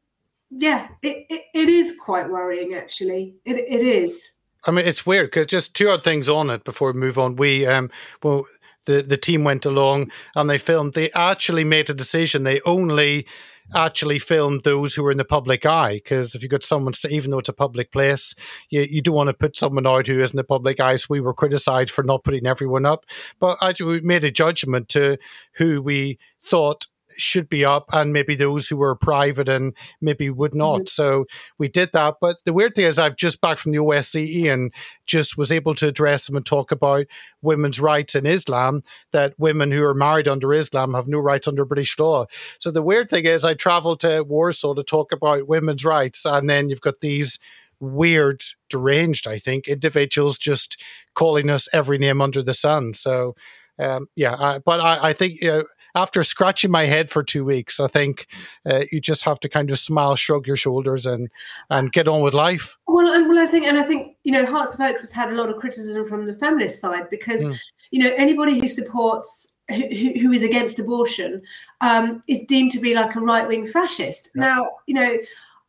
yeah, 0.49 0.89
it, 1.01 1.25
it, 1.29 1.43
it 1.53 1.69
is 1.69 1.97
quite 1.97 2.29
worrying, 2.29 2.73
actually. 2.73 3.35
It, 3.45 3.55
it 3.55 3.81
is. 3.81 4.33
I 4.65 4.71
mean, 4.71 4.85
it's 4.85 5.05
weird 5.05 5.27
because 5.27 5.47
just 5.47 5.75
two 5.75 5.89
other 5.89 6.01
things 6.01 6.29
on 6.29 6.49
it 6.49 6.63
before 6.63 6.91
we 6.91 6.99
move 6.99 7.17
on. 7.17 7.35
We, 7.35 7.65
um, 7.65 7.89
well, 8.23 8.45
the 8.85 9.01
the 9.01 9.17
team 9.17 9.43
went 9.43 9.65
along 9.65 10.11
and 10.35 10.49
they 10.49 10.57
filmed. 10.57 10.93
They 10.93 11.11
actually 11.11 11.63
made 11.63 11.89
a 11.89 11.93
decision. 11.93 12.43
They 12.43 12.61
only 12.61 13.25
actually 13.73 14.19
filmed 14.19 14.63
those 14.63 14.95
who 14.95 15.03
were 15.03 15.11
in 15.11 15.17
the 15.17 15.25
public 15.25 15.65
eye 15.65 15.95
because 15.95 16.35
if 16.35 16.43
you 16.43 16.49
got 16.49 16.63
someone 16.63 16.93
even 17.09 17.29
though 17.29 17.39
it's 17.39 17.49
a 17.49 17.53
public 17.53 17.91
place 17.91 18.35
you, 18.69 18.81
you 18.81 19.01
do 19.01 19.11
want 19.11 19.27
to 19.27 19.33
put 19.33 19.55
someone 19.55 19.87
out 19.87 20.07
who 20.07 20.19
is 20.19 20.31
in 20.31 20.37
the 20.37 20.43
public 20.43 20.79
eye 20.79 20.95
so 20.95 21.07
we 21.09 21.21
were 21.21 21.33
criticized 21.33 21.91
for 21.91 22.03
not 22.03 22.23
putting 22.23 22.45
everyone 22.45 22.85
up 22.85 23.05
but 23.39 23.57
actually 23.61 23.93
we 23.93 24.01
made 24.01 24.25
a 24.25 24.31
judgment 24.31 24.89
to 24.89 25.17
who 25.53 25.81
we 25.81 26.19
thought 26.49 26.87
should 27.17 27.49
be 27.49 27.63
up 27.65 27.89
and 27.93 28.13
maybe 28.13 28.35
those 28.35 28.67
who 28.67 28.77
were 28.77 28.95
private 28.95 29.49
and 29.49 29.75
maybe 29.99 30.29
would 30.29 30.53
not. 30.53 30.81
Mm-hmm. 30.81 30.87
So 30.87 31.25
we 31.57 31.67
did 31.67 31.91
that. 31.93 32.15
But 32.21 32.37
the 32.45 32.53
weird 32.53 32.75
thing 32.75 32.85
is 32.85 32.99
I've 32.99 33.15
just 33.15 33.41
back 33.41 33.57
from 33.57 33.71
the 33.71 33.79
OSCE 33.79 34.51
and 34.51 34.73
just 35.05 35.37
was 35.37 35.51
able 35.51 35.75
to 35.75 35.87
address 35.87 36.27
them 36.27 36.35
and 36.35 36.45
talk 36.45 36.71
about 36.71 37.05
women's 37.41 37.79
rights 37.79 38.15
in 38.15 38.25
Islam, 38.25 38.83
that 39.11 39.33
women 39.37 39.71
who 39.71 39.83
are 39.83 39.93
married 39.93 40.27
under 40.27 40.53
Islam 40.53 40.93
have 40.93 41.07
no 41.07 41.19
rights 41.19 41.47
under 41.47 41.65
British 41.65 41.97
law. 41.99 42.25
So 42.59 42.71
the 42.71 42.81
weird 42.81 43.09
thing 43.09 43.25
is 43.25 43.45
I 43.45 43.53
traveled 43.53 43.99
to 44.01 44.23
Warsaw 44.23 44.73
to 44.75 44.83
talk 44.83 45.11
about 45.11 45.47
women's 45.47 45.85
rights 45.85 46.25
and 46.25 46.49
then 46.49 46.69
you've 46.69 46.81
got 46.81 47.01
these 47.01 47.39
weird, 47.81 48.43
deranged, 48.69 49.27
I 49.27 49.39
think, 49.39 49.67
individuals 49.67 50.37
just 50.37 50.81
calling 51.15 51.49
us 51.49 51.67
every 51.73 51.97
name 51.97 52.21
under 52.21 52.43
the 52.43 52.53
sun. 52.53 52.93
So 52.93 53.35
um, 53.79 54.07
yeah, 54.15 54.35
I, 54.37 54.59
but 54.59 54.79
I, 54.79 55.09
I 55.09 55.13
think 55.13 55.41
you 55.41 55.47
know, 55.47 55.63
after 55.95 56.23
scratching 56.23 56.71
my 56.71 56.85
head 56.85 57.09
for 57.09 57.23
two 57.23 57.43
weeks, 57.43 57.79
I 57.79 57.87
think 57.87 58.27
uh, 58.65 58.83
you 58.91 59.01
just 59.01 59.23
have 59.23 59.39
to 59.41 59.49
kind 59.49 59.71
of 59.71 59.79
smile, 59.79 60.15
shrug 60.15 60.47
your 60.47 60.55
shoulders, 60.55 61.05
and 61.05 61.29
and 61.69 61.91
get 61.91 62.07
on 62.07 62.21
with 62.21 62.33
life. 62.33 62.77
Well, 62.87 63.07
and 63.07 63.27
well, 63.27 63.39
I 63.39 63.47
think, 63.47 63.65
and 63.65 63.77
I 63.77 63.83
think 63.83 64.15
you 64.23 64.31
know, 64.31 64.45
Hearts 64.45 64.75
of 64.75 64.81
Oak 64.81 64.99
has 64.99 65.11
had 65.11 65.29
a 65.29 65.35
lot 65.35 65.49
of 65.49 65.57
criticism 65.57 66.07
from 66.07 66.25
the 66.25 66.33
feminist 66.33 66.79
side 66.79 67.09
because 67.09 67.43
mm. 67.43 67.57
you 67.91 68.03
know 68.03 68.13
anybody 68.17 68.59
who 68.59 68.67
supports 68.67 69.57
who, 69.69 70.19
who 70.19 70.31
is 70.31 70.43
against 70.43 70.79
abortion 70.79 71.41
um, 71.81 72.23
is 72.27 72.43
deemed 72.43 72.71
to 72.73 72.79
be 72.79 72.93
like 72.93 73.15
a 73.15 73.19
right 73.19 73.47
wing 73.47 73.65
fascist. 73.65 74.29
Yeah. 74.35 74.41
Now, 74.41 74.69
you 74.85 74.93
know, 74.93 75.17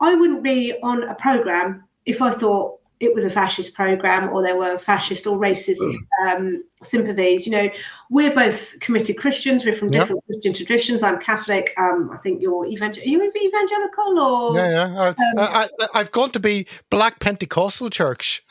I 0.01 0.15
wouldn't 0.15 0.43
be 0.43 0.75
on 0.83 1.05
a 1.05 1.15
program 1.15 1.85
if 2.05 2.21
I 2.21 2.31
thought 2.31 2.81
it 3.03 3.12
was 3.12 3.25
a 3.25 3.31
fascist 3.31 3.75
program 3.75 4.31
or 4.31 4.43
there 4.43 4.57
were 4.57 4.79
fascist 4.79 5.27
or 5.27 5.37
racist 5.37 5.81
mm. 5.81 5.97
um, 6.25 6.65
sympathies. 6.85 7.47
You 7.47 7.53
know, 7.53 7.71
we're 8.11 8.33
both 8.33 8.79
committed 8.79 9.19
Christians. 9.19 9.65
We're 9.65 9.75
from 9.75 9.91
different 9.91 10.25
Christian 10.27 10.55
traditions. 10.55 11.03
I'm 11.03 11.19
Catholic. 11.19 11.75
Um, 11.77 12.11
I 12.15 12.19
think 12.19 12.41
you're 12.41 12.65
evangel- 12.65 13.03
Are 13.03 13.07
you 13.07 13.21
evangelical 13.25 14.21
or? 14.21 14.57
Yeah, 14.57 14.71
yeah. 14.71 15.09
Um, 15.09 15.17
I, 15.37 15.69
have 15.95 16.12
gone 16.12 16.31
to 16.31 16.38
be 16.38 16.69
Black 16.91 17.19
Pentecostal 17.19 17.91
Church. 17.91 18.45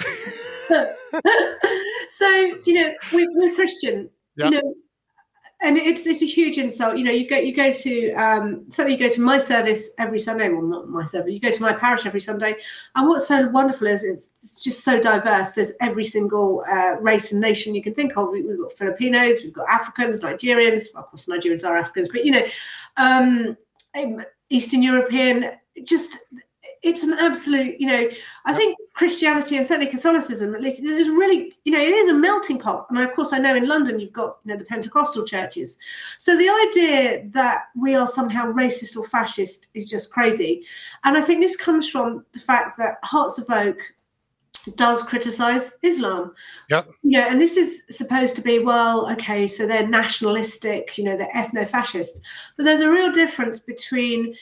so 2.10 2.28
you 2.66 2.74
know, 2.74 2.92
we, 3.14 3.24
are 3.24 3.56
Christian. 3.56 4.10
You 4.36 4.50
know, 4.50 4.74
and 5.62 5.78
it's 5.78 6.08
it's 6.08 6.24
a 6.24 6.26
huge 6.26 6.58
insult. 6.58 6.98
You 6.98 7.04
know, 7.04 7.12
you 7.12 7.28
go 7.28 7.38
you 7.38 7.54
go 7.54 7.72
to 7.72 8.14
um, 8.14 8.66
certainly 8.70 8.98
you 8.98 9.00
go 9.00 9.14
to 9.14 9.22
my 9.22 9.38
service 9.38 9.94
every 10.00 10.18
Sunday. 10.18 10.50
Well, 10.50 10.64
not 10.64 10.90
my 10.90 11.06
service. 11.06 11.32
You 11.32 11.40
go 11.40 11.52
to 11.52 11.62
my 11.62 11.74
parish 11.74 12.06
every 12.06 12.20
Sunday, 12.20 12.56
and 12.96 13.08
what's 13.08 13.28
so 13.28 13.48
wonderful 13.50 13.88
is 13.88 14.04
it's, 14.04 14.64
just 14.64 14.84
so 14.84 15.00
diverse. 15.00 15.54
There's 15.54 15.74
every 15.80 16.04
single 16.04 16.64
uh, 16.72 16.98
race 17.00 17.32
and 17.32 17.40
nation 17.40 17.76
you 17.76 17.84
can 17.84 17.94
think 17.94 18.18
of. 18.18 18.30
We, 18.30 18.48
have 18.48 18.58
got 18.58 18.74
Filipinos, 18.74 19.44
we've 19.44 19.54
got 19.54 19.70
Africans, 19.70 20.22
Nigerians. 20.22 20.88
Well, 20.94 21.04
of 21.04 21.10
course, 21.12 21.28
Nigerians 21.28 21.64
are 21.64 21.78
Africans, 21.78 22.10
but 22.12 22.26
you 22.26 22.32
know, 22.32 22.46
um, 22.98 23.56
Eastern 24.50 24.82
European. 24.82 25.52
Just 25.84 26.18
it's 26.82 27.04
an 27.04 27.14
absolute, 27.14 27.80
you 27.80 27.88
know, 27.88 28.10
I 28.46 28.54
think 28.54 28.78
Christianity 29.02 29.58
and 29.58 29.66
certainly 29.66 29.90
Catholicism, 29.90 30.54
at 30.54 30.62
least, 30.62 30.84
is 30.84 31.10
really, 31.10 31.56
you 31.64 31.72
know, 31.72 31.80
it 31.80 31.90
is 31.90 32.12
a 32.12 32.14
melting 32.14 32.60
pot. 32.60 32.86
And 32.92 33.00
of 33.00 33.12
course, 33.16 33.34
I 33.34 33.40
know 33.40 33.56
in 33.56 33.68
London 33.68 34.00
you've 34.00 34.14
got, 34.14 34.38
you 34.46 34.52
know, 34.52 34.58
the 34.60 34.64
Pentecostal 34.66 35.26
churches. 35.26 35.80
So 36.20 36.38
the 36.38 36.48
idea 36.48 37.28
that 37.30 37.64
we 37.76 37.96
are 37.96 38.06
somehow 38.06 38.54
racist 38.54 38.96
or 38.96 39.04
fascist 39.04 39.70
is 39.74 39.90
just 39.90 40.14
crazy. 40.14 40.68
And 41.04 41.18
I 41.18 41.22
think 41.22 41.42
this 41.42 41.56
comes 41.56 41.90
from 41.90 42.24
the 42.34 42.40
fact 42.40 42.78
that 42.78 42.98
Hearts 43.02 43.40
of 43.40 43.50
Oak 43.50 43.80
does 44.76 45.02
criticize 45.02 45.80
Islam. 45.82 46.36
Yep. 46.70 46.92
You 47.02 47.20
know, 47.20 47.28
and 47.28 47.42
this 47.42 47.58
is 47.58 47.82
supposed 47.90 48.36
to 48.36 48.44
be, 48.44 48.60
well, 48.60 49.12
okay, 49.14 49.48
so 49.48 49.66
they're 49.66 49.88
nationalistic, 49.88 50.96
you 50.96 51.06
know, 51.06 51.18
they're 51.18 51.34
ethno 51.36 51.68
fascist. 51.68 52.22
But 52.56 52.66
there's 52.66 52.82
a 52.82 52.92
real 52.92 53.12
difference 53.12 53.62
between 53.62 54.36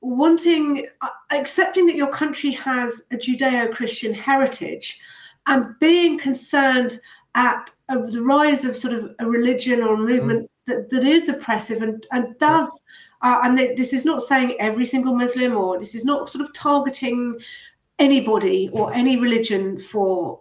wanting, 0.00 0.86
uh, 1.00 1.08
accepting 1.30 1.86
that 1.86 1.96
your 1.96 2.10
country 2.10 2.50
has 2.52 3.06
a 3.10 3.16
Judeo 3.16 3.74
Christian 3.74 4.14
heritage 4.14 5.00
and 5.46 5.78
being 5.78 6.18
concerned 6.18 6.98
at 7.34 7.70
the 7.88 8.22
rise 8.22 8.64
of 8.64 8.76
sort 8.76 8.94
of 8.94 9.14
a 9.18 9.26
religion 9.26 9.82
or 9.82 9.94
a 9.94 9.98
movement 9.98 10.42
mm. 10.42 10.48
that, 10.66 10.90
that 10.90 11.04
is 11.04 11.28
oppressive 11.28 11.82
and, 11.82 12.06
and 12.12 12.36
does. 12.38 12.82
Uh, 13.22 13.40
and 13.42 13.58
this 13.58 13.92
is 13.92 14.04
not 14.04 14.22
saying 14.22 14.56
every 14.58 14.84
single 14.84 15.14
Muslim, 15.14 15.56
or 15.56 15.78
this 15.78 15.94
is 15.94 16.04
not 16.04 16.28
sort 16.28 16.44
of 16.44 16.52
targeting 16.52 17.38
anybody 17.98 18.68
or 18.72 18.92
any 18.92 19.16
religion 19.16 19.78
for 19.78 20.40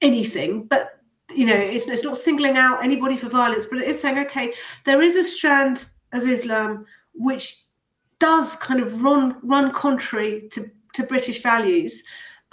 anything, 0.00 0.64
but 0.64 1.00
you 1.34 1.44
know, 1.44 1.54
it's, 1.54 1.88
it's 1.88 2.04
not 2.04 2.16
singling 2.16 2.56
out 2.56 2.84
anybody 2.84 3.16
for 3.16 3.28
violence, 3.28 3.66
but 3.66 3.78
it 3.78 3.88
is 3.88 4.00
saying, 4.00 4.18
okay, 4.18 4.52
there 4.84 5.02
is 5.02 5.16
a 5.16 5.24
strand 5.24 5.86
of 6.12 6.26
Islam 6.26 6.86
which 7.14 7.62
does 8.18 8.56
kind 8.56 8.80
of 8.80 9.02
run 9.02 9.36
run 9.42 9.70
contrary 9.72 10.48
to, 10.52 10.70
to 10.94 11.02
British 11.04 11.42
values, 11.42 12.02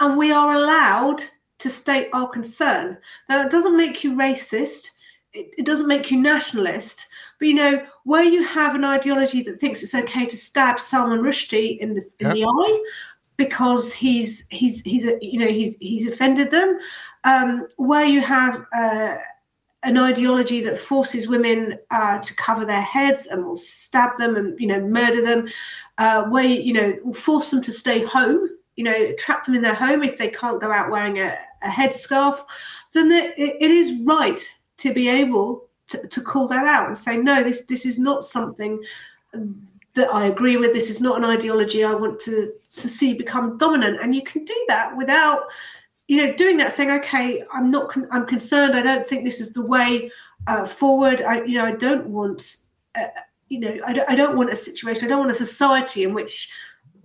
and 0.00 0.16
we 0.16 0.32
are 0.32 0.54
allowed 0.54 1.22
to 1.58 1.70
state 1.70 2.08
our 2.12 2.28
concern. 2.28 2.98
Now, 3.28 3.42
that 3.42 3.50
doesn't 3.50 3.76
make 3.76 4.04
you 4.04 4.12
racist. 4.12 4.90
It, 5.32 5.54
it 5.58 5.66
doesn't 5.66 5.88
make 5.88 6.10
you 6.10 6.20
nationalist, 6.20 7.08
but 7.38 7.48
you 7.48 7.54
know, 7.54 7.84
where 8.04 8.24
you 8.24 8.44
have 8.44 8.74
an 8.74 8.84
ideology 8.84 9.42
that 9.42 9.58
thinks 9.58 9.82
it's 9.82 9.94
okay 9.94 10.26
to 10.26 10.36
stab 10.36 10.78
Salman 10.78 11.22
Rushdie 11.22 11.78
in 11.78 11.94
the 11.94 12.02
in 12.20 12.26
yep. 12.26 12.34
the 12.34 12.44
eye, 12.44 12.84
because 13.36 13.92
he's 13.92 14.46
he's 14.48 14.82
he's 14.82 15.06
a, 15.06 15.18
you 15.20 15.38
know 15.38 15.48
he's 15.48 15.76
he's 15.76 16.06
offended 16.06 16.50
them. 16.50 16.78
Um, 17.24 17.66
where 17.76 18.04
you 18.04 18.20
have 18.20 18.66
uh, 18.76 19.16
an 19.84 19.98
ideology 19.98 20.60
that 20.62 20.78
forces 20.78 21.28
women 21.28 21.78
uh, 21.90 22.18
to 22.18 22.36
cover 22.36 22.64
their 22.64 22.82
heads 22.82 23.26
and 23.26 23.44
will 23.44 23.56
stab 23.56 24.16
them 24.16 24.36
and 24.36 24.58
you 24.58 24.66
know 24.66 24.80
murder 24.80 25.22
them, 25.22 25.48
uh, 25.98 26.24
where 26.24 26.44
you 26.44 26.72
know 26.72 26.96
will 27.04 27.14
force 27.14 27.50
them 27.50 27.62
to 27.62 27.72
stay 27.72 28.02
home, 28.04 28.48
you 28.76 28.84
know 28.84 29.12
trap 29.18 29.44
them 29.44 29.54
in 29.54 29.62
their 29.62 29.74
home 29.74 30.02
if 30.02 30.16
they 30.18 30.28
can't 30.28 30.60
go 30.60 30.72
out 30.72 30.90
wearing 30.90 31.18
a, 31.18 31.36
a 31.62 31.68
headscarf, 31.68 32.40
then 32.92 33.08
the, 33.08 33.40
it, 33.40 33.56
it 33.60 33.70
is 33.70 34.00
right 34.04 34.40
to 34.78 34.92
be 34.92 35.08
able 35.08 35.68
to, 35.88 36.06
to 36.08 36.20
call 36.20 36.48
that 36.48 36.66
out 36.66 36.86
and 36.86 36.98
say 36.98 37.16
no, 37.16 37.42
this 37.42 37.66
this 37.66 37.86
is 37.86 37.98
not 37.98 38.24
something 38.24 38.82
that 39.94 40.12
I 40.12 40.26
agree 40.26 40.56
with. 40.56 40.72
This 40.72 40.90
is 40.90 41.00
not 41.00 41.16
an 41.18 41.24
ideology 41.24 41.84
I 41.84 41.94
want 41.94 42.20
to, 42.20 42.52
to 42.52 42.88
see 42.88 43.16
become 43.16 43.56
dominant. 43.58 44.00
And 44.02 44.14
you 44.14 44.22
can 44.22 44.44
do 44.44 44.64
that 44.68 44.96
without, 44.96 45.44
you 46.08 46.18
know, 46.18 46.32
doing 46.34 46.56
that, 46.58 46.72
saying, 46.72 46.90
okay, 46.90 47.42
I'm 47.52 47.70
not, 47.70 47.90
con- 47.90 48.08
I'm 48.10 48.26
concerned. 48.26 48.74
I 48.74 48.82
don't 48.82 49.06
think 49.06 49.24
this 49.24 49.40
is 49.40 49.52
the 49.52 49.64
way 49.64 50.10
uh, 50.46 50.64
forward. 50.64 51.22
I, 51.22 51.42
you 51.44 51.54
know, 51.54 51.64
I 51.64 51.72
don't 51.72 52.06
want, 52.06 52.56
uh, 52.94 53.06
you 53.48 53.60
know, 53.60 53.78
I 53.86 53.92
don't, 53.92 54.10
I 54.10 54.14
don't 54.14 54.36
want 54.36 54.50
a 54.50 54.56
situation. 54.56 55.04
I 55.04 55.08
don't 55.08 55.20
want 55.20 55.30
a 55.30 55.34
society 55.34 56.04
in 56.04 56.14
which 56.14 56.52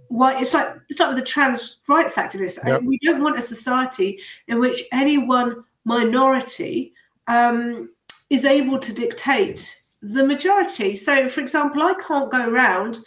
why 0.10 0.40
it's 0.40 0.54
like 0.54 0.76
it's 0.90 1.00
like 1.00 1.10
with 1.10 1.20
the 1.20 1.24
trans 1.24 1.78
rights 1.88 2.16
activists. 2.16 2.66
Yep. 2.66 2.82
We 2.84 2.98
don't 3.00 3.22
want 3.22 3.38
a 3.38 3.42
society 3.42 4.20
in 4.48 4.60
which 4.60 4.84
any 4.92 5.18
one 5.18 5.64
minority 5.86 6.94
um, 7.28 7.90
is 8.30 8.44
able 8.44 8.80
to 8.80 8.94
dictate 8.94 9.82
the 10.02 10.26
majority. 10.26 10.96
So, 10.96 11.30
for 11.30 11.42
example, 11.42 11.84
I 11.84 11.94
can't 12.06 12.32
go 12.32 12.50
around 12.50 13.00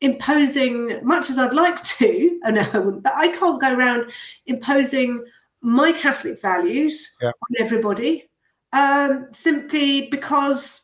imposing, 0.00 1.04
much 1.04 1.30
as 1.30 1.38
I'd 1.38 1.54
like 1.54 1.82
to, 1.82 2.40
oh 2.46 2.50
no, 2.50 2.66
I 2.72 2.78
wouldn't, 2.78 3.02
but 3.02 3.14
I 3.14 3.28
can't 3.28 3.60
go 3.60 3.74
around 3.74 4.12
imposing 4.46 5.24
my 5.64 5.92
Catholic 5.92 6.40
values 6.40 7.16
yeah. 7.20 7.28
on 7.28 7.56
everybody 7.58 8.28
um, 8.72 9.26
simply 9.32 10.08
because. 10.08 10.80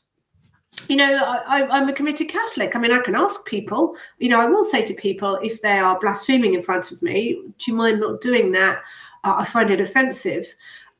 You 0.89 0.97
know, 0.97 1.17
I, 1.17 1.79
am 1.79 1.89
a 1.89 1.93
committed 1.93 2.29
Catholic. 2.29 2.75
I 2.75 2.79
mean, 2.79 2.93
I 2.93 3.01
can 3.01 3.17
ask 3.17 3.45
people, 3.45 3.97
you 4.19 4.29
know, 4.29 4.41
I 4.41 4.47
will 4.47 4.65
say 4.65 4.83
to 4.85 4.95
people 4.95 5.35
if 5.43 5.61
they 5.61 5.79
are 5.79 5.99
blaspheming 5.99 6.55
in 6.55 6.63
front 6.63 6.91
of 6.91 7.03
me, 7.03 7.43
do 7.59 7.71
you 7.71 7.77
mind 7.77 8.01
not 8.01 8.21
doing 8.21 8.53
that? 8.53 8.79
Uh, 9.25 9.35
I 9.39 9.45
find 9.45 9.71
it 9.71 9.81
offensive. 9.81 10.47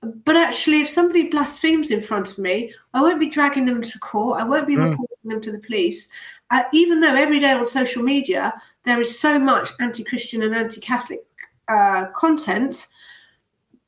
But 0.03 0.37
actually, 0.37 0.81
if 0.81 0.89
somebody 0.89 1.29
blasphemes 1.31 1.93
in 1.93 2.03
front 2.03 2.31
of 2.31 2.39
me, 2.39 2.75
I 2.95 3.01
won't 3.01 3.21
be 3.21 3.29
dragging 3.29 3.65
them 3.65 3.81
to 3.81 3.99
court. 4.01 4.41
I 4.41 4.45
won't 4.45 4.67
be 4.67 4.75
mm. 4.75 4.91
reporting 4.91 5.17
them 5.25 5.41
to 5.41 5.53
the 5.53 5.61
police. 5.61 6.09
Uh, 6.51 6.65
even 6.73 7.01
though 7.01 7.15
every 7.15 7.39
day 7.39 7.53
on 7.53 7.65
social 7.65 8.03
media 8.03 8.53
there 8.85 9.01
is 9.01 9.19
so 9.19 9.39
much 9.39 9.69
anti-Christian 9.79 10.43
and 10.43 10.55
anti-Catholic 10.55 11.21
uh, 11.69 12.07
content, 12.17 12.89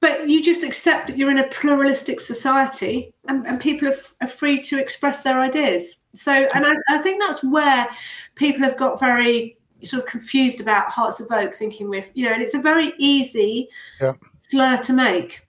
but 0.02 0.28
you 0.28 0.42
just 0.42 0.64
accept 0.64 1.06
that 1.06 1.16
you're 1.16 1.30
in 1.30 1.38
a 1.38 1.46
pluralistic 1.46 2.20
society 2.20 3.14
and, 3.28 3.46
and 3.46 3.60
people 3.60 3.86
are, 3.86 3.92
f- 3.92 4.14
are, 4.20 4.26
free 4.26 4.60
to 4.60 4.78
express 4.78 5.22
their 5.22 5.40
ideas. 5.40 5.98
So, 6.12 6.32
and 6.32 6.66
I, 6.66 6.72
I, 6.90 6.98
think 6.98 7.22
that's 7.22 7.44
where 7.44 7.88
people 8.34 8.62
have 8.62 8.76
got 8.76 8.98
very 8.98 9.56
sort 9.84 10.02
of 10.02 10.08
confused 10.08 10.60
about 10.60 10.90
Hearts 10.90 11.20
of 11.20 11.28
Oak, 11.30 11.54
thinking 11.54 11.88
with 11.88 12.10
you 12.14 12.26
know, 12.26 12.32
and 12.32 12.42
it's 12.42 12.54
a 12.54 12.60
very 12.60 12.92
easy 12.98 13.68
yeah. 14.00 14.14
slur 14.38 14.76
to 14.78 14.92
make. 14.92 15.46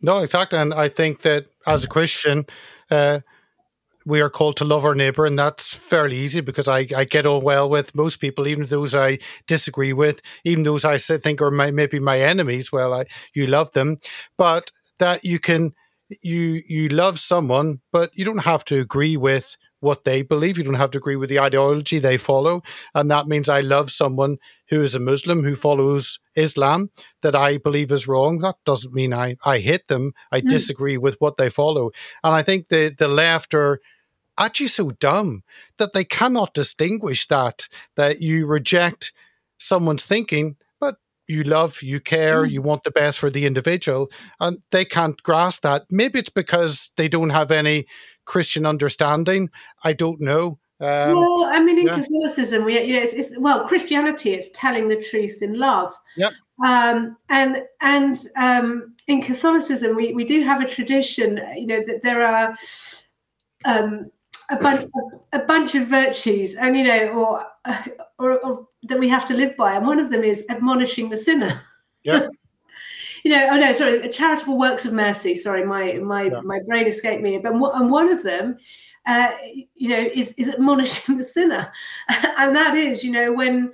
No, 0.00 0.20
exactly. 0.20 0.60
And 0.60 0.72
I 0.72 0.88
think 0.88 1.22
that 1.22 1.46
as 1.66 1.82
a 1.82 1.88
Christian, 1.88 2.46
uh, 2.92 3.20
we 4.06 4.20
are 4.20 4.30
called 4.30 4.56
to 4.58 4.64
love 4.64 4.84
our 4.84 4.94
neighbor, 4.94 5.26
and 5.26 5.38
that's 5.38 5.74
fairly 5.74 6.16
easy 6.16 6.40
because 6.40 6.68
I, 6.68 6.86
I 6.96 7.04
get 7.04 7.26
on 7.26 7.42
well 7.42 7.68
with 7.68 7.94
most 7.94 8.20
people, 8.20 8.46
even 8.46 8.66
those 8.66 8.94
I 8.94 9.18
disagree 9.46 9.92
with, 9.92 10.20
even 10.44 10.62
those 10.62 10.84
I 10.84 10.98
think 10.98 11.40
are 11.42 11.50
my, 11.50 11.70
maybe 11.70 12.00
my 12.00 12.20
enemies. 12.20 12.72
Well, 12.72 12.94
I, 12.94 13.04
you 13.34 13.46
love 13.46 13.72
them, 13.72 13.98
but 14.38 14.70
that 14.98 15.24
you 15.24 15.38
can 15.38 15.74
you 16.22 16.62
you 16.66 16.88
love 16.88 17.18
someone, 17.18 17.80
but 17.92 18.10
you 18.14 18.24
don't 18.24 18.38
have 18.44 18.64
to 18.66 18.80
agree 18.80 19.16
with 19.16 19.56
what 19.80 20.04
they 20.04 20.22
believe. 20.22 20.56
You 20.56 20.64
don't 20.64 20.74
have 20.74 20.90
to 20.92 20.98
agree 20.98 21.16
with 21.16 21.28
the 21.28 21.40
ideology 21.40 21.98
they 21.98 22.18
follow. 22.18 22.62
And 22.94 23.10
that 23.10 23.26
means 23.26 23.48
I 23.48 23.60
love 23.60 23.90
someone 23.90 24.38
who 24.68 24.82
is 24.82 24.94
a 24.94 25.00
Muslim 25.00 25.42
who 25.42 25.56
follows 25.56 26.18
Islam 26.36 26.90
that 27.22 27.34
I 27.34 27.58
believe 27.58 27.90
is 27.90 28.06
wrong. 28.06 28.38
That 28.38 28.56
doesn't 28.64 28.94
mean 28.94 29.12
I, 29.12 29.36
I 29.44 29.58
hate 29.58 29.88
them. 29.88 30.12
I 30.30 30.40
mm. 30.40 30.48
disagree 30.48 30.96
with 30.96 31.16
what 31.18 31.36
they 31.36 31.50
follow. 31.50 31.90
And 32.22 32.34
I 32.34 32.42
think 32.42 32.68
the, 32.68 32.94
the 32.96 33.08
left 33.08 33.54
are 33.54 33.80
actually 34.38 34.68
so 34.68 34.90
dumb 34.90 35.42
that 35.78 35.92
they 35.92 36.04
cannot 36.04 36.54
distinguish 36.54 37.26
that, 37.28 37.68
that 37.96 38.20
you 38.20 38.46
reject 38.46 39.12
someone's 39.58 40.04
thinking 40.04 40.56
but 40.80 40.96
you 41.28 41.44
love, 41.44 41.82
you 41.82 42.00
care, 42.00 42.44
mm. 42.44 42.50
you 42.50 42.62
want 42.62 42.84
the 42.84 42.90
best 42.90 43.18
for 43.18 43.30
the 43.30 43.46
individual, 43.46 44.10
and 44.40 44.58
they 44.70 44.84
can't 44.84 45.22
grasp 45.22 45.62
that. 45.62 45.84
Maybe 45.90 46.18
it's 46.18 46.30
because 46.30 46.90
they 46.96 47.08
don't 47.08 47.30
have 47.30 47.50
any 47.50 47.86
Christian 48.30 48.64
understanding. 48.64 49.50
I 49.82 49.92
don't 49.92 50.20
know. 50.20 50.60
Um, 50.80 51.14
well, 51.14 51.46
I 51.46 51.58
mean, 51.58 51.80
in 51.80 51.86
yeah. 51.88 51.96
Catholicism, 51.96 52.64
we, 52.64 52.80
you 52.80 52.94
know, 52.94 53.02
it's, 53.02 53.12
it's, 53.12 53.36
well, 53.40 53.66
Christianity 53.66 54.34
is 54.34 54.50
telling 54.52 54.86
the 54.86 55.02
truth 55.02 55.42
in 55.42 55.58
love. 55.58 55.92
Yep. 56.16 56.32
Um, 56.64 57.16
and 57.28 57.64
and 57.80 58.16
um, 58.36 58.94
in 59.08 59.20
Catholicism, 59.20 59.96
we, 59.96 60.14
we 60.14 60.24
do 60.24 60.44
have 60.44 60.60
a 60.60 60.68
tradition. 60.68 61.40
You 61.56 61.66
know 61.66 61.82
that 61.88 62.02
there 62.02 62.22
are 62.22 62.54
um, 63.64 64.12
a 64.48 64.56
bunch 64.56 64.88
a 65.32 65.40
bunch 65.40 65.74
of 65.74 65.88
virtues, 65.88 66.54
and 66.54 66.76
you 66.76 66.84
know, 66.84 67.08
or, 67.08 67.46
or, 68.20 68.38
or 68.46 68.68
that 68.84 69.00
we 69.00 69.08
have 69.08 69.26
to 69.26 69.34
live 69.34 69.56
by, 69.56 69.74
and 69.74 69.84
one 69.84 69.98
of 69.98 70.10
them 70.10 70.22
is 70.22 70.44
admonishing 70.48 71.08
the 71.08 71.16
sinner. 71.16 71.60
Yeah. 72.04 72.28
you 73.24 73.30
know, 73.30 73.48
oh 73.50 73.56
no, 73.56 73.72
sorry, 73.72 74.08
charitable 74.08 74.58
works 74.58 74.84
of 74.84 74.92
mercy. 74.92 75.34
Sorry, 75.34 75.64
my 75.64 75.94
my 75.94 76.24
yeah. 76.24 76.40
my 76.40 76.60
brain 76.66 76.86
escaped 76.86 77.22
me. 77.22 77.38
But 77.38 77.52
and 77.52 77.90
one 77.90 78.10
of 78.10 78.22
them, 78.22 78.58
uh, 79.06 79.30
you 79.74 79.88
know, 79.88 80.08
is 80.14 80.32
is 80.34 80.48
admonishing 80.48 81.16
the 81.18 81.24
sinner, 81.24 81.72
and 82.08 82.54
that 82.54 82.74
is, 82.74 83.04
you 83.04 83.12
know, 83.12 83.32
when. 83.32 83.72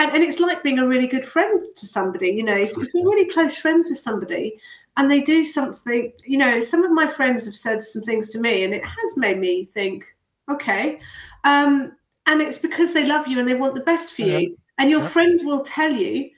And, 0.00 0.12
and 0.12 0.22
it's 0.22 0.38
like 0.38 0.62
being 0.62 0.78
a 0.78 0.86
really 0.86 1.08
good 1.08 1.26
friend 1.26 1.60
to 1.74 1.84
somebody, 1.84 2.28
you 2.28 2.44
know, 2.44 2.52
if 2.52 2.72
you're 2.76 2.86
really 3.04 3.28
close 3.28 3.56
friends 3.56 3.88
with 3.88 3.98
somebody 3.98 4.56
and 4.96 5.10
they 5.10 5.20
do 5.20 5.42
something, 5.42 6.12
you 6.24 6.38
know, 6.38 6.60
some 6.60 6.84
of 6.84 6.92
my 6.92 7.08
friends 7.08 7.46
have 7.46 7.56
said 7.56 7.82
some 7.82 8.02
things 8.02 8.30
to 8.30 8.38
me 8.38 8.62
and 8.62 8.72
it 8.72 8.84
has 8.84 9.16
made 9.16 9.38
me 9.38 9.64
think, 9.64 10.04
okay. 10.48 11.00
Um, 11.42 11.96
and 12.26 12.40
it's 12.40 12.58
because 12.58 12.94
they 12.94 13.06
love 13.06 13.26
you 13.26 13.40
and 13.40 13.48
they 13.48 13.56
want 13.56 13.74
the 13.74 13.80
best 13.80 14.14
for 14.14 14.22
you. 14.22 14.56
And 14.78 14.88
your 14.88 15.00
yeah. 15.00 15.08
friend 15.08 15.40
will 15.42 15.62
tell 15.62 15.92
you 15.92 16.30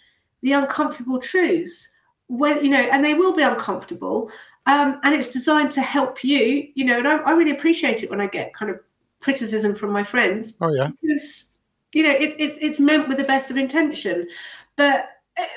the 0.43 0.53
uncomfortable 0.53 1.19
truths 1.19 1.93
when 2.31 2.65
you 2.65 2.71
know, 2.71 2.79
and 2.79 3.05
they 3.05 3.15
will 3.15 3.35
be 3.35 3.43
uncomfortable. 3.43 4.31
Um, 4.67 5.01
and 5.03 5.15
it's 5.15 5.33
designed 5.33 5.73
to 5.73 5.81
help 5.81 6.23
you, 6.23 6.69
you 6.75 6.85
know, 6.85 6.99
and 6.99 7.09
I, 7.09 7.17
I, 7.17 7.31
really 7.33 7.51
appreciate 7.51 8.03
it 8.03 8.11
when 8.11 8.21
I 8.21 8.27
get 8.27 8.53
kind 8.53 8.71
of 8.71 8.79
criticism 9.19 9.75
from 9.75 9.91
my 9.91 10.05
friends. 10.05 10.57
Oh 10.61 10.73
yeah, 10.73 10.91
because 11.01 11.51
you 11.93 12.05
know 12.05 12.11
it, 12.11 12.37
it's 12.39 12.57
it's 12.61 12.79
meant 12.79 13.09
with 13.09 13.19
the 13.19 13.25
best 13.25 13.51
of 13.51 13.57
intention, 13.57 14.29
but 14.77 15.09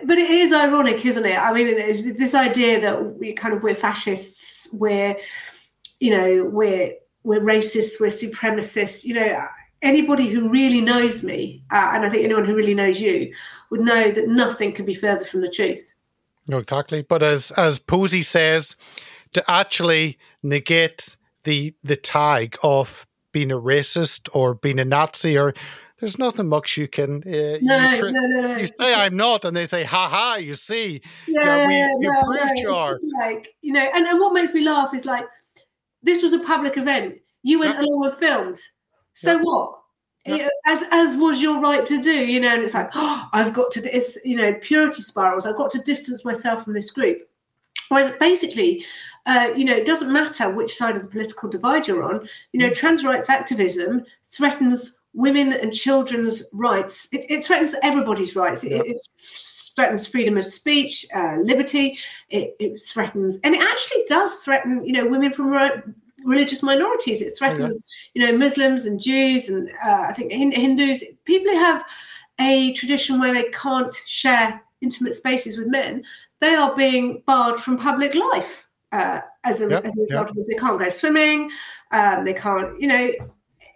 but 0.06 0.18
it 0.18 0.32
is 0.32 0.54
ironic, 0.54 1.06
isn't 1.06 1.26
it? 1.26 1.38
I 1.38 1.54
mean, 1.54 1.76
this 2.18 2.34
idea 2.34 2.82
that 2.82 3.20
we 3.20 3.34
kind 3.34 3.54
of 3.54 3.62
we're 3.62 3.76
fascists, 3.76 4.74
we're, 4.74 5.18
you 6.00 6.12
know, 6.12 6.46
we're 6.46 6.94
we're 7.24 7.42
racists, 7.42 8.00
we're 8.00 8.08
supremacists. 8.08 9.04
You 9.04 9.16
know, 9.16 9.48
anybody 9.82 10.28
who 10.28 10.50
really 10.50 10.82
knows 10.82 11.24
me, 11.24 11.64
uh, 11.72 11.92
and 11.94 12.06
I 12.06 12.10
think 12.10 12.24
anyone 12.24 12.46
who 12.46 12.56
really 12.56 12.74
knows 12.74 13.00
you, 13.00 13.34
would 13.70 13.82
know 13.82 14.12
that 14.12 14.28
nothing 14.28 14.72
could 14.72 14.86
be 14.86 14.96
further 14.96 15.26
from 15.26 15.42
the 15.42 15.50
truth. 15.50 15.94
No, 16.48 16.58
exactly. 16.58 17.02
But 17.02 17.24
as 17.24 17.52
as 17.52 17.80
Posie 17.80 18.22
says, 18.22 18.76
to 19.34 19.44
actually 19.50 20.18
negate 20.42 21.16
the 21.44 21.74
the 21.84 21.96
tag 21.96 22.58
of 22.64 23.08
being 23.32 23.52
a 23.52 23.60
racist 23.60 24.30
or 24.34 24.54
being 24.54 24.80
a 24.80 24.86
Nazi 24.86 25.38
or 25.38 25.54
there's 26.00 26.20
nothing 26.20 26.48
much 26.48 26.76
you 26.76 26.88
can. 26.88 27.24
Uh, 27.26 27.60
no, 27.62 27.92
you, 27.92 28.12
no, 28.12 28.28
no, 28.28 28.42
no, 28.42 28.58
You 28.58 28.66
say 28.66 28.94
I'm 28.94 29.16
not, 29.16 29.46
and 29.46 29.56
they 29.56 29.64
say, 29.64 29.86
"Ha 29.86 30.10
ha!" 30.10 30.36
You 30.36 30.54
see, 30.54 31.02
yeah, 31.28 31.68
yeah, 31.70 31.94
we, 31.98 32.06
you 32.06 32.12
proved 32.26 32.52
no. 32.58 32.62
you 32.62 32.72
are. 32.72 32.98
Like 33.22 33.48
you 33.62 33.72
know, 33.72 33.90
and, 33.96 34.06
and 34.06 34.20
what 34.20 34.34
makes 34.34 34.54
me 34.54 34.66
laugh 34.66 34.94
is 34.94 35.06
like 35.06 35.26
this 36.02 36.22
was 36.22 36.34
a 36.34 36.40
public 36.40 36.78
event. 36.78 37.16
You 37.42 37.60
went 37.60 37.76
yeah. 37.76 37.86
along 37.86 38.06
and 38.06 38.14
filmed. 38.14 38.60
So 39.14 39.38
yeah. 39.38 39.42
what? 39.44 39.80
Yeah. 40.26 40.48
As 40.66 40.84
as 40.92 41.18
was 41.18 41.42
your 41.42 41.60
right 41.60 41.86
to 41.86 42.02
do, 42.02 42.26
you 42.26 42.40
know, 42.40 42.54
and 42.54 42.64
it's 42.64 42.74
like, 42.74 42.90
oh, 42.96 43.30
I've 43.34 43.54
got 43.54 43.72
to. 43.74 43.96
It's 43.96 44.24
you 44.26 44.36
know, 44.36 44.54
purity 44.62 45.02
spirals. 45.02 45.46
I've 45.46 45.58
got 45.58 45.72
to 45.72 45.80
distance 45.80 46.24
myself 46.24 46.64
from 46.64 46.74
this 46.74 46.92
group. 46.92 47.28
Whereas 47.90 48.12
basically, 48.14 48.86
uh, 49.26 49.50
you 49.56 49.66
know, 49.66 49.76
it 49.76 49.86
doesn't 49.86 50.12
matter 50.12 50.50
which 50.50 50.76
side 50.76 50.96
of 50.96 51.04
the 51.04 51.10
political 51.10 51.50
divide 51.50 51.88
you're 51.88 52.04
on. 52.04 52.28
You 52.54 52.62
know, 52.62 52.70
mm. 52.70 52.76
trans 52.76 53.04
rights 53.04 53.30
activism 53.30 54.06
threatens 54.24 55.02
women 55.14 55.54
and 55.54 55.74
children's 55.74 56.50
rights. 56.54 57.08
It, 57.14 57.26
it 57.30 57.44
threatens 57.44 57.76
everybody's 57.84 58.36
rights. 58.36 58.64
It, 58.64 58.82
it, 58.86 59.02
threatens 59.76 60.08
freedom 60.08 60.38
of 60.38 60.46
speech, 60.46 61.06
uh, 61.16 61.38
liberty. 61.42 61.98
It, 62.30 62.56
it, 62.60 62.82
threatens, 62.82 63.40
and 63.44 63.56
it 63.56 63.62
actually 63.62 64.04
does 64.08 64.44
threaten, 64.44 64.86
you 64.86 64.94
know, 64.94 65.08
women 65.08 65.32
from 65.32 65.52
religious 66.24 66.64
minorities. 66.64 67.22
It 67.22 67.38
threatens, 67.38 67.84
oh, 67.84 68.10
yeah. 68.14 68.26
you 68.26 68.32
know, 68.32 68.38
Muslims 68.38 68.86
and 68.86 69.02
Jews 69.02 69.50
and 69.50 69.70
uh, 69.86 70.06
I 70.10 70.14
think 70.14 70.32
Hindus. 70.32 71.04
People 71.26 71.52
who 71.52 71.58
have 71.58 71.84
a 72.40 72.74
tradition 72.74 73.20
where 73.20 73.34
they 73.34 73.50
can't 73.52 73.94
share 74.06 74.62
intimate 74.82 75.14
spaces 75.14 75.58
with 75.58 75.68
men, 75.68 76.04
they 76.40 76.54
are 76.56 76.76
being 76.76 77.24
barred 77.26 77.60
from 77.60 77.78
public 77.78 78.16
life. 78.16 78.68
Uh, 78.92 79.22
as 79.44 79.62
a, 79.62 79.70
yep, 79.70 79.84
as 79.86 79.98
a 79.98 80.02
result 80.02 80.30
of 80.30 80.36
this, 80.36 80.48
they 80.48 80.56
can't 80.56 80.80
go 80.80 80.90
swimming. 80.90 81.50
Um, 81.92 82.26
they 82.26 82.34
can't, 82.34 82.80
you 82.80 82.88
know. 82.88 83.12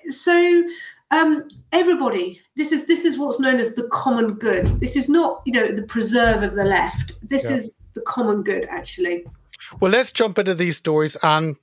So 0.10 0.64
um, 1.12 1.48
everybody, 1.72 2.40
this 2.56 2.72
is 2.72 2.86
this 2.86 3.04
is 3.06 3.18
what's 3.18 3.40
known 3.40 3.58
as 3.58 3.74
the 3.74 3.88
common 3.92 4.34
good. 4.34 4.68
This 4.80 4.96
is 4.96 5.10
not, 5.10 5.42
you 5.46 5.54
know, 5.54 5.72
the 5.72 5.84
preserve 5.84 6.44
of 6.44 6.54
the 6.54 6.66
left. 6.66 7.14
This 7.28 7.50
is 7.50 7.78
the 7.94 8.02
common 8.02 8.44
good, 8.44 8.66
actually. 8.70 9.26
Well, 9.80 9.92
let's 9.92 10.12
jump 10.12 10.38
into 10.38 10.54
these 10.54 10.78
stories 10.78 11.18
and 11.24 11.56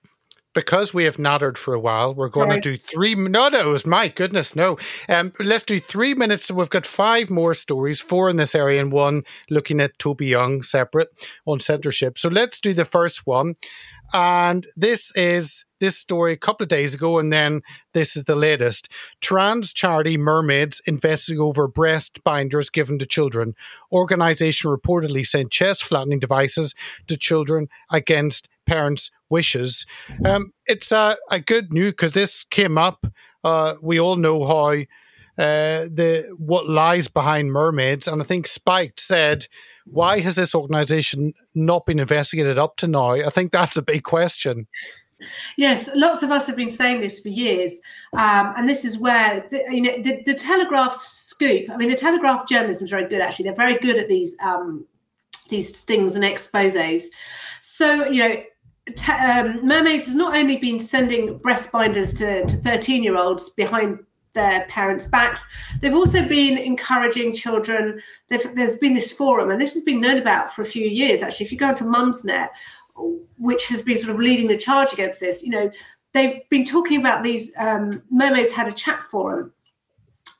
because 0.54 0.94
we 0.94 1.04
have 1.04 1.18
nattered 1.18 1.58
for 1.58 1.74
a 1.74 1.80
while, 1.80 2.14
we're 2.14 2.28
going 2.28 2.50
Sorry. 2.50 2.60
to 2.60 2.70
do 2.72 2.78
three. 2.78 3.14
No, 3.14 3.48
no, 3.48 3.60
it 3.60 3.72
was 3.72 3.84
my 3.84 4.08
goodness, 4.08 4.56
no. 4.56 4.78
Um, 5.08 5.32
let's 5.38 5.64
do 5.64 5.80
three 5.80 6.14
minutes. 6.14 6.46
So 6.46 6.54
we've 6.54 6.70
got 6.70 6.86
five 6.86 7.28
more 7.28 7.54
stories, 7.54 8.00
four 8.00 8.30
in 8.30 8.36
this 8.36 8.54
area, 8.54 8.80
and 8.80 8.92
one 8.92 9.24
looking 9.50 9.80
at 9.80 9.98
Toby 9.98 10.26
Young 10.26 10.62
separate 10.62 11.08
on 11.46 11.60
censorship. 11.60 12.18
So 12.18 12.28
let's 12.28 12.60
do 12.60 12.72
the 12.72 12.84
first 12.84 13.26
one. 13.26 13.54
And 14.12 14.66
this 14.76 15.14
is 15.16 15.64
this 15.80 15.98
story 15.98 16.32
a 16.32 16.36
couple 16.36 16.64
of 16.64 16.68
days 16.68 16.94
ago, 16.94 17.18
and 17.18 17.32
then 17.32 17.62
this 17.92 18.16
is 18.16 18.24
the 18.24 18.36
latest. 18.36 18.88
Trans 19.20 19.72
charity 19.72 20.16
Mermaids 20.16 20.80
investigating 20.86 21.42
over 21.42 21.66
breast 21.66 22.22
binders 22.24 22.70
given 22.70 22.98
to 23.00 23.06
children. 23.06 23.54
Organization 23.92 24.70
reportedly 24.70 25.26
sent 25.26 25.50
chest 25.50 25.84
flattening 25.84 26.20
devices 26.20 26.74
to 27.06 27.16
children 27.16 27.68
against 27.90 28.48
parents' 28.66 29.10
wishes. 29.28 29.84
Um, 30.24 30.52
it's 30.66 30.92
a, 30.92 31.16
a 31.30 31.40
good 31.40 31.72
news 31.72 31.92
because 31.92 32.12
this 32.12 32.44
came 32.44 32.78
up. 32.78 33.06
Uh, 33.42 33.74
we 33.82 34.00
all 34.00 34.16
know 34.16 34.44
how 34.46 34.84
uh, 35.38 35.90
the 35.90 36.34
what 36.38 36.68
lies 36.68 37.08
behind 37.08 37.52
mermaids, 37.52 38.08
and 38.08 38.22
I 38.22 38.24
think 38.24 38.46
Spiked 38.46 39.00
said 39.00 39.46
why 39.86 40.20
has 40.20 40.36
this 40.36 40.54
organization 40.54 41.34
not 41.54 41.86
been 41.86 41.98
investigated 41.98 42.58
up 42.58 42.76
to 42.76 42.86
now? 42.86 43.10
I 43.12 43.30
think 43.30 43.52
that's 43.52 43.76
a 43.76 43.82
big 43.82 44.02
question. 44.02 44.66
Yes, 45.56 45.88
lots 45.94 46.22
of 46.22 46.30
us 46.30 46.46
have 46.46 46.56
been 46.56 46.70
saying 46.70 47.00
this 47.00 47.20
for 47.20 47.28
years, 47.28 47.80
um, 48.14 48.52
and 48.56 48.68
this 48.68 48.84
is 48.84 48.98
where 48.98 49.38
the, 49.50 49.64
you 49.70 49.80
know 49.80 50.02
the, 50.02 50.22
the, 50.24 50.34
Telegraph 50.34 50.94
scoop. 50.94 51.70
I 51.70 51.76
mean, 51.76 51.88
the 51.88 51.96
Telegraph 51.96 52.48
journalism 52.48 52.84
is 52.84 52.90
very 52.90 53.08
good. 53.08 53.20
Actually, 53.20 53.44
they're 53.44 53.54
very 53.54 53.78
good 53.78 53.96
at 53.96 54.08
these 54.08 54.36
um, 54.42 54.86
these 55.48 55.74
stings 55.76 56.16
and 56.16 56.24
exposes. 56.24 57.10
So 57.62 58.06
you 58.06 58.28
know, 58.28 58.42
t- 58.94 59.12
um, 59.12 59.66
Mermaids 59.66 60.06
has 60.06 60.14
not 60.14 60.36
only 60.36 60.56
been 60.56 60.78
sending 60.78 61.38
breast 61.38 61.72
binders 61.72 62.12
to 62.14 62.46
thirteen 62.46 63.02
year 63.02 63.16
olds 63.16 63.50
behind 63.50 64.00
their 64.34 64.66
parents' 64.68 65.06
backs. 65.06 65.48
They've 65.80 65.94
also 65.94 66.26
been 66.26 66.58
encouraging 66.58 67.34
children. 67.34 68.00
there's 68.28 68.76
been 68.76 68.94
this 68.94 69.10
forum, 69.10 69.50
and 69.50 69.60
this 69.60 69.74
has 69.74 69.82
been 69.82 70.00
known 70.00 70.18
about 70.18 70.52
for 70.54 70.62
a 70.62 70.66
few 70.66 70.86
years. 70.86 71.22
Actually, 71.22 71.46
if 71.46 71.52
you 71.52 71.58
go 71.58 71.70
into 71.70 71.84
Mumsnet, 71.84 72.48
which 73.38 73.68
has 73.68 73.82
been 73.82 73.98
sort 73.98 74.14
of 74.14 74.20
leading 74.20 74.46
the 74.46 74.58
charge 74.58 74.92
against 74.92 75.20
this, 75.20 75.42
you 75.42 75.50
know, 75.50 75.70
they've 76.12 76.46
been 76.50 76.64
talking 76.64 77.00
about 77.00 77.22
these. 77.22 77.52
Um, 77.56 78.02
mermaids 78.10 78.52
had 78.52 78.68
a 78.68 78.72
chat 78.72 79.02
forum 79.02 79.53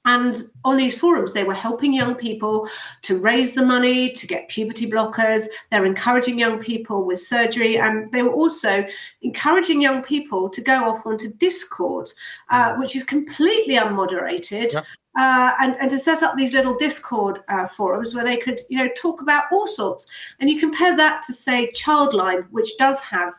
and 0.04 0.36
on 0.64 0.76
these 0.76 0.98
forums, 0.98 1.32
they 1.32 1.44
were 1.44 1.54
helping 1.54 1.94
young 1.94 2.14
people 2.14 2.68
to 3.02 3.18
raise 3.18 3.54
the 3.54 3.64
money 3.64 4.12
to 4.12 4.26
get 4.26 4.48
puberty 4.48 4.90
blockers. 4.90 5.46
They're 5.70 5.86
encouraging 5.86 6.38
young 6.38 6.58
people 6.58 7.04
with 7.04 7.20
surgery. 7.20 7.78
And 7.78 8.12
they 8.12 8.22
were 8.22 8.32
also 8.32 8.84
encouraging 9.22 9.80
young 9.80 10.02
people 10.02 10.50
to 10.50 10.60
go 10.60 10.84
off 10.84 11.06
onto 11.06 11.32
Discord, 11.32 12.10
uh, 12.50 12.72
mm. 12.72 12.80
which 12.80 12.94
is 12.96 13.04
completely 13.04 13.76
unmoderated. 13.76 14.74
Yep. 14.74 14.84
Uh, 15.16 15.52
and, 15.60 15.76
and 15.80 15.90
to 15.90 15.98
set 15.98 16.22
up 16.22 16.36
these 16.36 16.54
little 16.54 16.76
Discord 16.76 17.38
uh, 17.48 17.66
forums 17.66 18.14
where 18.14 18.24
they 18.24 18.36
could, 18.36 18.60
you 18.68 18.76
know, 18.76 18.90
talk 18.96 19.22
about 19.22 19.44
all 19.52 19.66
sorts. 19.66 20.10
And 20.38 20.50
you 20.50 20.58
compare 20.58 20.96
that 20.96 21.22
to, 21.22 21.32
say, 21.32 21.70
Childline, 21.70 22.46
which 22.50 22.76
does 22.78 23.00
have 23.00 23.32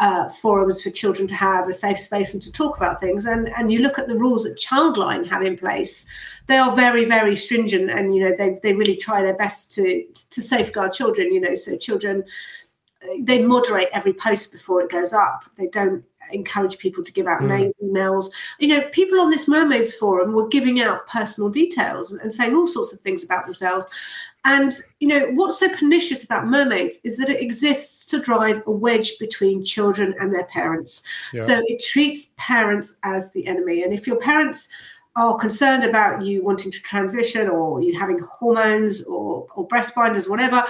uh, 0.00 0.28
forums 0.28 0.80
for 0.80 0.90
children 0.90 1.26
to 1.26 1.34
have 1.34 1.66
a 1.66 1.72
safe 1.72 1.98
space 1.98 2.32
and 2.32 2.42
to 2.42 2.52
talk 2.52 2.76
about 2.76 3.00
things. 3.00 3.26
And 3.26 3.48
and 3.56 3.72
you 3.72 3.80
look 3.80 3.98
at 3.98 4.08
the 4.08 4.18
rules 4.18 4.44
that 4.44 4.58
Childline 4.58 5.26
have 5.28 5.42
in 5.42 5.56
place, 5.56 6.06
they 6.46 6.56
are 6.56 6.74
very 6.74 7.04
very 7.04 7.34
stringent, 7.34 7.90
and 7.90 8.14
you 8.14 8.22
know 8.22 8.34
they 8.36 8.58
they 8.62 8.74
really 8.74 8.96
try 8.96 9.22
their 9.22 9.36
best 9.36 9.72
to 9.72 10.04
to 10.30 10.42
safeguard 10.42 10.92
children. 10.92 11.32
You 11.32 11.40
know, 11.40 11.54
so 11.54 11.76
children 11.76 12.24
they 13.20 13.42
moderate 13.42 13.88
every 13.92 14.12
post 14.12 14.52
before 14.52 14.82
it 14.82 14.90
goes 14.90 15.12
up. 15.12 15.44
They 15.56 15.68
don't 15.68 16.04
encourage 16.32 16.78
people 16.78 17.02
to 17.02 17.12
give 17.12 17.26
out 17.26 17.40
mm. 17.40 17.48
names, 17.48 17.74
emails. 17.82 18.30
You 18.58 18.68
know, 18.68 18.88
people 18.90 19.20
on 19.20 19.30
this 19.30 19.48
mermaids 19.48 19.94
forum 19.94 20.32
were 20.32 20.48
giving 20.48 20.80
out 20.80 21.06
personal 21.06 21.50
details 21.50 22.12
and 22.12 22.32
saying 22.32 22.54
all 22.54 22.66
sorts 22.66 22.92
of 22.92 23.00
things 23.00 23.24
about 23.24 23.46
themselves. 23.46 23.88
And 24.44 24.72
you 25.00 25.08
know 25.08 25.28
what's 25.32 25.58
so 25.58 25.68
pernicious 25.74 26.24
about 26.24 26.46
mermaids 26.46 27.00
is 27.04 27.16
that 27.18 27.28
it 27.28 27.40
exists 27.40 28.06
to 28.06 28.20
drive 28.20 28.62
a 28.66 28.70
wedge 28.70 29.18
between 29.18 29.64
children 29.64 30.14
and 30.20 30.32
their 30.32 30.44
parents. 30.44 31.02
Yeah. 31.32 31.42
So 31.42 31.62
it 31.66 31.82
treats 31.82 32.32
parents 32.36 32.98
as 33.02 33.32
the 33.32 33.46
enemy. 33.46 33.82
And 33.82 33.92
if 33.92 34.06
your 34.06 34.16
parents 34.16 34.68
are 35.16 35.36
concerned 35.36 35.82
about 35.82 36.22
you 36.22 36.44
wanting 36.44 36.70
to 36.70 36.80
transition 36.80 37.48
or 37.48 37.82
you 37.82 37.98
having 37.98 38.20
hormones 38.20 39.02
or, 39.04 39.46
or 39.54 39.66
breast 39.66 39.94
binders, 39.94 40.28
whatever, 40.28 40.64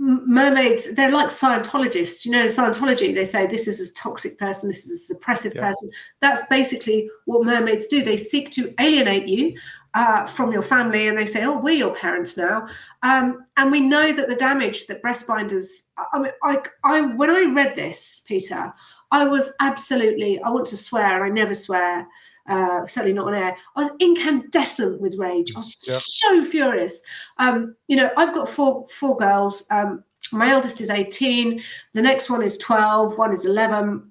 mermaids 0.00 0.94
they're 0.94 1.12
like 1.12 1.28
scientologists 1.28 2.24
you 2.24 2.32
know 2.32 2.46
scientology 2.46 3.14
they 3.14 3.24
say 3.26 3.46
this 3.46 3.68
is 3.68 3.90
a 3.90 3.92
toxic 3.92 4.38
person 4.38 4.66
this 4.66 4.86
is 4.86 5.10
a 5.10 5.14
suppressive 5.14 5.54
yeah. 5.54 5.66
person 5.66 5.90
that's 6.20 6.46
basically 6.46 7.06
what 7.26 7.44
mermaids 7.44 7.86
do 7.86 8.02
they 8.02 8.16
seek 8.16 8.50
to 8.50 8.72
alienate 8.80 9.28
you 9.28 9.54
uh, 9.94 10.26
from 10.26 10.52
your 10.52 10.62
family 10.62 11.08
and 11.08 11.18
they 11.18 11.26
say, 11.26 11.44
oh, 11.44 11.58
we're 11.58 11.74
your 11.74 11.94
parents 11.94 12.36
now. 12.36 12.68
Um, 13.02 13.46
and 13.56 13.70
we 13.70 13.80
know 13.80 14.12
that 14.12 14.28
the 14.28 14.36
damage 14.36 14.86
that 14.86 15.02
breast 15.02 15.26
binders, 15.26 15.84
I 16.12 16.18
mean, 16.18 16.32
I, 16.42 16.62
I, 16.84 17.00
when 17.00 17.30
I 17.30 17.52
read 17.52 17.74
this, 17.74 18.22
Peter, 18.26 18.72
I 19.10 19.24
was 19.24 19.52
absolutely, 19.60 20.40
I 20.42 20.50
want 20.50 20.66
to 20.66 20.76
swear 20.76 21.16
and 21.16 21.24
I 21.24 21.34
never 21.34 21.54
swear, 21.54 22.06
uh, 22.48 22.86
certainly 22.86 23.12
not 23.12 23.26
on 23.26 23.34
air. 23.34 23.56
I 23.74 23.80
was 23.80 23.90
incandescent 23.98 25.00
with 25.00 25.18
rage. 25.18 25.52
I 25.54 25.58
was 25.58 25.76
yeah. 25.86 25.98
so 26.00 26.44
furious. 26.44 27.02
Um, 27.38 27.74
you 27.88 27.96
know, 27.96 28.10
I've 28.16 28.34
got 28.34 28.48
four, 28.48 28.86
four 28.88 29.16
girls. 29.16 29.66
Um, 29.70 30.04
my 30.32 30.50
eldest 30.50 30.80
is 30.80 30.90
18. 30.90 31.60
The 31.94 32.02
next 32.02 32.30
one 32.30 32.42
is 32.42 32.56
12. 32.58 33.18
One 33.18 33.32
is 33.32 33.44
11. 33.44 34.08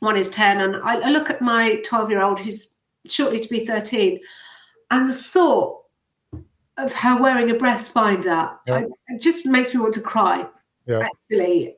One 0.00 0.16
is 0.16 0.30
10. 0.30 0.60
And 0.60 0.76
I, 0.76 1.00
I 1.00 1.08
look 1.08 1.30
at 1.30 1.40
my 1.40 1.80
12 1.84 2.10
year 2.10 2.22
old 2.22 2.38
who's 2.38 2.68
shortly 3.06 3.40
to 3.40 3.48
be 3.48 3.64
13 3.64 4.20
and 4.90 5.08
the 5.08 5.14
thought 5.14 5.82
of 6.78 6.92
her 6.92 7.20
wearing 7.20 7.50
a 7.50 7.54
breast 7.54 7.94
binder 7.94 8.50
yeah. 8.66 8.82
it 9.08 9.20
just 9.20 9.46
makes 9.46 9.74
me 9.74 9.80
want 9.80 9.94
to 9.94 10.00
cry. 10.00 10.46
Yeah. 10.86 11.00
Actually, 11.00 11.76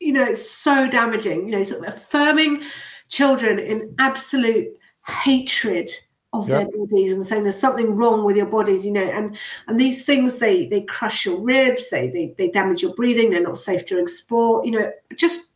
you 0.00 0.12
know, 0.12 0.24
it's 0.24 0.48
so 0.48 0.88
damaging. 0.88 1.46
You 1.46 1.58
know, 1.58 1.64
sort 1.64 1.86
of 1.86 1.94
affirming 1.94 2.62
children 3.08 3.58
in 3.58 3.94
absolute 3.98 4.68
hatred 5.06 5.90
of 6.32 6.48
yep. 6.48 6.68
their 6.68 6.78
bodies 6.78 7.14
and 7.14 7.24
saying 7.24 7.42
there's 7.42 7.58
something 7.58 7.96
wrong 7.96 8.24
with 8.24 8.36
your 8.36 8.46
bodies, 8.46 8.84
you 8.84 8.92
know, 8.92 9.02
and 9.02 9.36
and 9.66 9.80
these 9.80 10.04
things 10.04 10.38
they 10.38 10.66
they 10.66 10.82
crush 10.82 11.24
your 11.24 11.40
ribs, 11.40 11.90
they 11.90 12.08
they, 12.10 12.34
they 12.36 12.48
damage 12.48 12.82
your 12.82 12.94
breathing, 12.94 13.30
they're 13.30 13.42
not 13.42 13.58
safe 13.58 13.86
during 13.86 14.08
sport, 14.08 14.64
you 14.64 14.72
know, 14.72 14.92
just 15.16 15.54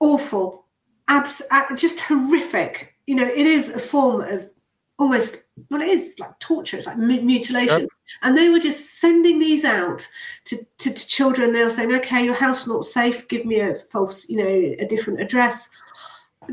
awful, 0.00 0.66
abs- 1.08 1.42
uh, 1.50 1.74
just 1.76 2.00
horrific. 2.00 2.94
You 3.06 3.16
know, 3.16 3.26
it 3.26 3.46
is 3.46 3.70
a 3.70 3.78
form 3.78 4.20
of 4.20 4.50
almost 4.98 5.38
well, 5.68 5.82
it 5.82 5.88
is 5.88 6.16
like 6.18 6.38
torture, 6.38 6.76
it's 6.76 6.86
like 6.86 6.98
mutilation. 6.98 7.80
Yep. 7.80 7.88
And 8.22 8.36
they 8.36 8.48
were 8.48 8.58
just 8.58 9.00
sending 9.00 9.38
these 9.38 9.64
out 9.64 10.06
to, 10.46 10.56
to, 10.78 10.94
to 10.94 11.06
children. 11.06 11.52
They 11.52 11.64
were 11.64 11.70
saying, 11.70 11.92
okay, 11.92 12.24
your 12.24 12.34
house 12.34 12.66
not 12.66 12.84
safe, 12.84 13.28
give 13.28 13.44
me 13.44 13.60
a 13.60 13.74
false, 13.74 14.28
you 14.28 14.38
know, 14.38 14.46
a 14.46 14.86
different 14.86 15.20
address 15.20 15.68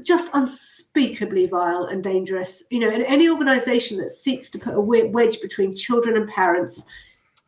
just 0.03 0.29
unspeakably 0.33 1.45
vile 1.45 1.85
and 1.85 2.03
dangerous. 2.03 2.63
You 2.69 2.79
know, 2.79 2.89
and 2.89 3.03
any 3.03 3.29
organisation 3.29 3.97
that 3.97 4.11
seeks 4.11 4.49
to 4.51 4.59
put 4.59 4.75
a 4.75 4.81
wedge 4.81 5.41
between 5.41 5.75
children 5.75 6.15
and 6.15 6.29
parents 6.29 6.85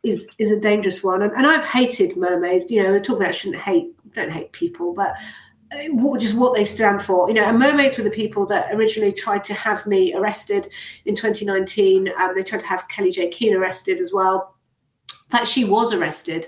is 0.02 0.28
is 0.38 0.50
a 0.50 0.60
dangerous 0.60 1.02
one. 1.02 1.22
And, 1.22 1.32
and 1.32 1.46
I've 1.46 1.64
hated 1.64 2.16
mermaids. 2.16 2.70
You 2.70 2.82
know, 2.82 2.90
we're 2.90 3.00
talking 3.00 3.22
about 3.22 3.34
shouldn't 3.34 3.62
hate, 3.62 3.94
don't 4.14 4.32
hate 4.32 4.52
people, 4.52 4.94
but 4.94 5.16
just 6.18 6.36
what 6.36 6.54
they 6.54 6.64
stand 6.64 7.02
for. 7.02 7.28
You 7.28 7.34
know, 7.34 7.44
and 7.44 7.58
mermaids 7.58 7.96
were 7.96 8.04
the 8.04 8.10
people 8.10 8.46
that 8.46 8.74
originally 8.74 9.12
tried 9.12 9.44
to 9.44 9.54
have 9.54 9.86
me 9.86 10.14
arrested 10.14 10.68
in 11.04 11.14
2019. 11.14 12.12
Um, 12.18 12.34
they 12.34 12.42
tried 12.42 12.60
to 12.60 12.66
have 12.66 12.88
Kellie-Jay 12.88 13.28
Keen 13.28 13.54
arrested 13.54 13.98
as 13.98 14.12
well. 14.12 14.56
In 15.10 15.30
fact, 15.30 15.48
she 15.48 15.64
was 15.64 15.92
arrested 15.92 16.46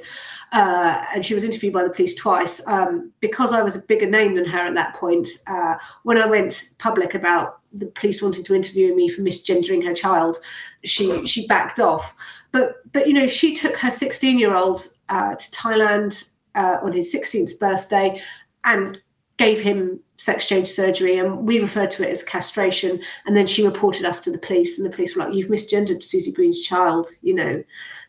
uh, 0.53 1.03
and 1.15 1.25
she 1.25 1.35
was 1.35 1.45
interviewed 1.45 1.73
by 1.73 1.83
the 1.83 1.91
police 1.91 2.15
twice 2.15 2.65
um, 2.67 3.11
because 3.21 3.53
I 3.53 3.63
was 3.63 3.75
a 3.75 3.83
bigger 3.83 4.09
name 4.09 4.35
than 4.35 4.45
her 4.45 4.59
at 4.59 4.75
that 4.75 4.95
point. 4.95 5.29
Uh, 5.47 5.77
when 6.03 6.19
I 6.19 6.27
went 6.27 6.73
public 6.79 7.15
about 7.15 7.61
the 7.73 7.87
police 7.87 8.21
wanting 8.21 8.45
to 8.45 8.55
interview 8.55 8.95
me 8.95 9.09
for 9.09 9.23
misgendering 9.23 9.83
her 9.85 9.95
child, 9.95 10.37
she 10.85 11.27
she 11.27 11.47
backed 11.47 11.81
off. 11.81 12.15
But 12.53 12.83
but 12.93 13.07
you 13.09 13.15
know 13.15 13.27
she 13.27 13.55
took 13.55 13.79
her 13.79 13.91
16 13.91 14.39
year 14.39 14.55
old 14.55 14.87
uh, 15.09 15.35
to 15.37 15.51
Thailand 15.53 16.29
uh, 16.55 16.79
on 16.83 16.93
his 16.93 17.15
16th 17.15 17.59
birthday 17.59 18.21
and 18.65 18.99
gave 19.43 19.61
him 19.61 19.99
sex 20.19 20.47
change 20.47 20.69
surgery 20.69 21.19
and 21.19 21.49
we 21.49 21.59
referred 21.59 21.91
to 21.91 22.07
it 22.07 22.11
as 22.11 22.23
castration 22.23 23.01
and 23.27 23.37
then 23.37 23.47
she 23.47 23.67
reported 23.67 24.07
us 24.07 24.21
to 24.21 24.31
the 24.31 24.39
police 24.39 24.79
and 24.79 24.89
the 24.89 24.95
police 24.95 25.17
were 25.17 25.25
like 25.25 25.35
you've 25.35 25.51
misgendered 25.51 26.05
susie 26.05 26.31
green's 26.31 26.63
child 26.63 27.09
you 27.23 27.35
know 27.35 27.63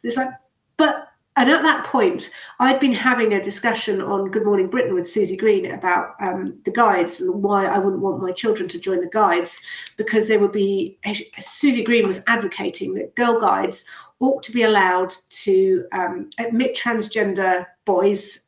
it's 0.03 0.17
like 0.17 0.29
but 0.77 1.09
and 1.35 1.49
at 1.49 1.63
that 1.63 1.85
point, 1.85 2.29
I'd 2.59 2.79
been 2.79 2.93
having 2.93 3.33
a 3.33 3.41
discussion 3.41 4.01
on 4.01 4.29
Good 4.29 4.45
Morning 4.45 4.69
Britain 4.69 4.93
with 4.93 5.09
Susie 5.09 5.35
Green 5.35 5.71
about 5.71 6.13
um, 6.21 6.59
the 6.63 6.71
guides 6.71 7.21
and 7.21 7.41
why 7.41 7.65
I 7.65 7.79
wouldn't 7.79 8.03
want 8.03 8.21
my 8.21 8.31
children 8.31 8.69
to 8.69 8.79
join 8.79 8.99
the 8.99 9.07
guides 9.07 9.59
because 9.97 10.27
there 10.27 10.37
would 10.37 10.51
be. 10.51 10.99
Susie 11.39 11.83
Green 11.83 12.05
was 12.05 12.21
advocating 12.27 12.93
that 12.93 13.15
girl 13.15 13.39
guides 13.39 13.83
ought 14.19 14.43
to 14.43 14.51
be 14.51 14.61
allowed 14.61 15.11
to 15.31 15.85
um, 15.91 16.29
admit 16.37 16.75
transgender 16.75 17.65
boys 17.83 18.42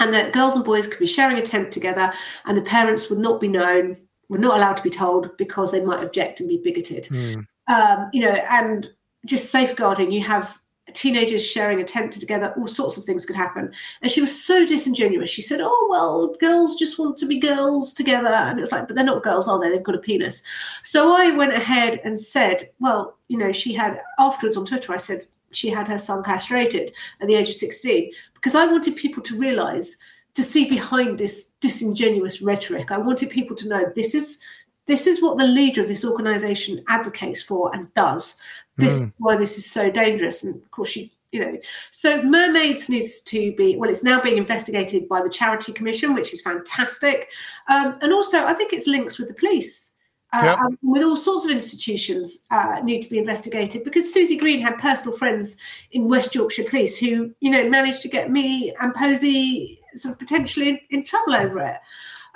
and 0.00 0.12
that 0.12 0.32
girls 0.32 0.56
and 0.56 0.64
boys 0.64 0.86
could 0.86 0.98
be 0.98 1.06
sharing 1.06 1.38
a 1.38 1.42
tent 1.42 1.70
together 1.70 2.12
and 2.46 2.56
the 2.56 2.62
parents 2.62 3.08
would 3.10 3.18
not 3.18 3.40
be 3.40 3.48
known, 3.48 3.96
were 4.28 4.38
not 4.38 4.56
allowed 4.56 4.76
to 4.78 4.82
be 4.82 4.90
told 4.90 5.36
because 5.36 5.70
they 5.70 5.84
might 5.84 6.02
object 6.02 6.40
and 6.40 6.48
be 6.48 6.58
bigoted. 6.58 7.04
Mm. 7.04 7.46
Um, 7.68 8.10
you 8.12 8.22
know, 8.22 8.32
and 8.32 8.90
just 9.26 9.50
safeguarding, 9.50 10.10
you 10.10 10.22
have 10.22 10.60
teenagers 10.92 11.46
sharing 11.46 11.80
a 11.80 11.84
tent 11.84 12.12
together, 12.12 12.52
all 12.56 12.66
sorts 12.66 12.96
of 12.96 13.04
things 13.04 13.24
could 13.24 13.36
happen. 13.36 13.72
And 14.02 14.10
she 14.10 14.20
was 14.20 14.44
so 14.44 14.66
disingenuous. 14.66 15.30
She 15.30 15.42
said, 15.42 15.60
Oh, 15.62 15.86
well, 15.88 16.34
girls 16.40 16.76
just 16.76 16.98
want 16.98 17.16
to 17.18 17.26
be 17.26 17.38
girls 17.38 17.92
together. 17.92 18.28
And 18.28 18.58
it 18.58 18.62
was 18.62 18.72
like, 18.72 18.86
But 18.86 18.96
they're 18.96 19.04
not 19.04 19.22
girls, 19.22 19.48
are 19.48 19.60
they? 19.60 19.70
They've 19.70 19.82
got 19.82 19.94
a 19.94 19.98
penis. 19.98 20.42
So 20.82 21.14
I 21.14 21.30
went 21.30 21.52
ahead 21.52 22.00
and 22.04 22.18
said, 22.18 22.68
Well, 22.80 23.18
you 23.28 23.38
know, 23.38 23.52
she 23.52 23.72
had, 23.74 24.00
afterwards 24.18 24.56
on 24.56 24.66
Twitter, 24.66 24.92
I 24.92 24.96
said, 24.96 25.26
she 25.52 25.68
had 25.68 25.88
her 25.88 25.98
son 25.98 26.22
castrated 26.22 26.92
at 27.20 27.26
the 27.26 27.34
age 27.34 27.48
of 27.48 27.56
16 27.56 28.12
because 28.40 28.54
I 28.54 28.66
wanted 28.66 28.96
people 28.96 29.22
to 29.24 29.38
realize 29.38 29.96
to 30.34 30.42
see 30.42 30.68
behind 30.68 31.18
this 31.18 31.54
disingenuous 31.60 32.40
rhetoric. 32.40 32.90
I 32.90 32.98
wanted 32.98 33.30
people 33.30 33.56
to 33.56 33.68
know 33.68 33.92
this 33.94 34.14
is 34.14 34.40
this 34.86 35.06
is 35.06 35.22
what 35.22 35.36
the 35.36 35.46
leader 35.46 35.82
of 35.82 35.88
this 35.88 36.04
organization 36.04 36.82
advocates 36.88 37.42
for 37.42 37.74
and 37.74 37.92
does 37.94 38.40
this 38.76 39.00
mm. 39.00 39.12
why 39.18 39.36
this 39.36 39.56
is 39.56 39.70
so 39.70 39.90
dangerous 39.90 40.42
and 40.42 40.56
of 40.56 40.70
course 40.70 40.96
you 40.96 41.08
you 41.32 41.40
know 41.40 41.56
so 41.92 42.20
mermaids 42.22 42.88
needs 42.88 43.22
to 43.22 43.54
be 43.54 43.76
well 43.76 43.88
it's 43.88 44.02
now 44.02 44.20
being 44.20 44.36
investigated 44.36 45.08
by 45.08 45.22
the 45.22 45.30
charity 45.30 45.72
commission 45.72 46.12
which 46.12 46.34
is 46.34 46.42
fantastic 46.42 47.28
um, 47.68 47.96
and 48.00 48.12
also 48.12 48.44
i 48.44 48.54
think 48.54 48.72
it's 48.72 48.88
links 48.88 49.18
with 49.18 49.28
the 49.28 49.34
police 49.34 49.94
uh, 50.32 50.40
yep. 50.42 50.58
um, 50.58 50.78
with 50.82 51.02
all 51.02 51.16
sorts 51.16 51.44
of 51.44 51.50
institutions 51.50 52.40
uh, 52.50 52.80
need 52.84 53.02
to 53.02 53.10
be 53.10 53.18
investigated 53.18 53.84
because 53.84 54.12
Susie 54.12 54.36
Green 54.36 54.60
had 54.60 54.78
personal 54.78 55.16
friends 55.16 55.56
in 55.92 56.08
West 56.08 56.34
Yorkshire 56.34 56.64
Police 56.64 56.96
who, 56.96 57.32
you 57.40 57.50
know, 57.50 57.68
managed 57.68 58.02
to 58.02 58.08
get 58.08 58.30
me 58.30 58.74
and 58.80 58.94
Posie 58.94 59.80
sort 59.96 60.12
of 60.12 60.18
potentially 60.18 60.68
in, 60.68 60.80
in 60.90 61.04
trouble 61.04 61.34
over 61.34 61.60
it. 61.60 61.76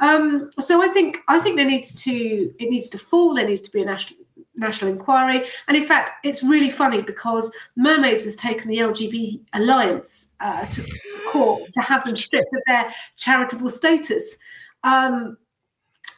Um, 0.01 0.51
so 0.59 0.83
I 0.83 0.89
think 0.89 1.19
I 1.29 1.39
think 1.39 1.57
there 1.57 1.67
needs 1.67 2.03
to 2.03 2.53
it 2.59 2.69
needs 2.69 2.89
to 2.89 2.99
fall. 2.99 3.35
There 3.35 3.47
needs 3.47 3.63
to 3.63 3.71
be 3.71 3.83
a 3.83 3.85
national 3.85 4.25
national 4.57 4.91
inquiry. 4.91 5.45
And 5.69 5.77
in 5.77 5.85
fact, 5.85 6.25
it's 6.25 6.43
really 6.43 6.71
funny 6.71 7.03
because 7.03 7.51
Mermaids 7.77 8.25
has 8.25 8.37
taken 8.37 8.69
the 8.69 8.79
LGB 8.79 9.41
Alliance 9.53 10.35
uh, 10.41 10.67
to 10.67 10.83
court 11.29 11.63
to 11.73 11.81
have 11.81 12.05
them 12.05 12.17
stripped 12.17 12.53
of 12.55 12.63
their 12.67 12.93
charitable 13.17 13.71
status. 13.71 14.37
Um, 14.83 15.39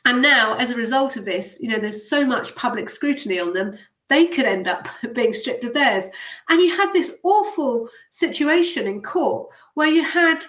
and 0.06 0.22
now, 0.22 0.54
as 0.54 0.70
a 0.70 0.76
result 0.76 1.16
of 1.16 1.24
this, 1.24 1.58
you 1.60 1.68
know, 1.68 1.80
there's 1.80 2.08
so 2.08 2.24
much 2.24 2.54
public 2.54 2.88
scrutiny 2.88 3.40
on 3.40 3.52
them, 3.52 3.76
they 4.08 4.26
could 4.26 4.44
end 4.44 4.68
up 4.68 4.88
being 5.14 5.32
stripped 5.32 5.64
of 5.64 5.74
theirs. 5.74 6.04
And 6.48 6.60
you 6.60 6.76
had 6.76 6.92
this 6.92 7.18
awful 7.24 7.88
situation 8.12 8.86
in 8.86 9.02
court 9.02 9.48
where 9.74 9.88
you 9.88 10.04
had 10.04 10.44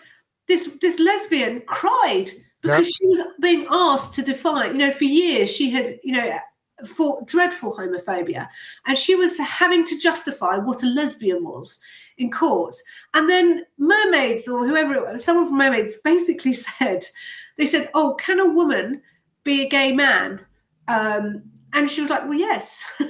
this 0.47 0.77
this 0.79 0.99
lesbian 0.99 1.61
cried 1.65 2.29
because 2.61 2.85
yep. 2.85 2.93
she 2.95 3.07
was 3.07 3.21
being 3.41 3.67
asked 3.71 4.13
to 4.13 4.21
define. 4.21 4.73
You 4.73 4.77
know, 4.77 4.91
for 4.91 5.05
years 5.05 5.49
she 5.49 5.71
had, 5.71 5.99
you 6.03 6.13
know, 6.13 6.37
for 6.85 7.23
dreadful 7.25 7.75
homophobia, 7.75 8.47
and 8.85 8.95
she 8.95 9.15
was 9.15 9.39
having 9.39 9.83
to 9.85 9.97
justify 9.97 10.57
what 10.57 10.83
a 10.83 10.87
lesbian 10.87 11.43
was 11.43 11.79
in 12.19 12.29
court. 12.29 12.75
And 13.15 13.27
then 13.27 13.65
mermaids 13.79 14.47
or 14.47 14.67
whoever, 14.67 15.17
someone 15.17 15.47
from 15.47 15.57
mermaids, 15.57 15.97
basically 16.03 16.53
said, 16.67 17.05
they 17.57 17.65
said, 17.65 17.89
"Oh, 17.95 18.13
can 18.19 18.39
a 18.39 18.47
woman 18.47 19.01
be 19.47 19.65
a 19.65 19.69
gay 19.69 19.91
man?" 19.91 20.39
Um, 20.87 21.43
and 21.73 21.89
she 21.89 22.01
was 22.01 22.09
like, 22.09 22.23
"Well, 22.23 22.35
yes." 22.35 22.83
you 22.99 23.07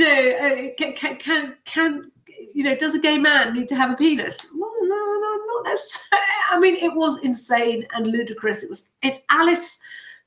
know, 0.00 0.32
uh, 0.40 0.68
can, 0.78 1.16
can, 1.16 1.56
can 1.64 2.10
you 2.54 2.62
know, 2.62 2.76
does 2.76 2.94
a 2.94 3.00
gay 3.00 3.18
man 3.18 3.54
need 3.54 3.68
to 3.68 3.74
have 3.74 3.90
a 3.90 3.96
penis? 3.96 4.46
Well, 4.54 4.72
no, 4.82 4.94
no, 4.94 5.40
not 5.54 5.64
necessarily. 5.66 6.26
I 6.50 6.58
mean, 6.60 6.76
it 6.76 6.94
was 6.94 7.20
insane 7.22 7.86
and 7.92 8.06
ludicrous. 8.06 8.62
It 8.62 8.70
was. 8.70 8.90
It's 9.02 9.20
Alice 9.30 9.78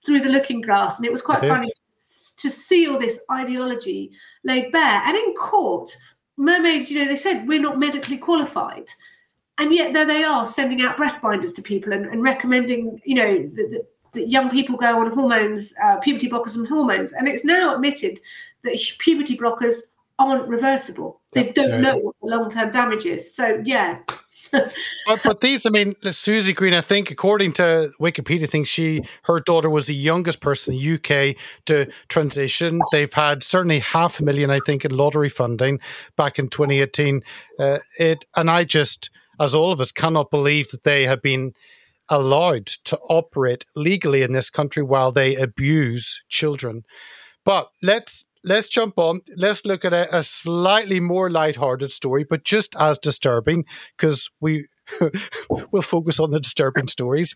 through 0.05 0.22
the 0.22 0.30
looking 0.30 0.61
glass. 0.61 0.97
And 0.97 1.05
it 1.05 1.11
was 1.11 1.22
quite 1.22 1.43
it 1.43 1.49
funny 1.49 1.70
to 2.38 2.49
see 2.51 2.88
all 2.88 2.99
this 2.99 3.24
ideology 3.32 4.11
laid 4.43 4.72
bare. 4.72 5.01
And 5.05 5.18
in 5.18 5.34
court, 5.36 5.95
mermaids, 6.38 6.91
you 6.91 6.99
know, 6.99 7.07
they 7.07 7.15
said 7.15 7.47
we're 7.47 7.61
not 7.61 7.80
medically 7.80 8.18
qualified. 8.18 8.89
And 9.57 9.74
yet 9.74 9.93
there 9.93 10.05
they 10.05 10.24
are 10.24 10.45
sending 10.45 10.82
out 10.82 10.97
breast 10.97 11.22
binders 11.22 11.51
to 11.53 11.61
people 11.63 11.91
and, 11.91 12.05
and 12.05 12.22
recommending, 12.22 12.99
you 13.03 13.15
know, 13.15 13.51
that, 14.18 14.30
young 14.30 14.49
people 14.49 14.78
go 14.78 14.99
on 14.99 15.11
hormones, 15.11 15.74
uh, 15.84 15.97
puberty 15.97 16.30
blockers 16.30 16.55
and 16.55 16.68
hormones. 16.68 17.13
And 17.13 17.28
it's 17.28 17.45
now 17.45 17.74
admitted 17.74 18.20
that 18.63 18.78
puberty 18.99 19.38
blockers 19.38 19.76
aren't 20.20 20.47
reversible. 20.47 21.22
They 21.34 21.51
don't 21.51 21.70
yeah. 21.70 21.82
know 21.82 21.97
what 21.97 22.15
the 22.22 22.28
long 22.28 22.51
term 22.51 22.72
damage 22.72 23.05
is. 23.05 23.34
So, 23.34 23.61
yeah, 23.63 23.99
but, 24.51 25.22
but 25.24 25.41
these, 25.41 25.65
I 25.65 25.70
mean, 25.70 25.95
Susie 26.01 26.53
Green, 26.53 26.74
I 26.74 26.82
think, 26.82 27.11
according 27.11 27.53
to 27.53 27.91
Wikipedia, 27.99 28.49
thinks 28.49 28.70
she 28.70 29.03
her 29.24 29.39
daughter 29.39 29.70
was 29.70 29.88
the 29.88 29.95
youngest 29.95 30.39
person 30.41 30.74
in 30.74 30.80
the 30.80 30.93
UK 30.95 31.36
to 31.65 31.91
transition. 32.07 32.80
They've 32.91 33.13
had 33.13 33.43
certainly 33.43 33.80
half 33.80 34.20
a 34.20 34.24
million, 34.24 34.49
I 34.49 34.59
think, 34.65 34.86
in 34.86 34.95
lottery 34.95 35.30
funding 35.30 35.80
back 36.15 36.39
in 36.39 36.49
2018. 36.49 37.22
Uh, 37.59 37.80
it 37.99 38.26
and 38.36 38.49
I 38.49 38.63
just, 38.63 39.09
as 39.39 39.53
all 39.53 39.72
of 39.72 39.82
us, 39.82 39.91
cannot 39.91 40.32
believe 40.32 40.70
that 40.70 40.84
they 40.84 41.05
have 41.05 41.22
been 41.22 41.53
allowed 42.09 42.67
to 42.85 42.97
operate 43.09 43.65
legally 43.75 44.21
in 44.21 44.33
this 44.33 44.49
country 44.49 44.83
while 44.83 45.11
they 45.11 45.35
abuse 45.35 46.21
children. 46.29 46.83
But 47.45 47.69
let's 47.81 48.25
let's 48.43 48.67
jump 48.67 48.97
on. 48.97 49.21
Let's 49.35 49.65
look 49.65 49.85
at 49.85 49.93
a, 49.93 50.15
a 50.15 50.23
slightly 50.23 50.99
more 50.99 51.29
light-hearted 51.29 51.91
story, 51.91 52.25
but 52.29 52.43
just 52.43 52.75
as 52.79 52.97
disturbing 52.97 53.65
because 53.97 54.29
we 54.39 54.67
we'll 55.49 55.81
focus 55.81 56.19
on 56.19 56.31
the 56.31 56.39
disturbing 56.39 56.87
stories. 56.87 57.33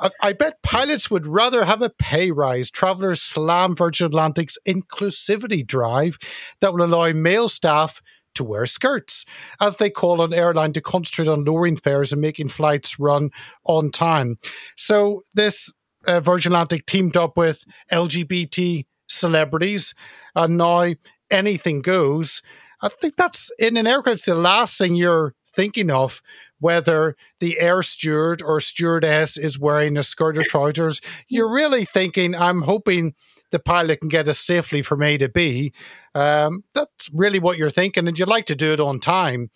I, 0.00 0.10
I 0.20 0.32
bet 0.32 0.62
pilots 0.62 1.10
would 1.10 1.26
rather 1.26 1.64
have 1.64 1.82
a 1.82 1.90
pay 1.90 2.30
rise. 2.30 2.70
Travelers 2.70 3.22
slam 3.22 3.76
Virgin 3.76 4.06
Atlantic's 4.06 4.58
inclusivity 4.66 5.66
drive 5.66 6.18
that 6.60 6.74
will 6.74 6.84
allow 6.84 7.12
male 7.12 7.48
staff 7.48 8.02
to 8.34 8.44
wear 8.44 8.66
skirts, 8.66 9.24
as 9.60 9.76
they 9.76 9.90
call 9.90 10.20
on 10.20 10.32
airline 10.32 10.72
to 10.74 10.80
concentrate 10.80 11.28
on 11.28 11.44
lowering 11.44 11.76
fares 11.76 12.12
and 12.12 12.20
making 12.20 12.48
flights 12.48 12.98
run 12.98 13.30
on 13.64 13.90
time. 13.90 14.36
So 14.76 15.22
this 15.34 15.72
uh, 16.06 16.20
Virgin 16.20 16.52
Atlantic 16.52 16.86
teamed 16.86 17.16
up 17.16 17.36
with 17.36 17.64
LGBT 17.90 18.86
celebrities, 19.08 19.94
and 20.34 20.58
now 20.58 20.94
anything 21.30 21.82
goes. 21.82 22.42
I 22.82 22.88
think 22.88 23.16
that's 23.16 23.50
in 23.58 23.76
an 23.76 23.86
aircraft. 23.86 24.18
It's 24.18 24.26
the 24.26 24.34
last 24.34 24.76
thing 24.78 24.94
you're 24.94 25.34
thinking 25.46 25.90
of 25.90 26.20
whether 26.64 27.16
the 27.40 27.60
air 27.60 27.82
steward 27.82 28.40
or 28.42 28.60
stewardess 28.60 29.36
is 29.36 29.58
wearing 29.58 29.96
a 29.96 30.02
skirt 30.02 30.38
or 30.38 30.42
trousers. 30.42 31.00
You're 31.28 31.52
really 31.52 31.84
thinking, 31.84 32.34
I'm 32.34 32.62
hoping 32.62 33.14
the 33.54 33.60
pilot 33.60 34.00
can 34.00 34.08
get 34.08 34.26
us 34.26 34.40
safely 34.40 34.82
from 34.82 35.00
A 35.00 35.16
to 35.16 35.28
B. 35.28 35.72
Um, 36.16 36.64
that's 36.74 37.08
really 37.12 37.38
what 37.38 37.56
you're 37.56 37.70
thinking, 37.70 38.08
and 38.08 38.18
you'd 38.18 38.28
like 38.28 38.46
to 38.46 38.56
do 38.56 38.72
it 38.72 38.80
on 38.80 38.98
time. 38.98 39.48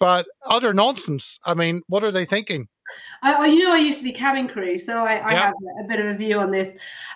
But 0.00 0.26
utter 0.46 0.72
nonsense. 0.72 1.38
I 1.44 1.52
mean, 1.52 1.82
what 1.86 2.02
are 2.02 2.10
they 2.10 2.24
thinking? 2.24 2.68
I, 3.22 3.44
you 3.44 3.58
know, 3.58 3.74
I 3.74 3.76
used 3.76 3.98
to 3.98 4.04
be 4.04 4.12
cabin 4.12 4.48
crew, 4.48 4.78
so 4.78 5.04
I, 5.04 5.16
I 5.16 5.32
yeah. 5.32 5.40
have 5.40 5.54
a 5.84 5.86
bit 5.86 6.00
of 6.00 6.06
a 6.06 6.14
view 6.14 6.40
on 6.40 6.50
this. 6.50 6.74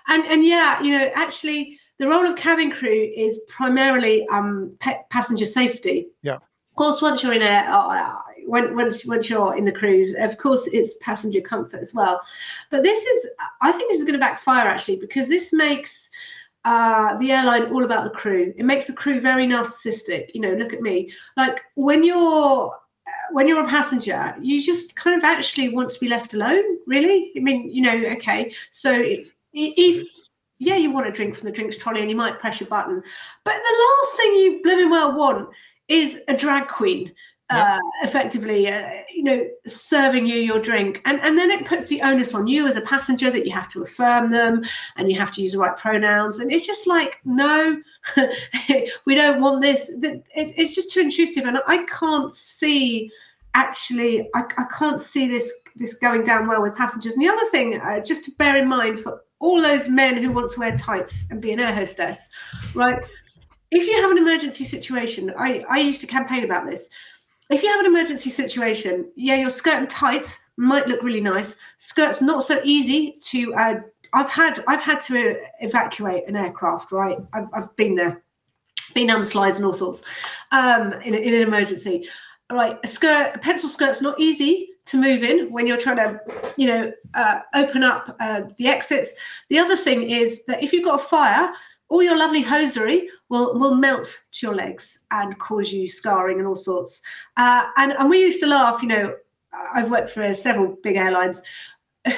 And 0.08 0.24
and 0.26 0.44
yeah, 0.44 0.82
you 0.82 0.92
know, 0.92 1.10
actually, 1.14 1.78
the 1.98 2.06
role 2.06 2.26
of 2.26 2.36
cabin 2.36 2.70
crew 2.70 3.10
is 3.16 3.40
primarily 3.48 4.28
um, 4.28 4.76
passenger 5.08 5.46
safety. 5.46 6.08
Yeah. 6.22 6.34
Of 6.34 6.76
course, 6.76 7.00
once 7.00 7.22
you're 7.22 7.32
in 7.32 7.40
a 7.40 8.25
when, 8.46 8.74
once 8.74 9.04
once 9.04 9.28
you're 9.28 9.56
in 9.56 9.64
the 9.64 9.72
cruise, 9.72 10.14
of 10.18 10.36
course, 10.38 10.66
it's 10.68 10.96
passenger 11.00 11.40
comfort 11.40 11.80
as 11.80 11.94
well. 11.94 12.22
But 12.70 12.82
this 12.82 13.02
is, 13.02 13.30
I 13.60 13.72
think, 13.72 13.90
this 13.90 13.98
is 13.98 14.04
going 14.04 14.14
to 14.14 14.20
backfire 14.20 14.66
actually 14.66 14.96
because 14.96 15.28
this 15.28 15.52
makes 15.52 16.10
uh, 16.64 17.16
the 17.18 17.32
airline 17.32 17.72
all 17.72 17.84
about 17.84 18.04
the 18.04 18.10
crew. 18.10 18.52
It 18.56 18.64
makes 18.64 18.86
the 18.86 18.92
crew 18.92 19.20
very 19.20 19.46
narcissistic. 19.46 20.30
You 20.34 20.40
know, 20.40 20.54
look 20.54 20.72
at 20.72 20.82
me. 20.82 21.12
Like 21.36 21.62
when 21.74 22.04
you're 22.04 22.72
when 23.32 23.48
you're 23.48 23.64
a 23.64 23.68
passenger, 23.68 24.34
you 24.40 24.62
just 24.62 24.96
kind 24.96 25.16
of 25.16 25.24
actually 25.24 25.70
want 25.70 25.90
to 25.90 26.00
be 26.00 26.08
left 26.08 26.34
alone. 26.34 26.64
Really, 26.86 27.32
I 27.36 27.40
mean, 27.40 27.70
you 27.70 27.82
know, 27.82 28.10
okay. 28.12 28.52
So 28.70 29.04
if 29.52 30.08
yeah, 30.58 30.76
you 30.76 30.90
want 30.90 31.06
a 31.06 31.12
drink 31.12 31.36
from 31.36 31.46
the 31.46 31.52
drinks 31.52 31.76
trolley 31.76 32.00
and 32.00 32.10
you 32.10 32.16
might 32.16 32.38
press 32.38 32.60
your 32.60 32.68
button, 32.68 33.02
but 33.44 33.54
the 33.54 33.84
last 33.84 34.16
thing 34.16 34.34
you 34.34 34.60
blooming 34.62 34.90
well 34.90 35.16
want 35.16 35.50
is 35.88 36.22
a 36.28 36.36
drag 36.36 36.68
queen 36.68 37.12
uh, 37.48 37.78
effectively, 38.02 38.68
uh, 38.68 38.90
you 39.14 39.22
know, 39.22 39.46
serving 39.66 40.26
you 40.26 40.36
your 40.36 40.60
drink, 40.60 41.00
and 41.04 41.20
and 41.20 41.38
then 41.38 41.50
it 41.50 41.64
puts 41.64 41.88
the 41.88 42.02
onus 42.02 42.34
on 42.34 42.46
you 42.46 42.66
as 42.66 42.76
a 42.76 42.80
passenger 42.80 43.30
that 43.30 43.46
you 43.46 43.52
have 43.52 43.68
to 43.72 43.82
affirm 43.82 44.32
them 44.32 44.64
and 44.96 45.10
you 45.10 45.18
have 45.18 45.30
to 45.32 45.42
use 45.42 45.52
the 45.52 45.58
right 45.58 45.76
pronouns, 45.76 46.38
and 46.38 46.50
it's 46.50 46.66
just 46.66 46.86
like 46.86 47.20
no, 47.24 47.80
we 49.04 49.14
don't 49.14 49.40
want 49.40 49.62
this. 49.62 49.92
It's 50.02 50.74
just 50.74 50.92
too 50.92 51.00
intrusive, 51.00 51.44
and 51.44 51.58
I 51.68 51.84
can't 51.84 52.32
see 52.32 53.10
actually, 53.54 54.28
I, 54.34 54.42
I 54.58 54.64
can't 54.78 55.00
see 55.00 55.28
this 55.28 55.52
this 55.76 55.94
going 55.94 56.22
down 56.22 56.46
well 56.46 56.62
with 56.62 56.76
passengers. 56.76 57.14
And 57.14 57.22
the 57.22 57.28
other 57.28 57.44
thing, 57.50 57.80
uh, 57.80 58.00
just 58.00 58.24
to 58.26 58.30
bear 58.38 58.56
in 58.56 58.68
mind 58.68 58.98
for 58.98 59.22
all 59.40 59.60
those 59.60 59.88
men 59.88 60.16
who 60.22 60.32
want 60.32 60.50
to 60.52 60.60
wear 60.60 60.76
tights 60.76 61.30
and 61.30 61.40
be 61.40 61.52
an 61.52 61.60
air 61.60 61.74
hostess, 61.74 62.28
right? 62.74 63.04
If 63.70 63.86
you 63.86 64.00
have 64.00 64.10
an 64.10 64.18
emergency 64.18 64.64
situation, 64.64 65.34
I, 65.38 65.64
I 65.68 65.78
used 65.78 66.00
to 66.02 66.06
campaign 66.06 66.44
about 66.44 66.66
this 66.66 66.88
if 67.50 67.62
you 67.62 67.68
have 67.70 67.80
an 67.80 67.86
emergency 67.86 68.30
situation, 68.30 69.10
yeah, 69.14 69.36
your 69.36 69.50
skirt 69.50 69.74
and 69.74 69.88
tights 69.88 70.40
might 70.56 70.88
look 70.88 71.02
really 71.02 71.20
nice. 71.20 71.58
Skirt's 71.78 72.20
not 72.20 72.42
so 72.42 72.60
easy 72.64 73.14
to. 73.26 73.54
Uh, 73.54 73.80
I've 74.12 74.30
had 74.30 74.64
I've 74.66 74.80
had 74.80 75.00
to 75.02 75.38
evacuate 75.60 76.26
an 76.28 76.36
aircraft. 76.36 76.92
Right, 76.92 77.18
I've, 77.32 77.48
I've 77.52 77.76
been 77.76 77.94
there, 77.94 78.22
been 78.94 79.08
down 79.08 79.24
slides 79.24 79.58
and 79.58 79.66
all 79.66 79.72
sorts 79.72 80.04
um, 80.52 80.92
in, 81.04 81.14
in 81.14 81.34
an 81.34 81.42
emergency. 81.42 82.08
Right, 82.50 82.78
a 82.82 82.86
skirt, 82.86 83.32
a 83.34 83.38
pencil 83.38 83.68
skirt's 83.68 84.00
not 84.00 84.20
easy 84.20 84.68
to 84.86 85.00
move 85.00 85.24
in 85.24 85.50
when 85.50 85.66
you're 85.66 85.76
trying 85.76 85.96
to, 85.96 86.20
you 86.56 86.68
know, 86.68 86.92
uh, 87.14 87.40
open 87.54 87.82
up 87.82 88.16
uh, 88.20 88.42
the 88.56 88.68
exits. 88.68 89.12
The 89.50 89.58
other 89.58 89.76
thing 89.76 90.10
is 90.10 90.44
that 90.44 90.62
if 90.62 90.72
you've 90.72 90.84
got 90.84 91.00
a 91.00 91.02
fire, 91.02 91.52
all 91.88 92.02
your 92.02 92.18
lovely 92.18 92.42
hosiery 92.42 93.08
will 93.28 93.58
will 93.58 93.74
melt 93.74 94.24
to 94.32 94.46
your 94.46 94.54
legs 94.54 95.04
and 95.10 95.38
cause 95.38 95.72
you 95.72 95.88
scarring 95.88 96.38
and 96.38 96.46
all 96.46 96.56
sorts. 96.56 97.02
Uh, 97.36 97.66
and 97.76 97.92
and 97.92 98.10
we 98.10 98.20
used 98.20 98.40
to 98.40 98.46
laugh. 98.46 98.82
You 98.82 98.88
know, 98.88 99.14
I've 99.72 99.90
worked 99.90 100.10
for 100.10 100.34
several 100.34 100.76
big 100.82 100.96
airlines 100.96 101.42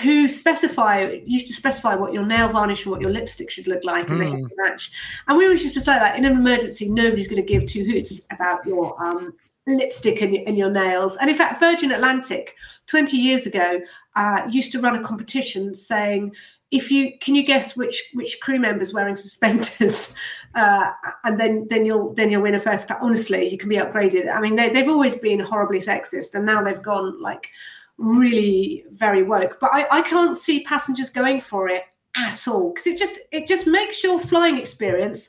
who 0.03 0.29
specify 0.29 1.21
used 1.25 1.47
to 1.47 1.55
specify 1.55 1.95
what 1.95 2.13
your 2.13 2.25
nail 2.25 2.49
varnish 2.49 2.85
and 2.85 2.93
what 2.93 3.01
your 3.01 3.11
lipstick 3.11 3.51
should 3.51 3.67
look 3.67 3.85
like, 3.85 4.09
and 4.09 4.19
mm. 4.19 4.25
they 4.25 4.31
had 4.31 4.41
to 4.41 4.55
match. 4.59 4.91
And 5.27 5.37
we 5.37 5.45
always 5.45 5.63
used 5.63 5.75
to 5.75 5.81
say 5.81 5.99
that 5.99 6.17
in 6.17 6.25
an 6.25 6.33
emergency, 6.33 6.89
nobody's 6.89 7.29
going 7.29 7.43
to 7.43 7.53
give 7.53 7.67
two 7.67 7.85
hoots 7.85 8.21
about 8.31 8.67
your 8.67 9.03
um, 9.03 9.35
lipstick 9.67 10.21
and, 10.21 10.35
and, 10.35 10.57
your 10.57 10.71
nails. 10.71 11.17
And 11.17 11.31
in 11.31 11.37
fact, 11.37 11.61
Virgin 11.61 11.93
Atlantic, 11.93 12.55
20 12.87 13.17
years 13.17 13.47
ago, 13.47 13.81
uh, 14.17 14.43
used 14.51 14.73
to 14.73 14.81
run 14.81 14.97
a 14.97 15.03
competition 15.03 15.75
saying 15.75 16.35
if 16.71 16.91
you 16.91 17.19
can 17.19 17.35
you 17.35 17.45
guess 17.45 17.77
which 17.77 18.11
which 18.15 18.41
crew 18.41 18.59
members 18.59 18.93
wearing 18.93 19.17
suspenders? 19.17 20.15
Uh, 20.55 20.93
and 21.25 21.37
then 21.37 21.67
then 21.69 21.85
you'll 21.85 22.15
then 22.15 22.31
you'll 22.31 22.43
win 22.43 22.55
a 22.55 22.59
first 22.59 22.87
class. 22.87 22.99
Honestly 23.03 23.49
you 23.49 23.59
can 23.59 23.69
be 23.69 23.77
upgraded. 23.77 24.35
I 24.35 24.41
mean 24.41 24.57
they, 24.57 24.71
they've 24.71 24.89
always 24.89 25.15
been 25.15 25.39
horribly 25.39 25.79
sexist 25.79 26.35
and 26.35 26.47
now 26.47 26.65
they've 26.65 26.83
gone 26.83 27.21
like 27.21 27.51
really 27.99 28.83
very 28.91 29.23
woke. 29.23 29.59
But 29.61 29.71
i, 29.75 29.87
I 29.91 30.03
can't 30.03 30.35
see 30.35 30.65
passengers 30.65 31.11
going 31.11 31.43
for 31.43 31.69
it 31.69 31.85
at 32.17 32.49
all 32.49 32.71
because 32.71 32.87
it 32.87 32.99
just 32.99 33.21
it 33.31 33.47
just 33.47 33.67
makes 33.67 34.03
your 34.03 34.19
flying 34.19 34.57
experience 34.57 35.29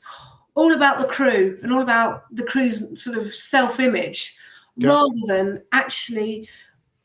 all 0.54 0.72
about 0.72 0.98
the 0.98 1.06
crew 1.06 1.58
and 1.62 1.72
all 1.72 1.82
about 1.82 2.24
the 2.34 2.44
crew's 2.44 3.02
sort 3.02 3.18
of 3.18 3.32
self-image 3.34 4.36
yeah. 4.76 4.88
rather 4.88 5.14
than 5.26 5.62
actually 5.72 6.48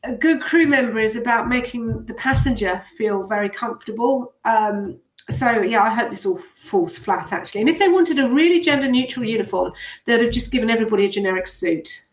a 0.02 0.12
good 0.12 0.40
crew 0.40 0.66
member 0.66 0.98
is 0.98 1.16
about 1.16 1.48
making 1.48 2.04
the 2.06 2.14
passenger 2.14 2.82
feel 2.96 3.26
very 3.26 3.48
comfortable. 3.48 4.34
Um, 4.44 4.98
so 5.30 5.60
yeah, 5.62 5.82
I 5.82 5.90
hope 5.90 6.10
this 6.10 6.24
all 6.24 6.38
falls 6.38 6.98
flat 6.98 7.32
actually. 7.32 7.62
And 7.62 7.70
if 7.70 7.78
they 7.78 7.88
wanted 7.88 8.18
a 8.18 8.28
really 8.28 8.60
gender 8.60 8.88
neutral 8.88 9.26
uniform, 9.26 9.72
they'd 10.04 10.20
have 10.20 10.30
just 10.32 10.52
given 10.52 10.70
everybody 10.70 11.04
a 11.04 11.08
generic 11.08 11.48
suit. 11.48 12.06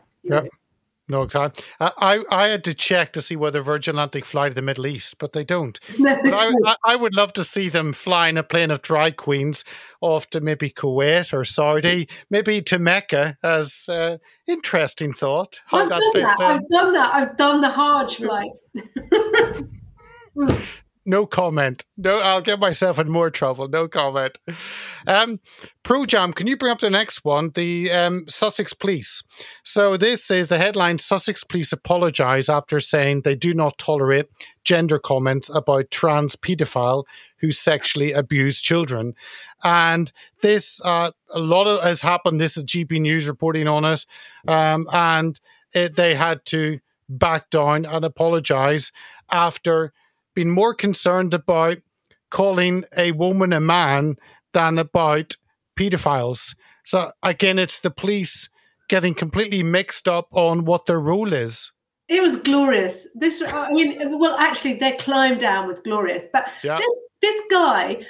No 1.10 1.28
time. 1.28 1.52
I 1.82 2.24
I 2.32 2.48
had 2.48 2.64
to 2.64 2.74
check 2.74 3.12
to 3.14 3.22
see 3.22 3.36
whether 3.36 3.62
Virgin 3.62 3.96
Atlantic 3.96 4.24
fly 4.24 4.48
to 4.48 4.56
the 4.56 4.62
Middle 4.62 4.88
East, 4.88 5.18
but 5.18 5.34
they 5.34 5.44
don't. 5.44 5.78
No, 6.00 6.18
but 6.24 6.34
I, 6.34 6.76
I, 6.86 6.96
would 6.96 7.14
love 7.14 7.34
to 7.34 7.44
see 7.44 7.68
them 7.68 7.92
flying 7.92 8.38
a 8.38 8.44
plane 8.44 8.72
of 8.72 8.82
dry 8.82 9.12
queens 9.12 9.66
off 10.00 10.30
to 10.30 10.40
maybe 10.40 10.70
Kuwait 10.70 11.34
or 11.34 11.44
Saudi, 11.44 12.08
maybe 12.30 12.62
to 12.62 12.80
Mecca. 12.80 13.38
As 13.44 13.90
uh, 13.90 14.18
interesting 14.48 15.12
thought. 15.12 15.60
I've 15.74 15.90
done 15.90 16.00
that. 16.14 16.40
In. 16.40 16.46
I've 16.46 16.70
done 16.70 16.94
that. 16.94 17.16
I've 17.16 17.38
done 17.38 17.60
the 17.60 17.70
Hajj 17.70 18.16
flights. 18.16 18.74
no 21.06 21.26
comment. 21.26 21.86
No, 21.98 22.20
I'll 22.20 22.42
get 22.42 22.60
myself 22.60 22.98
in 23.00 23.10
more 23.10 23.30
trouble. 23.30 23.68
No 23.68 23.88
comment. 23.88 24.40
Um, 25.06 25.40
Pro 25.84 26.06
Jam, 26.06 26.32
can 26.32 26.48
you 26.48 26.56
bring 26.56 26.72
up 26.72 26.80
the 26.80 26.90
next 26.90 27.26
one? 27.26 27.52
The 27.56 27.92
um, 27.92 28.26
Sussex 28.30 28.74
Police. 28.74 29.24
So 29.64 29.98
this 29.98 30.32
is 30.32 30.48
the 30.48 30.58
headline: 30.58 31.00
Sussex 31.00 31.44
Police 31.44 31.74
apologise 31.74 32.48
after 32.48 32.80
saying 32.80 33.22
they 33.22 33.36
do 33.36 33.54
not 33.54 33.78
tolerate 33.78 34.28
gender 34.64 34.98
comments 34.98 35.50
about 35.54 35.92
trans 35.92 36.36
paedophile 36.36 37.04
who 37.38 37.52
sexually 37.52 38.14
abused 38.14 38.64
children. 38.64 39.14
And 39.64 40.12
this, 40.42 40.80
uh, 40.86 41.12
a 41.32 41.40
lot 41.40 41.68
of 41.68 41.84
has 41.84 42.02
happened. 42.02 42.40
This 42.40 42.56
is 42.56 42.64
GB 42.64 43.02
News 43.02 43.28
reporting 43.28 43.68
on 43.68 43.84
it, 43.84 44.06
um, 44.48 44.88
and 44.94 45.40
it, 45.74 45.96
they 45.98 46.16
had 46.16 46.46
to 46.46 46.80
back 47.10 47.50
down 47.50 47.86
and 47.86 48.06
apologise 48.06 48.92
after 49.32 49.92
been 50.34 50.50
more 50.50 50.74
concerned 50.74 51.34
about 51.34 51.78
calling 52.30 52.84
a 52.98 53.12
woman 53.12 53.54
a 53.54 53.60
man 53.60 54.16
than 54.54 54.78
about 54.78 55.36
pedophiles. 55.78 56.56
So 56.86 57.12
again, 57.22 57.60
it's 57.60 57.80
the 57.80 57.92
police 57.92 58.50
getting 58.90 59.14
completely 59.14 59.64
mixed 59.64 60.08
up 60.08 60.28
on 60.32 60.66
what 60.66 60.86
their 60.86 61.00
role 61.00 61.34
is. 61.34 61.72
It 62.10 62.22
was 62.22 62.36
glorious. 62.36 63.08
This, 63.16 63.42
I 63.42 63.72
mean, 63.72 64.20
well, 64.20 64.36
actually, 64.38 64.76
their 64.76 64.96
climb 64.98 65.40
down 65.40 65.68
was 65.68 65.80
glorious. 65.80 66.28
But 66.32 66.50
yeah. 66.64 66.78
this 66.78 67.00
this 67.22 67.42
guy 67.50 68.06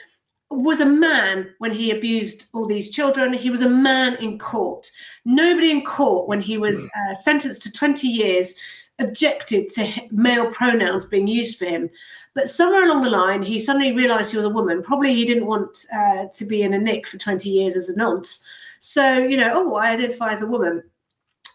was 0.49 0.81
a 0.81 0.85
man 0.85 1.53
when 1.59 1.71
he 1.71 1.91
abused 1.91 2.47
all 2.53 2.65
these 2.65 2.89
children. 2.89 3.33
He 3.33 3.49
was 3.49 3.61
a 3.61 3.69
man 3.69 4.15
in 4.15 4.39
court. 4.39 4.89
Nobody 5.25 5.71
in 5.71 5.83
court, 5.85 6.27
when 6.27 6.41
he 6.41 6.57
was 6.57 6.81
hmm. 6.81 7.11
uh, 7.11 7.15
sentenced 7.15 7.63
to 7.63 7.71
20 7.71 8.07
years, 8.07 8.53
objected 8.99 9.69
to 9.71 9.87
male 10.11 10.51
pronouns 10.51 11.05
being 11.05 11.27
used 11.27 11.57
for 11.57 11.65
him. 11.65 11.89
But 12.35 12.49
somewhere 12.49 12.85
along 12.85 13.01
the 13.01 13.09
line, 13.09 13.43
he 13.43 13.59
suddenly 13.59 13.93
realized 13.93 14.31
he 14.31 14.37
was 14.37 14.45
a 14.45 14.49
woman. 14.49 14.81
Probably 14.81 15.13
he 15.13 15.25
didn't 15.25 15.45
want 15.45 15.85
uh, 15.93 16.25
to 16.33 16.45
be 16.45 16.61
in 16.61 16.73
a 16.73 16.79
nick 16.79 17.07
for 17.07 17.17
20 17.17 17.49
years 17.49 17.75
as 17.75 17.89
a 17.89 17.97
nonce. 17.97 18.43
So, 18.79 19.17
you 19.17 19.37
know, 19.37 19.51
oh, 19.53 19.75
I 19.75 19.91
identify 19.91 20.31
as 20.31 20.41
a 20.41 20.47
woman. 20.47 20.83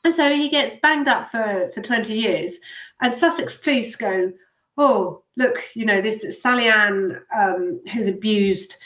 And 0.05 0.15
so 0.15 0.33
he 0.33 0.49
gets 0.49 0.77
banged 0.77 1.09
up 1.09 1.27
for, 1.27 1.69
for 1.75 1.83
20 1.83 2.15
years. 2.15 2.59
And 3.01 3.15
Sussex 3.15 3.57
police 3.57 3.97
go, 3.97 4.33
oh, 4.77 5.23
look, 5.37 5.59
you 5.75 5.85
know, 5.85 6.01
this 6.01 6.41
Sally 6.41 6.69
Ann 6.69 7.21
um, 7.37 7.81
has 7.87 8.07
abused 8.07 8.77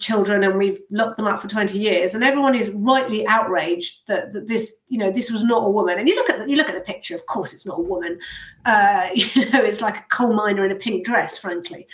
children 0.00 0.44
and 0.44 0.56
we've 0.56 0.80
locked 0.90 1.16
them 1.16 1.26
up 1.26 1.40
for 1.40 1.48
20 1.48 1.78
years 1.78 2.14
and 2.14 2.24
everyone 2.24 2.54
is 2.54 2.70
rightly 2.72 3.26
outraged 3.26 4.06
that, 4.06 4.32
that 4.32 4.48
this 4.48 4.80
you 4.88 4.98
know 4.98 5.10
this 5.10 5.30
was 5.30 5.44
not 5.44 5.66
a 5.66 5.70
woman. 5.70 5.98
And 5.98 6.08
you 6.08 6.14
look 6.14 6.30
at 6.30 6.38
the, 6.38 6.50
you 6.50 6.56
look 6.56 6.68
at 6.68 6.74
the 6.74 6.80
picture 6.80 7.14
of 7.14 7.26
course 7.26 7.52
it's 7.52 7.66
not 7.66 7.78
a 7.78 7.82
woman. 7.82 8.18
Uh, 8.64 9.08
you 9.14 9.50
know 9.50 9.62
it's 9.62 9.80
like 9.80 9.98
a 9.98 10.04
coal 10.10 10.32
miner 10.32 10.64
in 10.64 10.72
a 10.72 10.76
pink 10.76 11.04
dress 11.04 11.36
frankly. 11.36 11.86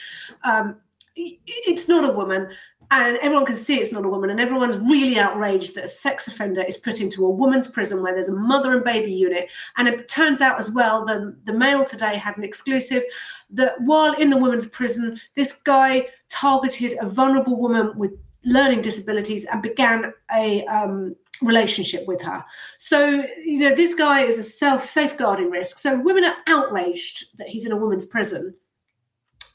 Um, 0.44 0.76
it's 1.16 1.88
not 1.88 2.08
a 2.08 2.12
woman 2.12 2.48
and 2.90 3.18
everyone 3.18 3.46
can 3.46 3.54
see 3.54 3.78
it's 3.78 3.92
not 3.92 4.04
a 4.04 4.08
woman, 4.08 4.30
and 4.30 4.40
everyone's 4.40 4.78
really 4.78 5.18
outraged 5.18 5.74
that 5.76 5.84
a 5.84 5.88
sex 5.88 6.26
offender 6.26 6.62
is 6.62 6.76
put 6.76 7.00
into 7.00 7.24
a 7.24 7.30
woman's 7.30 7.68
prison 7.68 8.02
where 8.02 8.12
there's 8.12 8.28
a 8.28 8.34
mother 8.34 8.72
and 8.72 8.84
baby 8.84 9.12
unit. 9.12 9.48
And 9.76 9.86
it 9.86 10.08
turns 10.08 10.40
out 10.40 10.58
as 10.58 10.70
well, 10.70 11.04
the, 11.04 11.36
the 11.44 11.52
Mail 11.52 11.84
today 11.84 12.16
had 12.16 12.36
an 12.36 12.44
exclusive 12.44 13.04
that 13.50 13.80
while 13.82 14.14
in 14.14 14.30
the 14.30 14.36
women's 14.36 14.66
prison, 14.66 15.20
this 15.34 15.52
guy 15.52 16.08
targeted 16.28 16.94
a 17.00 17.08
vulnerable 17.08 17.56
woman 17.56 17.92
with 17.96 18.12
learning 18.44 18.80
disabilities 18.80 19.44
and 19.44 19.62
began 19.62 20.12
a 20.32 20.64
um, 20.66 21.14
relationship 21.42 22.06
with 22.08 22.22
her. 22.22 22.44
So, 22.78 23.24
you 23.44 23.60
know, 23.60 23.74
this 23.74 23.94
guy 23.94 24.22
is 24.22 24.38
a 24.38 24.42
self 24.42 24.84
safeguarding 24.86 25.50
risk. 25.50 25.78
So 25.78 26.00
women 26.00 26.24
are 26.24 26.36
outraged 26.46 27.38
that 27.38 27.48
he's 27.48 27.64
in 27.64 27.72
a 27.72 27.76
woman's 27.76 28.06
prison. 28.06 28.54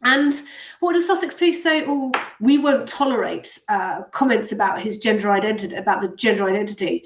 And 0.06 0.34
what 0.80 0.94
does 0.94 1.08
Sussex 1.08 1.34
Police 1.34 1.62
say? 1.62 1.84
Oh, 1.88 2.12
we 2.40 2.58
won't 2.58 2.88
tolerate 2.88 3.60
uh, 3.68 4.04
comments 4.12 4.52
about 4.52 4.80
his 4.80 5.00
gender 5.00 5.32
identity, 5.32 5.76
about 5.76 6.02
the 6.02 6.10
gender 6.10 6.48
identity. 6.48 7.04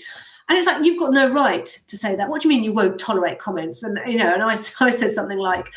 And 0.50 0.58
it's 0.58 0.68
like, 0.68 0.84
you've 0.84 1.00
got 1.00 1.14
no 1.14 1.32
right 1.32 1.66
to 1.66 1.98
say 1.98 2.16
that. 2.16 2.30
What 2.30 2.42
do 2.42 2.50
you 2.50 2.56
mean 2.56 2.64
you 2.64 2.74
won't 2.74 3.00
tolerate 3.00 3.40
comments? 3.40 3.84
And, 3.84 4.00
you 4.06 4.18
know, 4.18 4.34
and 4.34 4.44
I, 4.44 4.52
I 4.80 4.90
said 4.90 5.12
something 5.12 5.38
like, 5.38 5.72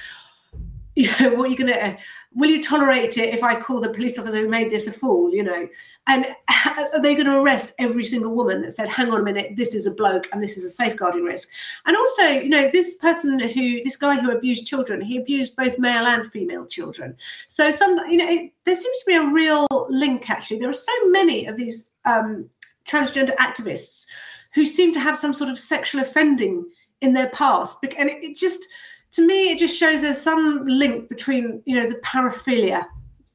you 0.96 1.08
know, 1.20 1.34
what 1.34 1.46
are 1.46 1.50
you 1.50 1.56
going 1.56 1.72
to, 1.72 1.96
will 2.34 2.50
you 2.50 2.62
tolerate 2.62 3.18
it 3.18 3.34
if 3.34 3.42
I 3.42 3.60
call 3.60 3.80
the 3.80 3.92
police 3.92 4.18
officer 4.18 4.38
who 4.38 4.48
made 4.48 4.70
this 4.70 4.86
a 4.86 4.92
fool, 4.92 5.32
you 5.32 5.42
know? 5.42 5.68
And 6.06 6.26
are 6.66 7.00
they 7.00 7.14
going 7.14 7.26
to 7.26 7.38
arrest 7.38 7.74
every 7.78 8.04
single 8.04 8.34
woman 8.34 8.62
that 8.62 8.72
said, 8.72 8.88
hang 8.88 9.10
on 9.10 9.20
a 9.20 9.24
minute, 9.24 9.56
this 9.56 9.74
is 9.74 9.86
a 9.86 9.94
bloke 9.94 10.28
and 10.32 10.42
this 10.42 10.56
is 10.56 10.64
a 10.64 10.70
safeguarding 10.70 11.24
risk? 11.24 11.48
And 11.84 11.96
also, 11.96 12.22
you 12.22 12.48
know, 12.48 12.70
this 12.70 12.94
person 12.94 13.38
who, 13.38 13.82
this 13.82 13.96
guy 13.96 14.18
who 14.18 14.30
abused 14.30 14.66
children, 14.66 15.00
he 15.00 15.18
abused 15.18 15.56
both 15.56 15.78
male 15.78 16.06
and 16.06 16.26
female 16.26 16.66
children. 16.66 17.16
So 17.48 17.70
some, 17.70 17.98
you 18.10 18.16
know, 18.16 18.28
it, 18.28 18.52
there 18.64 18.76
seems 18.76 18.98
to 19.00 19.04
be 19.06 19.14
a 19.14 19.26
real 19.26 19.66
link 19.90 20.30
actually. 20.30 20.58
There 20.58 20.70
are 20.70 20.74
so 20.74 20.92
many 21.06 21.46
of 21.46 21.56
these 21.56 21.92
um, 22.04 22.48
transgender 22.86 23.36
activists 23.36 24.06
who 24.54 24.64
seem 24.64 24.94
to 24.94 25.00
have 25.00 25.18
some 25.18 25.34
sort 25.34 25.50
of 25.50 25.58
sexual 25.58 26.00
offending 26.00 26.66
in 27.00 27.12
their 27.12 27.28
past. 27.30 27.78
And 27.98 28.08
it, 28.08 28.22
it 28.22 28.36
just, 28.36 28.66
to 29.12 29.26
me, 29.26 29.50
it 29.50 29.58
just 29.58 29.78
shows 29.78 30.02
there's 30.02 30.20
some 30.20 30.64
link 30.64 31.08
between, 31.08 31.62
you 31.66 31.76
know, 31.76 31.88
the 31.88 31.96
paraphilia 31.96 32.84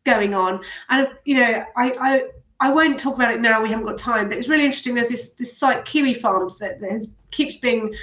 going 0.05 0.33
on. 0.33 0.61
And, 0.89 1.07
you 1.25 1.37
know, 1.37 1.63
I, 1.75 1.93
I, 1.99 2.23
I 2.59 2.71
won't 2.71 2.99
talk 2.99 3.15
about 3.15 3.33
it 3.33 3.41
now. 3.41 3.61
We 3.61 3.69
haven't 3.69 3.85
got 3.85 3.97
time, 3.97 4.29
but 4.29 4.37
it's 4.37 4.49
really 4.49 4.65
interesting. 4.65 4.95
There's 4.95 5.09
this 5.09 5.35
this 5.35 5.55
site 5.55 5.85
Kiwi 5.85 6.15
Farms 6.15 6.57
that, 6.57 6.79
that 6.79 6.91
has, 6.91 7.13
keeps 7.29 7.57
being 7.57 7.93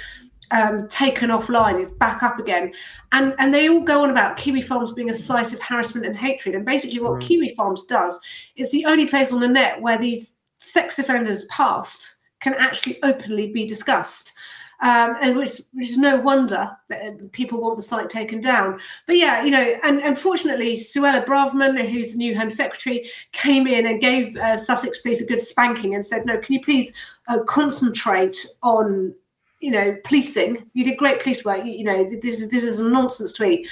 um, 0.51 0.87
taken 0.87 1.29
offline. 1.29 1.81
It's 1.81 1.89
back 1.89 2.23
up 2.23 2.39
again, 2.39 2.73
and 3.11 3.35
and 3.37 3.53
they 3.53 3.67
all 3.67 3.81
go 3.81 4.03
on 4.03 4.11
about 4.11 4.37
Kiwi 4.37 4.61
Farms 4.61 4.93
being 4.93 5.09
a 5.09 5.13
site 5.13 5.51
of 5.51 5.59
harassment 5.59 6.05
and 6.05 6.15
hatred. 6.15 6.55
And 6.55 6.63
basically, 6.63 6.99
what 7.01 7.19
mm. 7.19 7.21
Kiwi 7.21 7.49
Farms 7.49 7.83
does 7.83 8.17
is 8.55 8.71
the 8.71 8.85
only 8.85 9.07
place 9.07 9.33
on 9.33 9.41
the 9.41 9.47
net 9.47 9.81
where 9.81 9.97
these 9.97 10.37
sex 10.59 10.99
offenders' 10.99 11.43
past 11.45 12.21
can 12.39 12.53
actually 12.53 13.03
openly 13.03 13.51
be 13.51 13.65
discussed 13.65 14.33
um, 14.81 15.15
and 15.21 15.37
which, 15.37 15.61
is 15.79 15.97
no 15.97 16.17
wonder 16.17 16.75
that 16.89 17.01
uh, 17.01 17.11
people 17.31 17.61
want 17.61 17.75
the 17.77 17.81
site 17.81 18.09
taken 18.09 18.41
down. 18.41 18.79
But 19.07 19.17
yeah, 19.17 19.43
you 19.43 19.51
know, 19.51 19.75
and 19.83 19.99
unfortunately, 19.99 20.75
Suella 20.75 21.25
Braverman, 21.25 21.83
who's 21.85 22.11
the 22.11 22.17
new 22.17 22.37
Home 22.37 22.49
Secretary, 22.49 23.09
came 23.31 23.67
in 23.67 23.85
and 23.85 24.01
gave 24.01 24.35
uh, 24.37 24.57
Sussex 24.57 25.01
Police 25.01 25.21
a 25.21 25.25
good 25.25 25.41
spanking 25.41 25.95
and 25.95 26.05
said, 26.05 26.25
"No, 26.25 26.37
can 26.37 26.53
you 26.53 26.61
please 26.61 26.93
uh, 27.27 27.43
concentrate 27.43 28.37
on." 28.63 29.13
You 29.61 29.71
know, 29.71 29.97
policing. 30.03 30.69
You 30.73 30.83
did 30.83 30.97
great 30.97 31.21
police 31.21 31.43
work. 31.43 31.65
You, 31.65 31.71
you 31.71 31.85
know, 31.85 32.03
this 32.03 32.39
is 32.39 32.51
this 32.51 32.63
is 32.63 32.81
a 32.81 32.87
nonsense 32.87 33.31
tweet. 33.31 33.67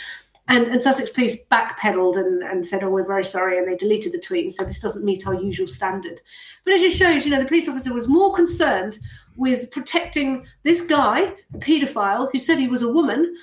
And, 0.48 0.68
and, 0.68 0.82
Sussex 0.82 1.12
Police 1.12 1.46
backpedaled 1.52 2.18
and, 2.18 2.42
and 2.44 2.66
said, 2.66 2.84
"Oh, 2.84 2.90
we're 2.90 3.06
very 3.06 3.24
sorry," 3.24 3.58
and 3.58 3.68
they 3.68 3.76
deleted 3.76 4.12
the 4.12 4.20
tweet 4.20 4.44
and 4.44 4.52
said 4.52 4.68
this 4.68 4.80
doesn't 4.80 5.06
meet 5.06 5.28
our 5.28 5.36
usual 5.36 5.68
standard. 5.68 6.20
But 6.66 6.74
it 6.74 6.82
just 6.82 6.98
shows, 6.98 7.26
you 7.26 7.32
know, 7.32 7.42
the 7.42 7.48
police 7.48 7.70
officer 7.70 7.94
was 7.94 8.08
more 8.08 8.34
concerned 8.34 8.98
with 9.36 9.72
protecting 9.72 10.46
this 10.64 10.86
guy, 10.86 11.34
a 11.54 11.58
paedophile 11.58 12.30
who 12.32 12.38
said 12.38 12.58
he 12.58 12.68
was 12.68 12.82
a 12.82 12.92
woman, 12.92 13.36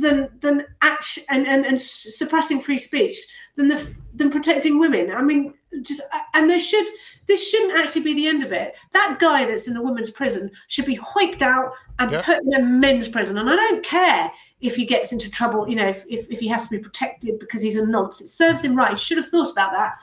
than 0.00 0.28
than 0.40 0.66
act 0.82 1.18
and, 1.30 1.46
and, 1.46 1.66
and 1.66 1.80
suppressing 1.80 2.60
free 2.60 2.78
speech 2.78 3.16
than 3.56 3.68
the 3.68 3.94
than 4.14 4.30
protecting 4.30 4.78
women. 4.78 5.12
I 5.12 5.22
mean, 5.22 5.54
just 5.82 6.00
and 6.34 6.48
there 6.48 6.58
should 6.58 6.86
this 7.26 7.50
shouldn't 7.50 7.78
actually 7.78 8.02
be 8.02 8.14
the 8.14 8.26
end 8.26 8.42
of 8.42 8.52
it. 8.52 8.74
That 8.92 9.18
guy 9.20 9.44
that's 9.44 9.66
in 9.66 9.74
the 9.74 9.82
women's 9.82 10.10
prison 10.10 10.50
should 10.68 10.84
be 10.84 10.98
hiked 11.02 11.42
out 11.42 11.72
and 11.98 12.10
yep. 12.10 12.24
put 12.24 12.38
in 12.42 12.54
a 12.54 12.62
men's 12.62 13.08
prison. 13.08 13.38
And 13.38 13.48
I 13.48 13.56
don't 13.56 13.84
care 13.84 14.30
if 14.60 14.76
he 14.76 14.84
gets 14.84 15.12
into 15.12 15.30
trouble, 15.30 15.68
you 15.68 15.76
know, 15.76 15.88
if, 15.88 16.04
if, 16.08 16.30
if 16.30 16.40
he 16.40 16.48
has 16.48 16.64
to 16.68 16.76
be 16.76 16.82
protected 16.82 17.38
because 17.38 17.62
he's 17.62 17.76
a 17.76 17.86
nonce. 17.86 18.20
It 18.20 18.28
serves 18.28 18.62
him 18.62 18.76
right. 18.76 18.90
He 18.90 18.96
should 18.96 19.16
have 19.16 19.28
thought 19.28 19.50
about 19.50 19.72
that 19.72 19.94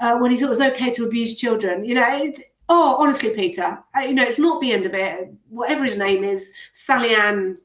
uh, 0.00 0.18
when 0.18 0.30
he 0.30 0.38
thought 0.38 0.46
it 0.46 0.50
was 0.50 0.60
okay 0.62 0.90
to 0.92 1.04
abuse 1.04 1.36
children. 1.36 1.84
You 1.84 1.94
know, 1.94 2.24
it, 2.24 2.38
Oh, 2.68 2.96
honestly, 2.98 3.30
Peter, 3.34 3.78
you 4.00 4.14
know, 4.14 4.22
it's 4.22 4.38
not 4.38 4.60
the 4.60 4.72
end 4.72 4.86
of 4.86 4.94
it. 4.94 5.32
Whatever 5.48 5.84
his 5.84 5.98
name 5.98 6.24
is, 6.24 6.54
Sally 6.72 7.14
Ann, 7.14 7.58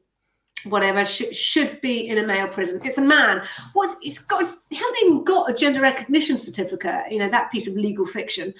whatever, 0.66 1.06
sh- 1.06 1.32
should 1.32 1.80
be 1.82 2.10
in 2.10 2.18
a 2.18 2.26
male 2.26 2.48
prison. 2.48 2.82
It's 2.84 2.98
a 2.98 3.02
man. 3.02 3.44
What 3.74 3.98
he's 4.02 4.20
got, 4.20 4.58
he 4.70 4.76
hasn't 4.76 4.98
even 5.04 5.24
got 5.24 5.50
a 5.50 5.54
gender 5.54 5.82
recognition 5.82 6.38
certificate. 6.38 7.12
You 7.12 7.20
know, 7.20 7.30
that 7.30 7.52
piece 7.52 7.68
of 7.68 7.76
legal 7.76 8.06
fiction. 8.06 8.54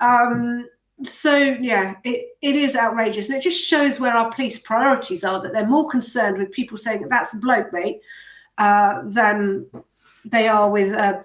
Um, 0.00 0.68
so 1.02 1.36
yeah, 1.36 1.94
it, 2.04 2.36
it 2.42 2.56
is 2.56 2.76
outrageous, 2.76 3.28
and 3.28 3.38
it 3.38 3.42
just 3.42 3.66
shows 3.66 3.98
where 3.98 4.14
our 4.14 4.30
police 4.30 4.58
priorities 4.58 5.24
are. 5.24 5.40
That 5.40 5.52
they're 5.52 5.66
more 5.66 5.88
concerned 5.88 6.38
with 6.38 6.52
people 6.52 6.76
saying 6.76 7.06
that's 7.08 7.34
a 7.34 7.38
bloke, 7.38 7.72
mate, 7.72 8.00
uh, 8.58 9.02
than 9.06 9.66
they 10.24 10.48
are 10.48 10.70
with 10.70 10.92
uh. 10.92 11.22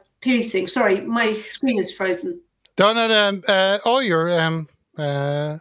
Sorry, 0.68 1.00
my 1.00 1.34
screen 1.34 1.80
is 1.80 1.94
frozen. 1.94 2.42
Donna, 2.80 3.14
um, 3.14 3.44
uh, 3.46 3.78
oh, 3.84 4.00
you're. 4.00 4.40
Um, 4.40 4.70
uh, 4.98 5.58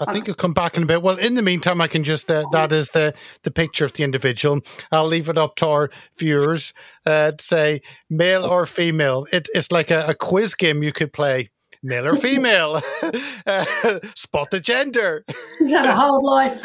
I 0.00 0.10
think 0.10 0.26
you'll 0.26 0.36
come 0.36 0.54
back 0.54 0.78
in 0.78 0.84
a 0.84 0.86
bit. 0.86 1.02
Well, 1.02 1.18
in 1.18 1.34
the 1.34 1.42
meantime, 1.42 1.82
I 1.82 1.86
can 1.86 2.02
just 2.02 2.30
uh, 2.30 2.46
that 2.52 2.72
is 2.72 2.88
the 2.92 3.12
the 3.42 3.50
picture 3.50 3.84
of 3.84 3.92
the 3.92 4.04
individual. 4.04 4.62
I'll 4.90 5.06
leave 5.06 5.28
it 5.28 5.36
up 5.36 5.56
to 5.56 5.68
our 5.68 5.90
viewers 6.16 6.72
uh, 7.04 7.32
to 7.32 7.44
say 7.44 7.82
male 8.08 8.46
or 8.46 8.64
female. 8.64 9.26
It, 9.34 9.50
it's 9.52 9.70
like 9.70 9.90
a, 9.90 10.06
a 10.06 10.14
quiz 10.14 10.54
game 10.54 10.82
you 10.82 10.94
could 10.94 11.12
play. 11.12 11.50
Male 11.82 12.06
or 12.06 12.16
female? 12.16 12.80
uh, 13.46 14.00
spot 14.14 14.50
the 14.50 14.60
gender. 14.60 15.26
He's 15.58 15.72
had 15.72 15.84
a 15.84 15.94
hard 15.94 16.22
life. 16.22 16.62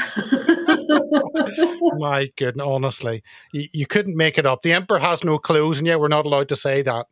My 1.99 2.29
goodness, 2.37 2.65
honestly, 2.65 3.23
you, 3.51 3.67
you, 3.73 3.85
couldn't 3.85 4.15
make 4.15 4.37
it 4.37 4.45
up. 4.45 4.61
The 4.61 4.71
emperor 4.71 4.99
has 4.99 5.25
no 5.25 5.37
clothes, 5.37 5.79
and 5.79 5.87
yet 5.87 5.99
we're 5.99 6.07
not 6.07 6.25
allowed 6.25 6.47
to 6.47 6.55
say 6.55 6.81
that. 6.83 7.07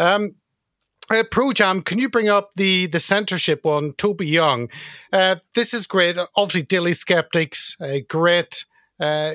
Um, 0.00 0.32
uh, 1.10 1.24
Pro 1.30 1.52
Jam, 1.52 1.82
can 1.82 1.98
you 1.98 2.08
bring 2.08 2.28
up 2.28 2.50
the 2.54 2.86
the 2.86 2.98
censorship 2.98 3.64
one, 3.64 3.92
Toby 3.94 4.26
Young? 4.26 4.68
Uh, 5.12 5.36
this 5.54 5.72
is 5.74 5.86
great. 5.86 6.16
Obviously, 6.36 6.62
Daily 6.62 6.92
Sceptics, 6.92 7.76
uh, 7.80 7.98
great, 8.08 8.64
uh, 9.00 9.34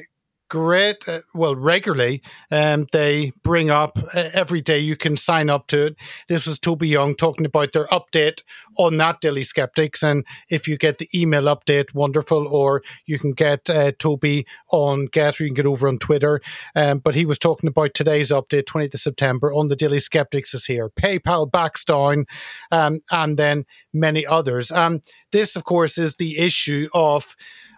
great. 0.54 1.10
Uh, 1.10 1.22
well, 1.34 1.56
regularly, 1.56 2.22
um, 2.52 2.86
they 2.92 3.32
bring 3.42 3.72
up 3.72 3.98
uh, 4.14 4.30
every 4.36 4.62
day. 4.62 4.78
You 4.78 4.96
can 4.96 5.18
sign 5.18 5.50
up 5.50 5.66
to 5.70 5.88
it. 5.88 5.96
This 6.30 6.46
was 6.46 6.60
Toby 6.60 6.88
Young 6.88 7.16
talking 7.16 7.48
about 7.48 7.72
their 7.74 7.88
update 7.88 8.44
on 8.78 8.98
that 8.98 9.20
Daily 9.20 9.42
Sceptics, 9.42 10.04
and 10.04 10.24
if 10.52 10.68
you 10.68 10.78
get 10.78 11.00
the 11.00 11.08
email 11.16 11.46
update, 11.46 11.96
wonderful. 11.96 12.48
Or 12.48 12.84
you 13.08 13.18
can 13.18 13.32
get 13.32 13.68
uh, 13.68 13.94
Toby 13.98 14.46
on 14.72 15.08
GETTR, 15.08 15.40
you 15.40 15.48
can 15.48 15.56
get 15.56 15.66
over 15.66 15.88
on 15.88 15.98
Twitter. 15.98 16.40
Um, 16.76 17.00
but 17.00 17.16
he 17.16 17.26
was 17.26 17.40
talking 17.40 17.68
about 17.68 17.96
today's 17.96 18.30
update, 18.30 18.66
20th 18.66 18.94
of 18.94 19.00
September, 19.00 19.52
on 19.52 19.70
the 19.70 19.76
Daily 19.76 19.98
Sceptics 19.98 20.54
is 20.54 20.66
here. 20.66 20.88
PayPal 20.88 21.52
backs 21.52 21.84
down, 21.84 22.28
um, 22.72 23.00
and 23.10 23.40
then 23.40 23.66
many 23.92 24.24
others. 24.24 24.72
Um, 24.72 25.02
this, 25.32 25.56
of 25.56 25.64
course, 25.64 25.98
is 25.98 26.18
the 26.18 26.38
issue 26.38 26.90
of 26.94 27.36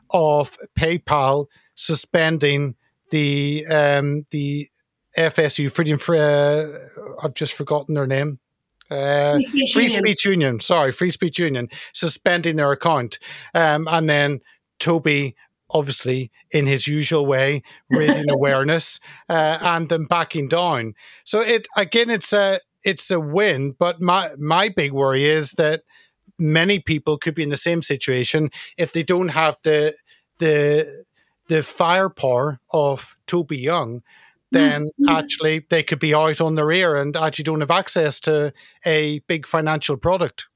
of 0.10 0.58
PayPal 0.78 1.48
suspending 1.76 2.76
the 3.12 3.66
um, 3.68 4.26
the 4.32 4.68
FSU 5.18 5.72
Freedom 5.72 5.98
for 5.98 6.16
uh, 6.16 6.68
I've 7.24 7.34
just 7.34 7.54
forgotten 7.54 7.96
their 7.96 8.08
name. 8.08 8.40
Uh, 8.90 9.34
Free, 9.34 9.42
Speech, 9.42 9.74
Free 9.74 9.84
Union. 9.84 10.04
Speech, 10.04 10.26
Union. 10.26 10.60
Sorry, 10.60 10.92
Free 10.92 11.10
Speech 11.10 11.40
Union 11.40 11.70
suspending 11.94 12.56
their 12.56 12.72
account, 12.72 13.20
um, 13.54 13.88
and 13.90 14.10
then 14.10 14.42
Toby 14.80 15.36
obviously 15.70 16.32
in 16.52 16.68
his 16.68 16.88
usual 16.88 17.26
way 17.26 17.64
raising 17.90 18.30
awareness 18.30 19.00
uh, 19.30 19.58
and 19.62 19.90
then 19.90 20.06
backing 20.06 20.48
down 20.48 20.94
so 21.24 21.42
it 21.42 21.68
again 21.76 22.10
it's 22.10 22.32
a 22.32 22.60
it's 22.84 23.10
a 23.10 23.20
win 23.20 23.76
but 23.80 24.00
my 24.00 24.30
my 24.38 24.70
big 24.70 24.92
worry 24.92 25.26
is 25.26 25.54
that 25.54 25.82
many 26.38 26.78
people 26.78 27.18
could 27.18 27.34
be 27.34 27.44
in 27.44 27.50
the 27.50 27.58
same 27.58 27.82
situation 27.82 28.50
if 28.78 28.94
they 28.94 29.02
don't 29.02 29.30
have 29.30 29.58
the 29.64 29.94
the 30.38 31.05
the 31.48 31.64
firepower 31.64 32.60
of 32.72 33.18
Toby 33.28 33.58
Young, 33.58 34.02
then 34.52 34.84
mm-hmm. 34.84 35.10
actually 35.10 35.66
they 35.70 35.84
could 35.84 36.00
be 36.00 36.14
out 36.14 36.42
on 36.42 36.56
their 36.56 36.72
ear 36.72 36.96
and 36.96 37.16
actually 37.16 37.44
don't 37.44 37.62
have 37.62 37.72
access 37.72 38.20
to 38.22 38.54
a 38.86 39.20
big 39.28 39.46
financial 39.46 39.98
product. 39.98 40.48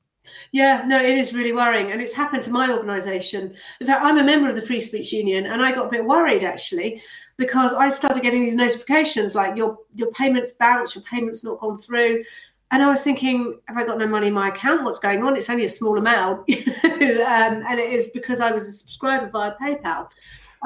Yeah, 0.52 0.84
no, 0.86 1.02
it 1.02 1.18
is 1.18 1.34
really 1.34 1.54
worrying. 1.54 1.92
And 1.92 2.02
it's 2.02 2.14
happened 2.14 2.44
to 2.44 2.52
my 2.52 2.72
organisation. 2.72 3.54
In 3.80 3.88
fact, 3.88 4.04
I'm 4.04 4.18
a 4.18 4.24
member 4.24 4.50
of 4.50 4.56
the 4.56 4.62
Free 4.62 4.80
Speech 4.80 5.12
Union 5.12 5.48
and 5.48 5.62
I 5.62 5.72
got 5.72 5.88
a 5.88 5.90
bit 5.90 6.06
worried 6.06 6.44
actually 6.44 7.02
because 7.38 7.74
I 7.74 7.90
started 7.90 8.22
getting 8.22 8.42
these 8.42 8.56
notifications 8.56 9.34
like 9.34 9.56
your 9.56 9.78
your 9.96 10.12
payments 10.12 10.52
bounced, 10.52 10.96
your 10.96 11.04
payments 11.04 11.44
not 11.44 11.60
gone 11.60 11.78
through. 11.78 12.24
and 12.72 12.84
I 12.84 12.90
was 12.90 13.04
thinking, 13.04 13.60
have 13.68 13.78
I 13.78 13.84
got 13.84 13.98
no 13.98 14.08
money 14.08 14.28
in 14.28 14.34
my 14.34 14.50
account? 14.50 14.84
What's 14.84 15.00
going 15.00 15.24
on? 15.24 15.36
It's 15.36 15.50
only 15.50 15.66
a 15.66 15.70
small 15.70 15.98
amount, 15.98 16.40
um, 16.50 17.64
and 17.68 17.80
it 17.80 17.92
is 17.92 18.10
because 18.14 18.40
I 18.40 18.52
was 18.52 18.68
a 18.68 18.72
subscriber 18.72 19.28
via 19.28 19.56
PayPal. 19.60 20.10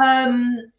Um, 0.02 0.72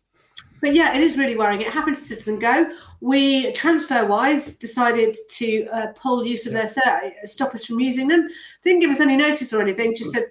but 0.60 0.74
yeah, 0.74 0.94
it 0.94 1.02
is 1.02 1.18
really 1.18 1.36
worrying. 1.36 1.60
It 1.60 1.70
happened 1.70 1.96
to 1.96 2.00
CitizenGO. 2.00 2.72
We 3.00 3.52
TransferWise 3.52 4.58
decided 4.58 5.14
to 5.32 5.66
uh, 5.66 5.86
pull 5.88 6.24
use 6.24 6.46
of 6.46 6.52
their 6.52 6.66
set, 6.66 7.16
stop 7.24 7.54
us 7.54 7.66
from 7.66 7.80
using 7.80 8.08
them. 8.08 8.28
Didn't 8.62 8.80
give 8.80 8.90
us 8.90 9.00
any 9.00 9.16
notice 9.16 9.52
or 9.52 9.60
anything. 9.60 9.94
Just 9.94 10.12
said, 10.12 10.24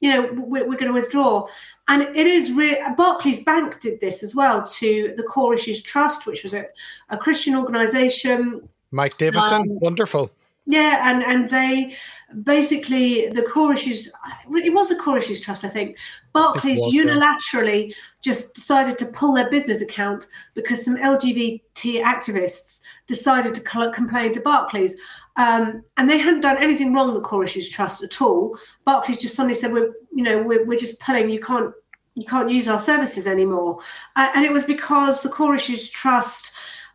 you 0.00 0.10
know, 0.10 0.30
we're, 0.32 0.66
we're 0.66 0.78
going 0.78 0.86
to 0.86 0.92
withdraw. 0.92 1.46
And 1.88 2.02
it 2.02 2.26
is 2.26 2.50
really 2.52 2.78
Barclays 2.96 3.44
Bank 3.44 3.80
did 3.80 4.00
this 4.00 4.22
as 4.22 4.34
well 4.34 4.66
to 4.66 5.12
the 5.16 5.22
Core 5.22 5.54
Issues 5.54 5.82
Trust, 5.82 6.26
which 6.26 6.44
was 6.44 6.54
a, 6.54 6.66
a 7.10 7.18
Christian 7.18 7.54
organisation 7.54 8.68
Mike 8.90 9.16
Davidson, 9.18 9.62
um, 9.62 9.80
wonderful. 9.80 10.30
Yeah, 10.70 11.10
and 11.10 11.22
and 11.24 11.48
they 11.48 11.96
basically 12.42 13.30
the 13.30 13.40
core 13.40 13.72
issues. 13.72 14.12
It 14.50 14.74
was 14.74 14.90
the 14.90 14.96
core 14.96 15.16
issues 15.16 15.40
trust, 15.40 15.64
I 15.64 15.68
think. 15.68 15.96
Barclays 16.34 16.78
was, 16.78 16.94
unilaterally 16.94 17.88
yeah. 17.88 17.94
just 18.22 18.54
decided 18.54 18.98
to 18.98 19.06
pull 19.06 19.32
their 19.32 19.48
business 19.48 19.80
account 19.80 20.26
because 20.52 20.84
some 20.84 20.98
LGBT 20.98 22.02
activists 22.02 22.82
decided 23.06 23.54
to 23.54 23.62
complain 23.62 24.34
to 24.34 24.40
Barclays, 24.42 24.94
um, 25.36 25.82
and 25.96 26.08
they 26.08 26.18
hadn't 26.18 26.42
done 26.42 26.58
anything 26.58 26.92
wrong. 26.92 27.14
The 27.14 27.22
core 27.22 27.44
issues 27.44 27.70
trust 27.70 28.02
at 28.02 28.20
all. 28.20 28.54
Barclays 28.84 29.16
just 29.16 29.36
suddenly 29.36 29.54
said, 29.54 29.72
"We're 29.72 29.94
you 30.14 30.22
know 30.22 30.42
we're, 30.42 30.66
we're 30.66 30.78
just 30.78 31.00
pulling. 31.00 31.30
You 31.30 31.40
can't 31.40 31.72
you 32.14 32.26
can't 32.26 32.50
use 32.50 32.68
our 32.68 32.78
services 32.78 33.26
anymore," 33.26 33.78
uh, 34.16 34.28
and 34.34 34.44
it 34.44 34.52
was 34.52 34.64
because 34.64 35.22
the 35.22 35.30
core 35.30 35.54
issues 35.54 35.88
trust 35.88 36.52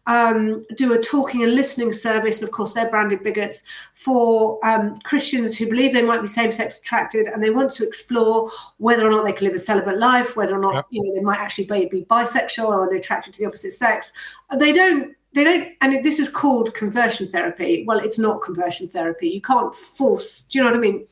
um, 0.08 0.64
do 0.76 0.94
a 0.94 1.02
talking 1.02 1.44
and 1.44 1.56
listening 1.56 1.92
service, 1.92 2.40
and 2.40 2.48
of 2.48 2.54
course 2.54 2.74
they're 2.74 2.90
branded 2.90 3.24
bigots 3.24 3.64
for 3.94 4.64
um, 4.66 5.00
Christians 5.00 5.58
who 5.58 5.70
believe 5.70 5.94
they 5.94 6.02
might 6.02 6.22
be 6.22 6.28
same-sex 6.28 6.80
attracted 6.80 7.28
and 7.28 7.42
they 7.42 7.50
want 7.50 7.72
to 7.72 7.86
explore 7.86 8.52
whether 8.78 9.08
or 9.08 9.12
not 9.12 9.24
they 9.24 9.34
can 9.34 9.48
live 9.48 9.56
a 9.56 9.60
celibate 9.60 9.98
life, 9.98 10.36
whether 10.36 10.56
or 10.56 10.60
not 10.60 10.74
yep. 10.74 10.86
you 10.90 11.04
know 11.04 11.14
they 11.14 11.22
might 11.22 11.40
actually 11.40 11.66
be, 11.66 11.86
be 11.86 12.06
bisexual 12.06 12.68
or 12.68 12.94
attracted 12.94 13.34
to 13.34 13.40
the 13.40 13.48
opposite 13.48 13.74
sex. 13.74 14.12
They 14.58 14.74
don't 14.74 15.16
they 15.34 15.44
don't 15.44 15.74
and 15.82 16.04
this 16.04 16.20
is 16.20 16.30
called 16.30 16.74
conversion 16.74 17.28
therapy 17.28 17.84
well 17.88 17.98
it's 17.98 18.20
not 18.20 18.42
conversion 18.42 18.88
therapy 18.88 19.28
you 19.28 19.42
can't 19.42 19.76
force 19.76 20.44
do 20.44 20.58
you 20.58 20.64
know 20.64 20.70
what 20.70 20.78
i 20.78 20.80
mean 20.80 21.06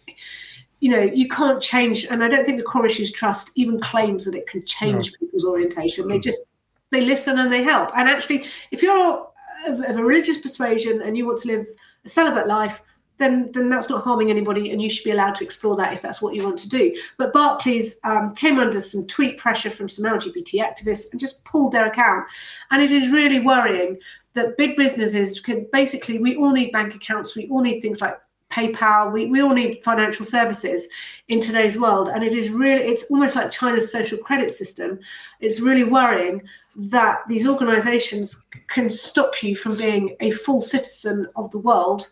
you 0.79 0.89
know 0.89 1.01
you 1.01 1.27
can't 1.27 1.61
change 1.61 2.05
and 2.05 2.23
i 2.23 2.27
don't 2.27 2.45
think 2.45 2.57
the 2.57 2.63
core 2.63 2.85
issues 2.85 3.11
trust 3.11 3.51
even 3.55 3.79
claims 3.79 4.25
that 4.25 4.35
it 4.35 4.47
can 4.47 4.63
change 4.65 5.11
no. 5.11 5.17
people's 5.19 5.45
orientation 5.45 6.07
they 6.07 6.19
just 6.19 6.45
they 6.91 7.01
listen 7.01 7.39
and 7.39 7.51
they 7.51 7.63
help. 7.63 7.91
And 7.95 8.07
actually, 8.07 8.45
if 8.71 8.81
you're 8.81 9.27
of, 9.67 9.79
of 9.79 9.97
a 9.97 10.03
religious 10.03 10.39
persuasion 10.39 11.01
and 11.01 11.17
you 11.17 11.25
want 11.25 11.39
to 11.39 11.47
live 11.47 11.67
a 12.05 12.09
celibate 12.09 12.47
life, 12.47 12.81
then 13.17 13.51
then 13.51 13.69
that's 13.69 13.89
not 13.89 14.03
harming 14.03 14.29
anybody, 14.29 14.71
and 14.71 14.81
you 14.81 14.89
should 14.89 15.03
be 15.03 15.11
allowed 15.11 15.35
to 15.35 15.43
explore 15.43 15.75
that 15.75 15.93
if 15.93 16.01
that's 16.01 16.21
what 16.21 16.33
you 16.33 16.43
want 16.43 16.57
to 16.59 16.69
do. 16.69 16.95
But 17.17 17.33
Barclays 17.33 17.99
um, 18.03 18.35
came 18.35 18.59
under 18.59 18.81
some 18.81 19.05
tweet 19.07 19.37
pressure 19.37 19.69
from 19.69 19.87
some 19.87 20.05
LGBT 20.05 20.55
activists 20.55 21.11
and 21.11 21.19
just 21.19 21.45
pulled 21.45 21.71
their 21.71 21.85
account, 21.85 22.25
and 22.71 22.81
it 22.81 22.91
is 22.91 23.11
really 23.11 23.39
worrying 23.39 23.97
that 24.33 24.57
big 24.57 24.75
businesses 24.75 25.39
can 25.39 25.67
basically 25.71 26.17
we 26.17 26.35
all 26.35 26.51
need 26.51 26.71
bank 26.71 26.95
accounts, 26.95 27.35
we 27.35 27.47
all 27.49 27.61
need 27.61 27.81
things 27.81 28.01
like 28.01 28.17
PayPal. 28.51 29.11
We, 29.11 29.25
we 29.27 29.41
all 29.41 29.53
need 29.53 29.83
financial 29.83 30.25
services 30.25 30.87
in 31.29 31.39
today's 31.39 31.79
world. 31.79 32.09
And 32.09 32.23
it 32.23 32.35
is 32.35 32.49
really, 32.49 32.83
it's 32.83 33.09
almost 33.09 33.35
like 33.35 33.49
China's 33.49 33.91
social 33.91 34.17
credit 34.17 34.51
system. 34.51 34.99
It's 35.39 35.59
really 35.59 35.83
worrying 35.83 36.43
that 36.75 37.19
these 37.27 37.47
organizations 37.47 38.45
can 38.67 38.89
stop 38.89 39.43
you 39.43 39.55
from 39.55 39.75
being 39.75 40.15
a 40.19 40.31
full 40.31 40.61
citizen 40.61 41.27
of 41.35 41.51
the 41.51 41.57
world 41.57 42.09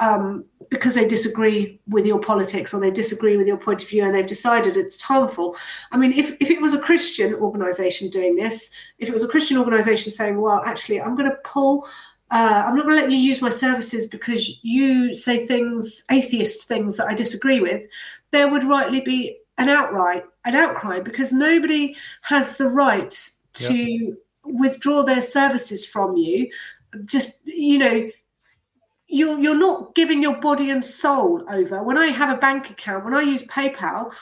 um, 0.00 0.44
because 0.68 0.94
they 0.94 1.06
disagree 1.06 1.80
with 1.88 2.04
your 2.04 2.18
politics 2.18 2.74
or 2.74 2.80
they 2.80 2.90
disagree 2.90 3.36
with 3.36 3.46
your 3.46 3.56
point 3.56 3.82
of 3.82 3.88
view 3.88 4.04
and 4.04 4.14
they've 4.14 4.26
decided 4.26 4.76
it's 4.76 5.00
harmful. 5.00 5.56
I 5.92 5.96
mean, 5.96 6.12
if, 6.12 6.36
if 6.40 6.50
it 6.50 6.60
was 6.60 6.74
a 6.74 6.80
Christian 6.80 7.34
organization 7.34 8.08
doing 8.08 8.34
this, 8.34 8.70
if 8.98 9.08
it 9.08 9.12
was 9.12 9.24
a 9.24 9.28
Christian 9.28 9.58
organization 9.58 10.10
saying, 10.10 10.40
well, 10.40 10.62
actually, 10.64 11.00
I'm 11.00 11.14
going 11.14 11.30
to 11.30 11.36
pull 11.44 11.86
uh, 12.32 12.64
I'm 12.66 12.74
not 12.74 12.86
going 12.86 12.96
to 12.96 13.02
let 13.02 13.10
you 13.10 13.18
use 13.18 13.42
my 13.42 13.50
services 13.50 14.06
because 14.06 14.64
you 14.64 15.14
say 15.14 15.44
things, 15.44 16.02
atheist 16.10 16.66
things 16.66 16.96
that 16.96 17.06
I 17.06 17.12
disagree 17.12 17.60
with, 17.60 17.86
there 18.30 18.48
would 18.48 18.64
rightly 18.64 19.00
be 19.00 19.36
an 19.58 19.68
outright, 19.68 20.24
an 20.46 20.56
outcry 20.56 20.98
because 20.98 21.30
nobody 21.30 21.94
has 22.22 22.56
the 22.56 22.68
right 22.68 23.14
to 23.54 23.74
yep. 23.74 24.14
withdraw 24.44 25.02
their 25.02 25.22
services 25.22 25.84
from 25.84 26.16
you. 26.16 26.50
Just 27.04 27.40
you 27.44 27.78
know, 27.78 28.10
you're 29.06 29.38
you're 29.38 29.58
not 29.58 29.94
giving 29.94 30.22
your 30.22 30.36
body 30.36 30.70
and 30.70 30.84
soul 30.84 31.44
over. 31.48 31.82
When 31.82 31.98
I 31.98 32.08
have 32.08 32.36
a 32.36 32.40
bank 32.40 32.70
account, 32.70 33.04
when 33.04 33.14
I 33.14 33.22
use 33.22 33.42
PayPal, 33.44 34.14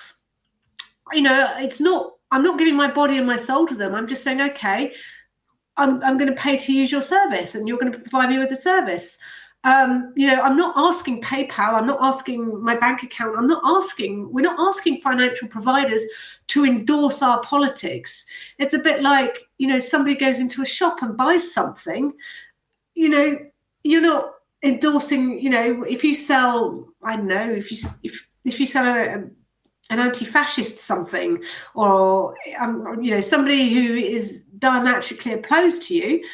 you 1.12 1.22
know, 1.22 1.52
it's 1.58 1.80
not. 1.80 2.14
I'm 2.32 2.44
not 2.44 2.60
giving 2.60 2.76
my 2.76 2.88
body 2.88 3.18
and 3.18 3.26
my 3.26 3.36
soul 3.36 3.66
to 3.66 3.74
them. 3.74 3.92
I'm 3.92 4.06
just 4.06 4.22
saying, 4.22 4.40
okay, 4.40 4.92
I'm, 5.76 6.02
I'm 6.04 6.18
going 6.18 6.28
to 6.28 6.40
pay 6.40 6.56
to 6.56 6.72
use 6.72 6.92
your 6.92 7.02
service 7.02 7.54
and 7.54 7.66
you're 7.66 7.78
going 7.78 7.90
to 7.92 7.98
provide 7.98 8.28
me 8.28 8.38
with 8.38 8.50
the 8.50 8.56
service. 8.56 9.18
Um, 9.64 10.14
you 10.16 10.26
know, 10.26 10.40
I'm 10.40 10.56
not 10.56 10.74
asking 10.76 11.20
PayPal, 11.20 11.74
I'm 11.74 11.86
not 11.86 11.98
asking 12.00 12.62
my 12.62 12.76
bank 12.76 13.02
account, 13.02 13.36
I'm 13.36 13.46
not 13.46 13.62
asking, 13.64 14.32
we're 14.32 14.40
not 14.40 14.58
asking 14.58 15.00
financial 15.02 15.48
providers 15.48 16.02
to 16.48 16.64
endorse 16.64 17.20
our 17.20 17.42
politics. 17.42 18.24
It's 18.58 18.72
a 18.72 18.78
bit 18.78 19.02
like, 19.02 19.36
you 19.58 19.66
know, 19.68 19.78
somebody 19.78 20.14
goes 20.14 20.40
into 20.40 20.62
a 20.62 20.66
shop 20.66 21.02
and 21.02 21.14
buys 21.14 21.52
something, 21.52 22.14
you 22.94 23.10
know, 23.10 23.38
you're 23.84 24.00
not 24.00 24.32
endorsing, 24.62 25.38
you 25.38 25.50
know, 25.50 25.82
if 25.82 26.04
you 26.04 26.14
sell, 26.14 26.88
I 27.02 27.16
don't 27.16 27.28
know, 27.28 27.50
if 27.50 27.70
you 27.70 27.76
if 28.02 28.28
if 28.44 28.58
you 28.60 28.66
sell 28.66 28.86
a, 28.86 29.24
an 29.90 29.98
anti-fascist 29.98 30.78
something 30.78 31.42
or 31.74 32.34
um, 32.58 33.02
you 33.02 33.12
know 33.14 33.20
somebody 33.20 33.74
who 33.74 33.94
is 33.96 34.44
diametrically 34.58 35.32
opposed 35.32 35.82
to 35.88 35.94
you 35.94 36.24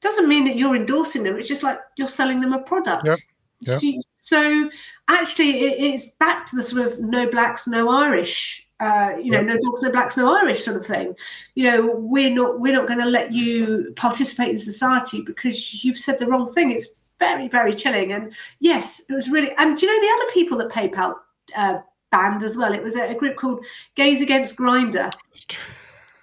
doesn't 0.00 0.28
mean 0.28 0.44
that 0.44 0.56
you're 0.56 0.76
endorsing 0.76 1.22
them 1.22 1.36
it's 1.36 1.48
just 1.48 1.62
like 1.62 1.78
you're 1.96 2.08
selling 2.08 2.40
them 2.40 2.52
a 2.52 2.58
product 2.60 3.04
yep. 3.04 3.18
Yep. 3.60 3.80
So, 3.80 3.92
so, 4.18 4.70
actually 5.08 5.60
it, 5.60 5.94
it's 5.94 6.10
back 6.16 6.46
to 6.46 6.56
the 6.56 6.62
sort 6.62 6.86
of 6.86 7.00
no 7.00 7.28
blacks 7.28 7.66
no 7.66 7.88
irish 7.90 8.62
uh, 8.78 9.14
you 9.22 9.30
know, 9.30 9.38
yep. 9.38 9.46
no 9.46 9.56
dogs, 9.58 9.80
no 9.80 9.90
blacks, 9.90 10.18
no 10.18 10.36
Irish 10.36 10.62
sort 10.62 10.76
of 10.76 10.84
thing. 10.84 11.14
You 11.54 11.64
know, 11.64 11.92
we're 11.96 12.28
not 12.28 12.60
we're 12.60 12.74
not 12.74 12.86
going 12.86 12.98
to 12.98 13.06
let 13.06 13.32
you 13.32 13.94
participate 13.96 14.50
in 14.50 14.58
society 14.58 15.22
because 15.22 15.82
you've 15.82 15.96
said 15.96 16.18
the 16.18 16.26
wrong 16.26 16.46
thing. 16.46 16.72
It's 16.72 16.94
very 17.18 17.48
very 17.48 17.72
chilling. 17.72 18.12
And 18.12 18.34
yes, 18.60 19.08
it 19.08 19.14
was 19.14 19.30
really. 19.30 19.50
And 19.56 19.78
do 19.78 19.86
you 19.86 19.94
know 19.94 20.06
the 20.06 20.22
other 20.22 20.32
people 20.32 20.58
that 20.58 20.68
PayPal 20.68 21.14
uh, 21.56 21.78
band 22.10 22.42
as 22.42 22.56
well. 22.56 22.72
It 22.72 22.82
was 22.82 22.96
a, 22.96 23.10
a 23.10 23.14
group 23.14 23.36
called 23.36 23.64
Gays 23.94 24.22
Against 24.22 24.56
Grindr. 24.56 25.12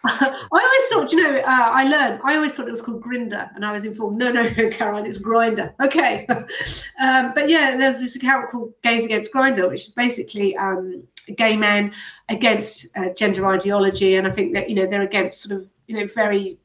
I 0.06 0.36
always 0.51 0.88
thought, 0.89 1.12
you 1.14 1.24
know, 1.24 1.39
uh, 1.39 1.43
I 1.45 1.86
learned. 1.86 2.20
I 2.26 2.36
always 2.36 2.54
thought 2.54 2.68
it 2.68 2.72
was 2.72 2.82
called 2.82 3.01
Grinder, 3.01 3.49
and 3.56 3.66
I 3.66 3.72
was 3.72 3.86
informed, 3.86 4.18
no, 4.18 4.32
no, 4.32 4.43
no, 4.43 4.70
Caroline, 4.70 5.06
it's 5.06 5.24
Groomers. 5.24 5.74
Okay, 5.82 6.26
um, 7.01 7.34
but 7.34 7.49
yeah, 7.49 7.78
there's 7.78 7.99
this 7.99 8.16
account 8.18 8.49
called 8.49 8.74
Gays 8.84 9.06
Against 9.06 9.34
Groomers, 9.34 9.70
which 9.70 9.88
is 9.88 9.93
basically 9.93 10.58
um, 10.58 11.04
gay 11.38 11.56
men 11.56 11.93
against 12.28 12.88
uh, 12.97 13.10
gender 13.12 13.47
ideology, 13.47 14.16
and 14.16 14.28
I 14.28 14.30
think 14.30 14.54
that 14.54 14.70
you 14.70 14.76
know 14.76 14.86
they're 14.86 15.04
against 15.04 15.41
sort 15.41 15.62
of 15.62 15.68
you 15.88 15.97
know 15.97 16.08
very 16.08 16.60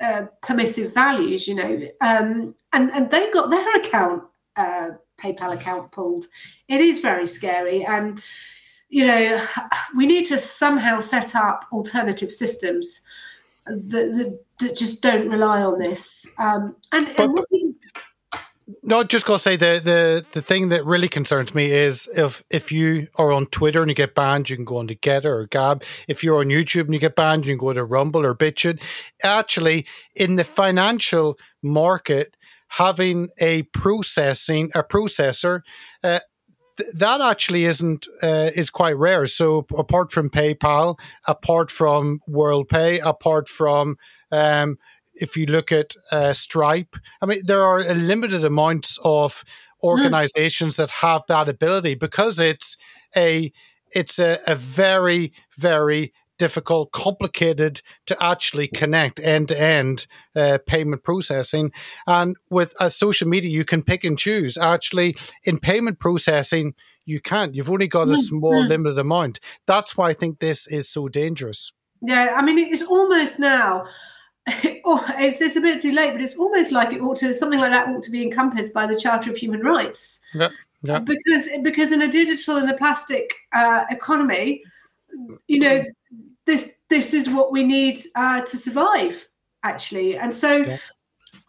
uh, 0.00 0.26
permissive 0.42 0.92
values, 0.92 1.48
you 1.48 1.54
know, 1.54 1.88
um, 2.02 2.54
and 2.74 2.90
and 2.90 3.10
they 3.10 3.30
got 3.30 3.48
their 3.48 3.76
account, 3.76 4.24
uh, 4.56 4.90
PayPal 5.18 5.54
account 5.54 5.90
pulled. 5.90 6.26
It 6.68 6.82
is 6.82 7.00
very 7.00 7.26
scary, 7.26 7.82
and 7.84 8.22
you 8.94 9.04
know, 9.04 9.44
we 9.96 10.06
need 10.06 10.24
to 10.26 10.38
somehow 10.38 11.00
set 11.00 11.34
up 11.34 11.66
alternative 11.72 12.30
systems 12.30 13.02
that, 13.66 13.82
that, 13.90 14.40
that 14.60 14.76
just 14.76 15.02
don't 15.02 15.28
rely 15.28 15.62
on 15.62 15.78
this. 15.78 16.28
Um, 16.38 16.76
and, 16.92 17.10
but, 17.16 17.24
and 17.24 17.44
we, 17.50 17.74
no, 18.82 19.02
just 19.02 19.26
gonna 19.26 19.38
say 19.38 19.56
the, 19.56 19.80
the 19.82 20.24
the 20.32 20.40
thing 20.40 20.68
that 20.70 20.86
really 20.86 21.08
concerns 21.08 21.54
me 21.54 21.70
is 21.70 22.08
if 22.16 22.42
if 22.50 22.72
you 22.72 23.08
are 23.16 23.32
on 23.32 23.46
Twitter 23.46 23.82
and 23.82 23.90
you 23.90 23.94
get 23.94 24.14
banned, 24.14 24.48
you 24.48 24.56
can 24.56 24.64
go 24.64 24.78
on 24.78 24.86
to 24.86 24.94
Gettr 24.94 25.26
or 25.26 25.46
Gab. 25.46 25.82
If 26.08 26.22
you're 26.22 26.40
on 26.40 26.46
YouTube 26.46 26.84
and 26.84 26.94
you 26.94 27.00
get 27.00 27.16
banned, 27.16 27.44
you 27.44 27.52
can 27.52 27.58
go 27.58 27.72
to 27.72 27.84
Rumble 27.84 28.24
or 28.24 28.34
BitChute. 28.34 28.82
Actually, 29.22 29.86
in 30.14 30.36
the 30.36 30.44
financial 30.44 31.38
market, 31.62 32.36
having 32.68 33.28
a 33.38 33.62
processing 33.64 34.70
a 34.74 34.82
processor 34.82 35.60
uh, 36.02 36.20
that 36.94 37.20
actually 37.20 37.64
isn't 37.64 38.06
uh, 38.22 38.50
is 38.54 38.70
quite 38.70 38.96
rare. 38.96 39.26
So 39.26 39.66
apart 39.76 40.12
from 40.12 40.30
PayPal, 40.30 40.98
apart 41.26 41.70
from 41.70 42.20
WorldPay, 42.28 43.00
apart 43.04 43.48
from 43.48 43.96
um, 44.32 44.78
if 45.14 45.36
you 45.36 45.46
look 45.46 45.70
at 45.70 45.94
uh, 46.10 46.32
Stripe, 46.32 46.96
I 47.22 47.26
mean 47.26 47.40
there 47.44 47.62
are 47.62 47.78
a 47.78 47.94
limited 47.94 48.44
amounts 48.44 48.98
of 49.04 49.44
organizations 49.82 50.74
mm. 50.74 50.76
that 50.78 50.90
have 50.90 51.22
that 51.28 51.48
ability 51.48 51.94
because 51.94 52.40
it's 52.40 52.76
a 53.16 53.52
it's 53.92 54.18
a, 54.18 54.38
a 54.46 54.54
very 54.56 55.32
very 55.56 56.12
difficult, 56.44 56.92
complicated 56.92 57.80
to 58.04 58.14
actually 58.22 58.68
connect 58.68 59.18
end 59.18 59.48
to 59.48 59.58
end 59.58 60.06
payment 60.66 61.02
processing. 61.02 61.72
And 62.06 62.36
with 62.50 62.74
uh, 62.78 62.90
social 62.90 63.26
media, 63.26 63.50
you 63.50 63.64
can 63.64 63.82
pick 63.82 64.04
and 64.04 64.18
choose. 64.18 64.58
Actually, 64.58 65.16
in 65.44 65.58
payment 65.58 66.00
processing, 66.00 66.74
you 67.06 67.18
can't. 67.18 67.54
You've 67.54 67.70
only 67.70 67.88
got 67.88 68.10
a 68.10 68.16
small 68.16 68.52
mm-hmm. 68.52 68.68
limited 68.68 68.98
amount. 68.98 69.40
That's 69.64 69.96
why 69.96 70.10
I 70.10 70.12
think 70.12 70.38
this 70.38 70.66
is 70.66 70.86
so 70.86 71.08
dangerous. 71.08 71.72
Yeah, 72.02 72.34
I 72.36 72.42
mean, 72.44 72.58
it's 72.58 72.82
almost 72.82 73.38
now. 73.38 73.86
Oh, 74.86 75.02
it's, 75.18 75.40
it's 75.40 75.56
a 75.56 75.62
bit 75.62 75.80
too 75.80 75.92
late, 75.92 76.12
but 76.12 76.20
it's 76.20 76.36
almost 76.36 76.70
like 76.70 76.92
it 76.92 77.00
ought 77.00 77.16
to 77.20 77.32
something 77.32 77.58
like 77.58 77.70
that 77.70 77.88
ought 77.88 78.02
to 78.02 78.10
be 78.10 78.22
encompassed 78.22 78.74
by 78.74 78.86
the 78.86 78.98
Charter 78.98 79.30
of 79.30 79.38
Human 79.38 79.60
Rights. 79.60 80.20
Yeah, 80.34 80.50
yeah. 80.82 80.98
Because 80.98 81.48
because 81.62 81.90
in 81.90 82.02
a 82.02 82.10
digital 82.10 82.58
and 82.58 82.70
a 82.70 82.76
plastic 82.76 83.32
uh, 83.54 83.84
economy, 83.88 84.62
you 85.46 85.60
know, 85.60 85.84
this 86.46 86.78
this 86.88 87.14
is 87.14 87.28
what 87.28 87.52
we 87.52 87.62
need 87.62 87.98
uh, 88.14 88.42
to 88.42 88.56
survive, 88.56 89.26
actually. 89.62 90.16
And 90.16 90.32
so, 90.32 90.56
yeah. 90.56 90.78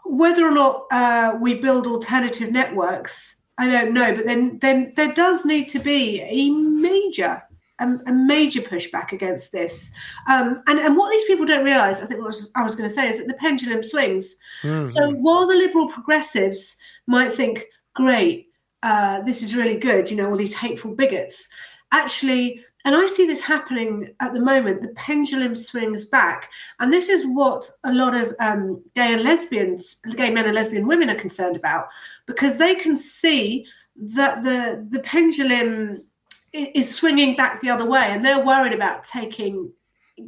whether 0.06 0.46
or 0.46 0.52
not 0.52 0.86
uh, 0.92 1.38
we 1.40 1.56
build 1.56 1.88
alternative 1.88 2.52
networks, 2.52 3.38
I 3.58 3.68
don't 3.68 3.94
know. 3.94 4.16
But 4.16 4.26
then 4.26 4.60
then 4.60 4.94
there 4.96 5.14
does 5.14 5.46
need 5.46 5.70
to 5.70 5.80
be 5.80 6.22
a 6.22 6.50
major 6.52 7.44
a, 7.80 7.88
a, 8.06 8.14
major 8.14 8.62
pushback 8.62 9.12
against 9.12 9.52
this. 9.52 9.92
Um, 10.30 10.64
and, 10.68 10.80
and 10.80 10.96
what 10.96 11.12
these 11.12 11.26
people 11.26 11.46
don't 11.46 11.66
realize, 11.66 12.02
I 12.02 12.06
think 12.06 12.22
what 12.22 12.36
I 12.56 12.64
was 12.64 12.76
going 12.76 12.90
to 12.90 12.94
say, 12.94 13.10
is 13.10 13.18
that 13.18 13.28
the 13.28 13.34
pendulum 13.34 13.84
swings. 13.84 14.36
Mm-hmm. 14.64 14.86
So 14.86 15.12
while 15.12 15.46
the 15.46 15.56
liberal 15.56 15.90
progressives 15.90 16.78
might 17.08 17.34
think, 17.34 17.66
great, 17.94 18.48
uh, 18.84 19.22
this 19.22 19.42
is 19.42 19.56
really 19.56 19.78
good, 19.78 20.10
you 20.10 20.18
know, 20.18 20.30
all 20.30 20.38
these 20.38 20.54
hateful 20.54 20.96
bigots, 20.96 21.48
actually, 21.92 22.64
and 22.86 22.96
I 22.96 23.08
see 23.08 23.26
this 23.26 23.42
happening 23.42 24.14
at 24.20 24.34
the 24.34 24.40
moment, 24.40 24.82
the 24.82 24.90
pendulum 24.90 25.56
swings 25.56 26.06
back. 26.06 26.50
And 26.80 26.94
this 26.94 27.10
is 27.10 27.26
what 27.26 27.70
a 27.84 27.92
lot 27.92 28.16
of 28.16 28.34
um, 28.40 28.82
gay 28.96 29.14
and 29.14 29.24
lesbians, 29.24 29.96
gay 30.16 30.30
men 30.30 30.46
and 30.46 30.54
lesbian 30.54 30.88
women 30.88 31.10
are 31.10 31.16
concerned 31.16 31.58
about, 31.58 31.88
because 32.28 32.58
they 32.58 32.76
can 32.76 32.96
see 32.96 33.66
that 33.96 34.44
the 34.44 34.86
the 34.90 35.00
pendulum 35.00 36.04
is 36.52 36.94
swinging 36.94 37.36
back 37.36 37.60
the 37.60 37.70
other 37.70 37.86
way 37.86 38.08
and 38.10 38.24
they're 38.24 38.46
worried 38.46 38.74
about 38.74 39.04
taking 39.04 39.72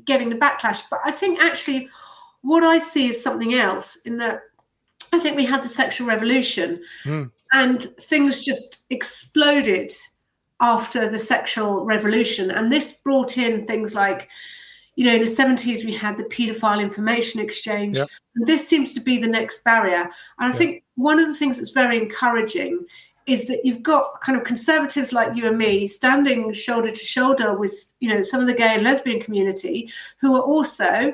getting 0.05 0.30
the 0.30 0.36
backlash 0.36 0.84
but 0.89 0.99
i 1.05 1.12
think 1.12 1.39
actually 1.39 1.89
what 2.41 2.64
i 2.64 2.80
see 2.80 3.10
is 3.10 3.22
something 3.22 3.53
else 3.53 3.97
in 4.05 4.18
that 4.18 4.41
i 5.14 5.20
think 5.20 5.36
we 5.36 5.45
had 5.45 5.64
the 5.64 5.68
sexual 5.68 6.08
revolution 6.08 6.82
mm. 7.05 7.30
and 7.53 7.84
things 7.84 8.43
just 8.43 8.84
exploded 8.89 9.91
after 10.60 11.08
the 11.10 11.20
sexual 11.20 11.86
revolution 11.86 12.51
and 12.51 12.72
this 12.72 13.01
brought 13.01 13.38
in 13.38 13.66
things 13.66 13.93
like 13.93 14.28
you 14.95 15.05
know 15.05 15.14
in 15.14 15.22
the 15.22 15.28
70s 15.28 15.86
we 15.86 15.93
had 15.93 16.18
the 16.18 16.24
pedophile 16.24 16.82
information 16.82 17.39
exchange 17.39 17.97
yep. 17.97 18.08
and 18.36 18.47
this 18.47 18.68
seems 18.68 18.91
to 18.91 18.99
be 18.99 19.20
the 19.20 19.28
next 19.28 19.64
barrier 19.64 20.01
and 20.01 20.12
i 20.39 20.47
yep. 20.47 20.55
think 20.55 20.84
one 20.95 21.20
of 21.20 21.28
the 21.28 21.36
things 21.36 21.58
that's 21.58 21.72
very 21.72 21.97
encouraging 21.97 22.84
is 23.28 23.45
that 23.47 23.64
you've 23.66 23.84
got 23.84 24.20
kind 24.22 24.38
of 24.38 24.45
conservatives 24.45 25.12
like 25.12 25.36
you 25.36 25.45
and 25.45 25.58
me 25.58 25.86
standing 25.86 26.51
shoulder 26.53 26.89
to 26.89 27.05
shoulder 27.05 27.55
with 27.55 27.93
you 27.99 28.10
know 28.10 28.22
some 28.22 28.41
of 28.41 28.47
the 28.47 28.53
gay 28.53 28.74
and 28.74 28.84
lesbian 28.84 29.20
community 29.20 29.91
who 30.20 30.36
are 30.36 30.41
also 30.41 31.14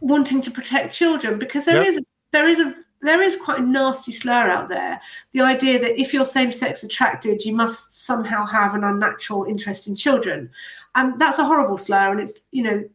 wanting 0.00 0.40
to 0.42 0.50
protect 0.50 0.92
children 0.92 1.38
because 1.38 1.64
there 1.64 1.76
yep. 1.76 1.86
is 1.86 2.12
there 2.32 2.48
is 2.48 2.58
a 2.58 2.74
there 3.02 3.22
is 3.22 3.36
quite 3.36 3.60
a 3.60 3.62
nasty 3.62 4.12
slur 4.12 4.48
out 4.48 4.68
there. 4.68 5.00
The 5.32 5.40
idea 5.40 5.80
that 5.80 6.00
if 6.00 6.12
you're 6.12 6.24
same-sex 6.24 6.82
attracted 6.82 7.44
you 7.44 7.54
must 7.54 8.04
somehow 8.04 8.46
have 8.46 8.74
an 8.74 8.84
unnatural 8.84 9.44
interest 9.44 9.88
in 9.88 9.96
children. 9.96 10.50
And 10.94 11.20
that's 11.20 11.38
a 11.38 11.44
horrible 11.44 11.78
slur 11.78 12.10
and 12.10 12.20
it's 12.20 12.42
you 12.50 12.62
know 12.62 12.88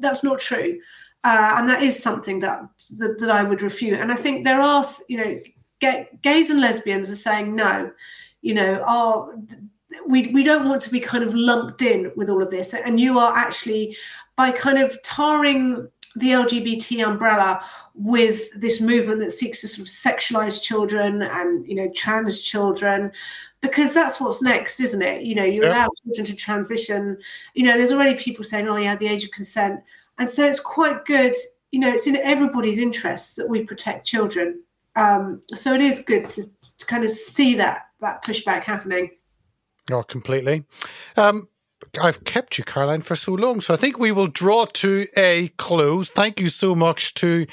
that's 0.00 0.22
not 0.22 0.38
true. 0.38 0.80
Uh, 1.24 1.54
and 1.56 1.68
that 1.68 1.82
is 1.82 2.00
something 2.00 2.38
that, 2.38 2.62
that 2.98 3.18
that 3.18 3.30
i 3.30 3.42
would 3.42 3.62
refute. 3.62 4.00
And 4.00 4.12
i 4.12 4.16
think 4.16 4.44
there 4.44 4.60
are 4.60 4.84
you 5.08 5.18
know 5.18 5.38
gay, 5.80 6.08
gays 6.22 6.50
and 6.50 6.60
lesbians 6.60 7.10
are 7.10 7.16
saying 7.16 7.54
no, 7.54 7.90
you 8.42 8.54
know, 8.54 8.82
are 8.86 9.30
we 10.06 10.28
we 10.28 10.44
don't 10.44 10.68
want 10.68 10.82
to 10.82 10.90
be 10.90 11.00
kind 11.00 11.24
of 11.24 11.34
lumped 11.34 11.82
in 11.82 12.12
with 12.16 12.30
all 12.30 12.42
of 12.42 12.50
this, 12.50 12.74
and 12.74 13.00
you 13.00 13.18
are 13.18 13.36
actually 13.36 13.96
by 14.36 14.50
kind 14.50 14.78
of 14.78 15.00
tarring 15.02 15.88
the 16.16 16.28
LGBT 16.28 17.06
umbrella 17.06 17.62
with 17.98 18.52
this 18.54 18.80
movement 18.80 19.20
that 19.20 19.32
seeks 19.32 19.60
to 19.60 19.68
sort 19.68 19.86
of 19.86 19.92
sexualize 19.92 20.62
children 20.62 21.22
and 21.22 21.66
you 21.66 21.74
know 21.74 21.90
trans 21.94 22.42
children 22.42 23.10
because 23.60 23.92
that's 23.92 24.20
what's 24.20 24.40
next 24.40 24.78
isn't 24.78 25.02
it 25.02 25.22
you 25.22 25.34
know 25.34 25.44
you 25.44 25.62
yeah. 25.62 25.70
allow 25.70 25.88
children 26.04 26.24
to 26.24 26.36
transition 26.36 27.18
you 27.54 27.64
know 27.64 27.76
there's 27.76 27.90
already 27.90 28.14
people 28.14 28.44
saying 28.44 28.68
oh 28.68 28.76
yeah 28.76 28.94
the 28.94 29.08
age 29.08 29.24
of 29.24 29.30
consent 29.32 29.80
and 30.18 30.30
so 30.30 30.44
it's 30.44 30.60
quite 30.60 31.04
good 31.06 31.34
you 31.72 31.80
know 31.80 31.92
it's 31.92 32.06
in 32.06 32.16
everybody's 32.16 32.78
interests 32.78 33.34
that 33.34 33.48
we 33.48 33.64
protect 33.64 34.06
children 34.06 34.62
um, 34.98 35.42
so 35.54 35.74
it 35.74 35.80
is 35.80 36.00
good 36.00 36.28
to, 36.30 36.42
to, 36.42 36.86
kind 36.86 37.04
of 37.04 37.10
see 37.10 37.54
that 37.54 37.82
that 38.00 38.24
pushback 38.24 38.64
happening. 38.64 39.10
Oh, 39.92 40.02
completely. 40.02 40.64
Um, 41.16 41.48
I've 42.00 42.24
kept 42.24 42.58
you, 42.58 42.64
Caroline, 42.64 43.02
for 43.02 43.16
so 43.16 43.32
long. 43.32 43.60
So 43.60 43.74
I 43.74 43.76
think 43.76 43.98
we 43.98 44.12
will 44.12 44.26
draw 44.26 44.66
to 44.66 45.06
a 45.16 45.48
close. 45.58 46.10
Thank 46.10 46.40
you 46.40 46.48
so 46.48 46.74
much 46.74 47.14
to 47.14 47.46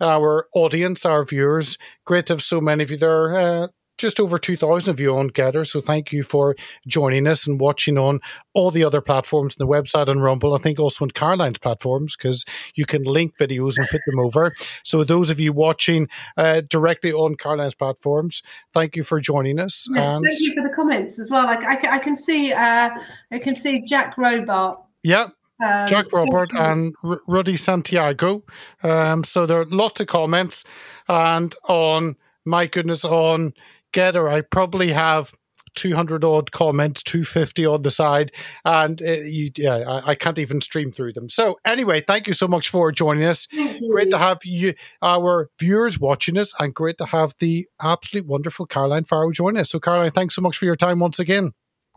our 0.00 0.46
audience, 0.54 1.06
our 1.06 1.24
viewers. 1.24 1.78
Great 2.04 2.26
to 2.26 2.34
have 2.34 2.42
so 2.42 2.60
many 2.60 2.82
of 2.82 2.90
you 2.90 2.96
there. 2.96 3.36
Uh, 3.36 3.68
just 4.00 4.18
over 4.18 4.38
2,000 4.38 4.90
of 4.90 4.98
you 4.98 5.14
on 5.14 5.30
GETTR. 5.30 5.66
So 5.66 5.80
thank 5.80 6.12
you 6.12 6.22
for 6.22 6.56
joining 6.86 7.26
us 7.26 7.46
and 7.46 7.60
watching 7.60 7.98
on 7.98 8.20
all 8.54 8.70
the 8.70 8.82
other 8.82 9.00
platforms, 9.00 9.56
and 9.56 9.68
the 9.68 9.70
website 9.70 10.08
and 10.08 10.22
Rumble. 10.22 10.54
I 10.54 10.58
think 10.58 10.80
also 10.80 11.04
on 11.04 11.10
Caroline's 11.10 11.58
platforms 11.58 12.16
because 12.16 12.44
you 12.74 12.86
can 12.86 13.02
link 13.02 13.36
videos 13.36 13.76
and 13.76 13.86
put 13.88 14.00
them 14.06 14.18
over. 14.18 14.52
So 14.82 15.04
those 15.04 15.30
of 15.30 15.38
you 15.38 15.52
watching 15.52 16.08
uh, 16.36 16.62
directly 16.68 17.12
on 17.12 17.36
Caroline's 17.36 17.74
platforms, 17.74 18.42
thank 18.72 18.96
you 18.96 19.04
for 19.04 19.20
joining 19.20 19.60
us. 19.60 19.86
Yes, 19.94 20.10
and 20.10 20.24
thank 20.24 20.40
you 20.40 20.52
for 20.52 20.66
the 20.66 20.74
comments 20.74 21.18
as 21.18 21.30
well. 21.30 21.44
Like 21.44 21.62
I, 21.62 21.96
I 21.96 21.98
can 21.98 22.16
see, 22.16 22.52
uh, 22.52 22.90
I 23.30 23.38
can 23.38 23.54
see 23.54 23.84
Jack 23.84 24.16
Robart. 24.16 24.82
Yeah, 25.02 25.28
um, 25.62 25.86
Jack 25.86 26.12
Robert 26.12 26.50
and 26.54 26.94
R- 27.04 27.20
Ruddy 27.26 27.56
Santiago. 27.56 28.42
Um, 28.82 29.24
so 29.24 29.46
there 29.46 29.60
are 29.60 29.66
lots 29.66 30.00
of 30.00 30.06
comments, 30.06 30.64
and 31.08 31.54
on 31.64 32.16
my 32.44 32.66
goodness, 32.66 33.04
on 33.04 33.54
GETTR, 33.92 34.30
I 34.30 34.40
probably 34.42 34.92
have 34.92 35.32
200 35.74 36.24
odd 36.24 36.52
comments, 36.52 37.02
250 37.02 37.66
on 37.66 37.82
the 37.82 37.90
side, 37.90 38.32
and 38.64 39.00
uh, 39.02 39.12
you, 39.20 39.50
yeah, 39.56 39.76
I, 39.76 40.10
I, 40.10 40.14
can't 40.14 40.38
even 40.38 40.60
stream 40.60 40.90
through 40.92 41.12
them. 41.12 41.28
So, 41.28 41.58
anyway, 41.64 42.00
thank 42.00 42.26
you 42.26 42.32
so 42.32 42.48
much 42.48 42.68
for 42.68 42.90
joining 42.92 43.24
us. 43.24 43.46
Great 43.90 44.10
to 44.10 44.18
have 44.18 44.38
you, 44.44 44.74
our 45.02 45.48
viewers 45.58 45.98
watching 45.98 46.38
us, 46.38 46.52
and 46.58 46.74
great 46.74 46.98
to 46.98 47.06
have 47.06 47.34
the 47.38 47.66
absolute 47.80 48.26
wonderful 48.26 48.66
Caroline 48.66 49.04
Farrow 49.04 49.30
join 49.30 49.56
us. 49.56 49.70
So, 49.70 49.80
Caroline, 49.80 50.10
thanks 50.10 50.34
so 50.34 50.42
much 50.42 50.56
for 50.56 50.64
your 50.64 50.76
time 50.76 50.98
once 50.98 51.18
again. 51.18 51.52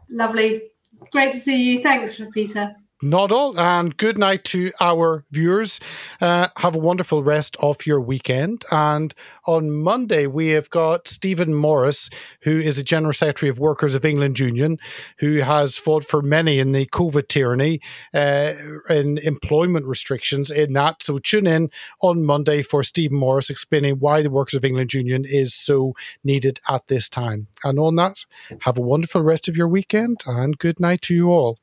Lovely. 0.09 0.61
Great 1.11 1.31
to 1.31 1.39
see 1.39 1.61
you. 1.61 1.83
Thanks, 1.83 2.21
Peter. 2.33 2.75
Not 3.03 3.33
all. 3.33 3.59
And 3.59 3.97
good 3.97 4.17
night 4.17 4.45
to 4.45 4.71
our 4.79 5.25
viewers. 5.29 5.81
Uh, 6.21 6.47
have 6.55 6.73
a 6.73 6.79
wonderful 6.79 7.21
rest 7.21 7.57
of 7.59 7.85
your 7.85 7.99
weekend. 7.99 8.63
And 8.71 9.13
on 9.45 9.71
Monday, 9.71 10.25
we 10.25 10.49
have 10.49 10.69
got 10.69 11.09
Stephen 11.09 11.53
Morris, 11.53 12.09
who 12.43 12.57
is 12.57 12.79
a 12.79 12.83
General 12.83 13.11
Secretary 13.11 13.49
of 13.49 13.59
Workers 13.59 13.93
of 13.93 14.05
England 14.05 14.39
Union, 14.39 14.77
who 15.19 15.39
has 15.39 15.77
fought 15.77 16.05
for 16.05 16.21
many 16.21 16.59
in 16.59 16.71
the 16.71 16.85
COVID 16.85 17.27
tyranny 17.27 17.81
uh, 18.13 18.53
in 18.89 19.17
employment 19.17 19.85
restrictions 19.85 20.49
in 20.49 20.71
that. 20.71 21.03
So 21.03 21.17
tune 21.17 21.45
in 21.45 21.71
on 22.01 22.23
Monday 22.23 22.61
for 22.61 22.83
Stephen 22.83 23.17
Morris 23.17 23.49
explaining 23.49 23.95
why 23.95 24.21
the 24.21 24.29
Workers 24.29 24.53
of 24.53 24.63
England 24.63 24.93
Union 24.93 25.25
is 25.27 25.53
so 25.53 25.93
needed 26.23 26.61
at 26.69 26.87
this 26.87 27.09
time. 27.09 27.47
And 27.65 27.79
on 27.79 27.97
that, 27.97 28.23
have 28.61 28.77
a 28.77 28.81
wonderful 28.81 29.23
rest 29.23 29.49
of 29.49 29.57
your 29.57 29.67
weekend 29.67 30.21
and 30.25 30.57
good 30.57 30.79
night 30.79 31.01
to 31.01 31.13
you 31.13 31.27
all. 31.27 31.59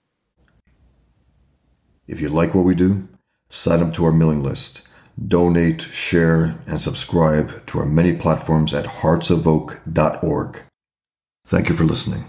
If 2.11 2.21
you 2.21 2.29
like 2.29 2.57
what 2.57 2.65
we 2.65 2.75
do, 2.75 3.07
sign 3.51 3.81
up 3.81 3.95
to 3.95 4.05
our 4.05 4.11
mailing 4.11 4.43
list, 4.43 4.89
donate, 5.17 5.83
share, 5.83 6.57
and 6.67 6.83
subscribe 6.83 7.65
to 7.69 7.79
our 7.79 7.87
many 7.87 8.17
platforms 8.17 8.75
at 8.75 8.85
heartsofoak.org. 8.85 10.63
Thank 11.47 11.69
you 11.69 11.77
for 11.77 11.85
listening. 11.85 12.25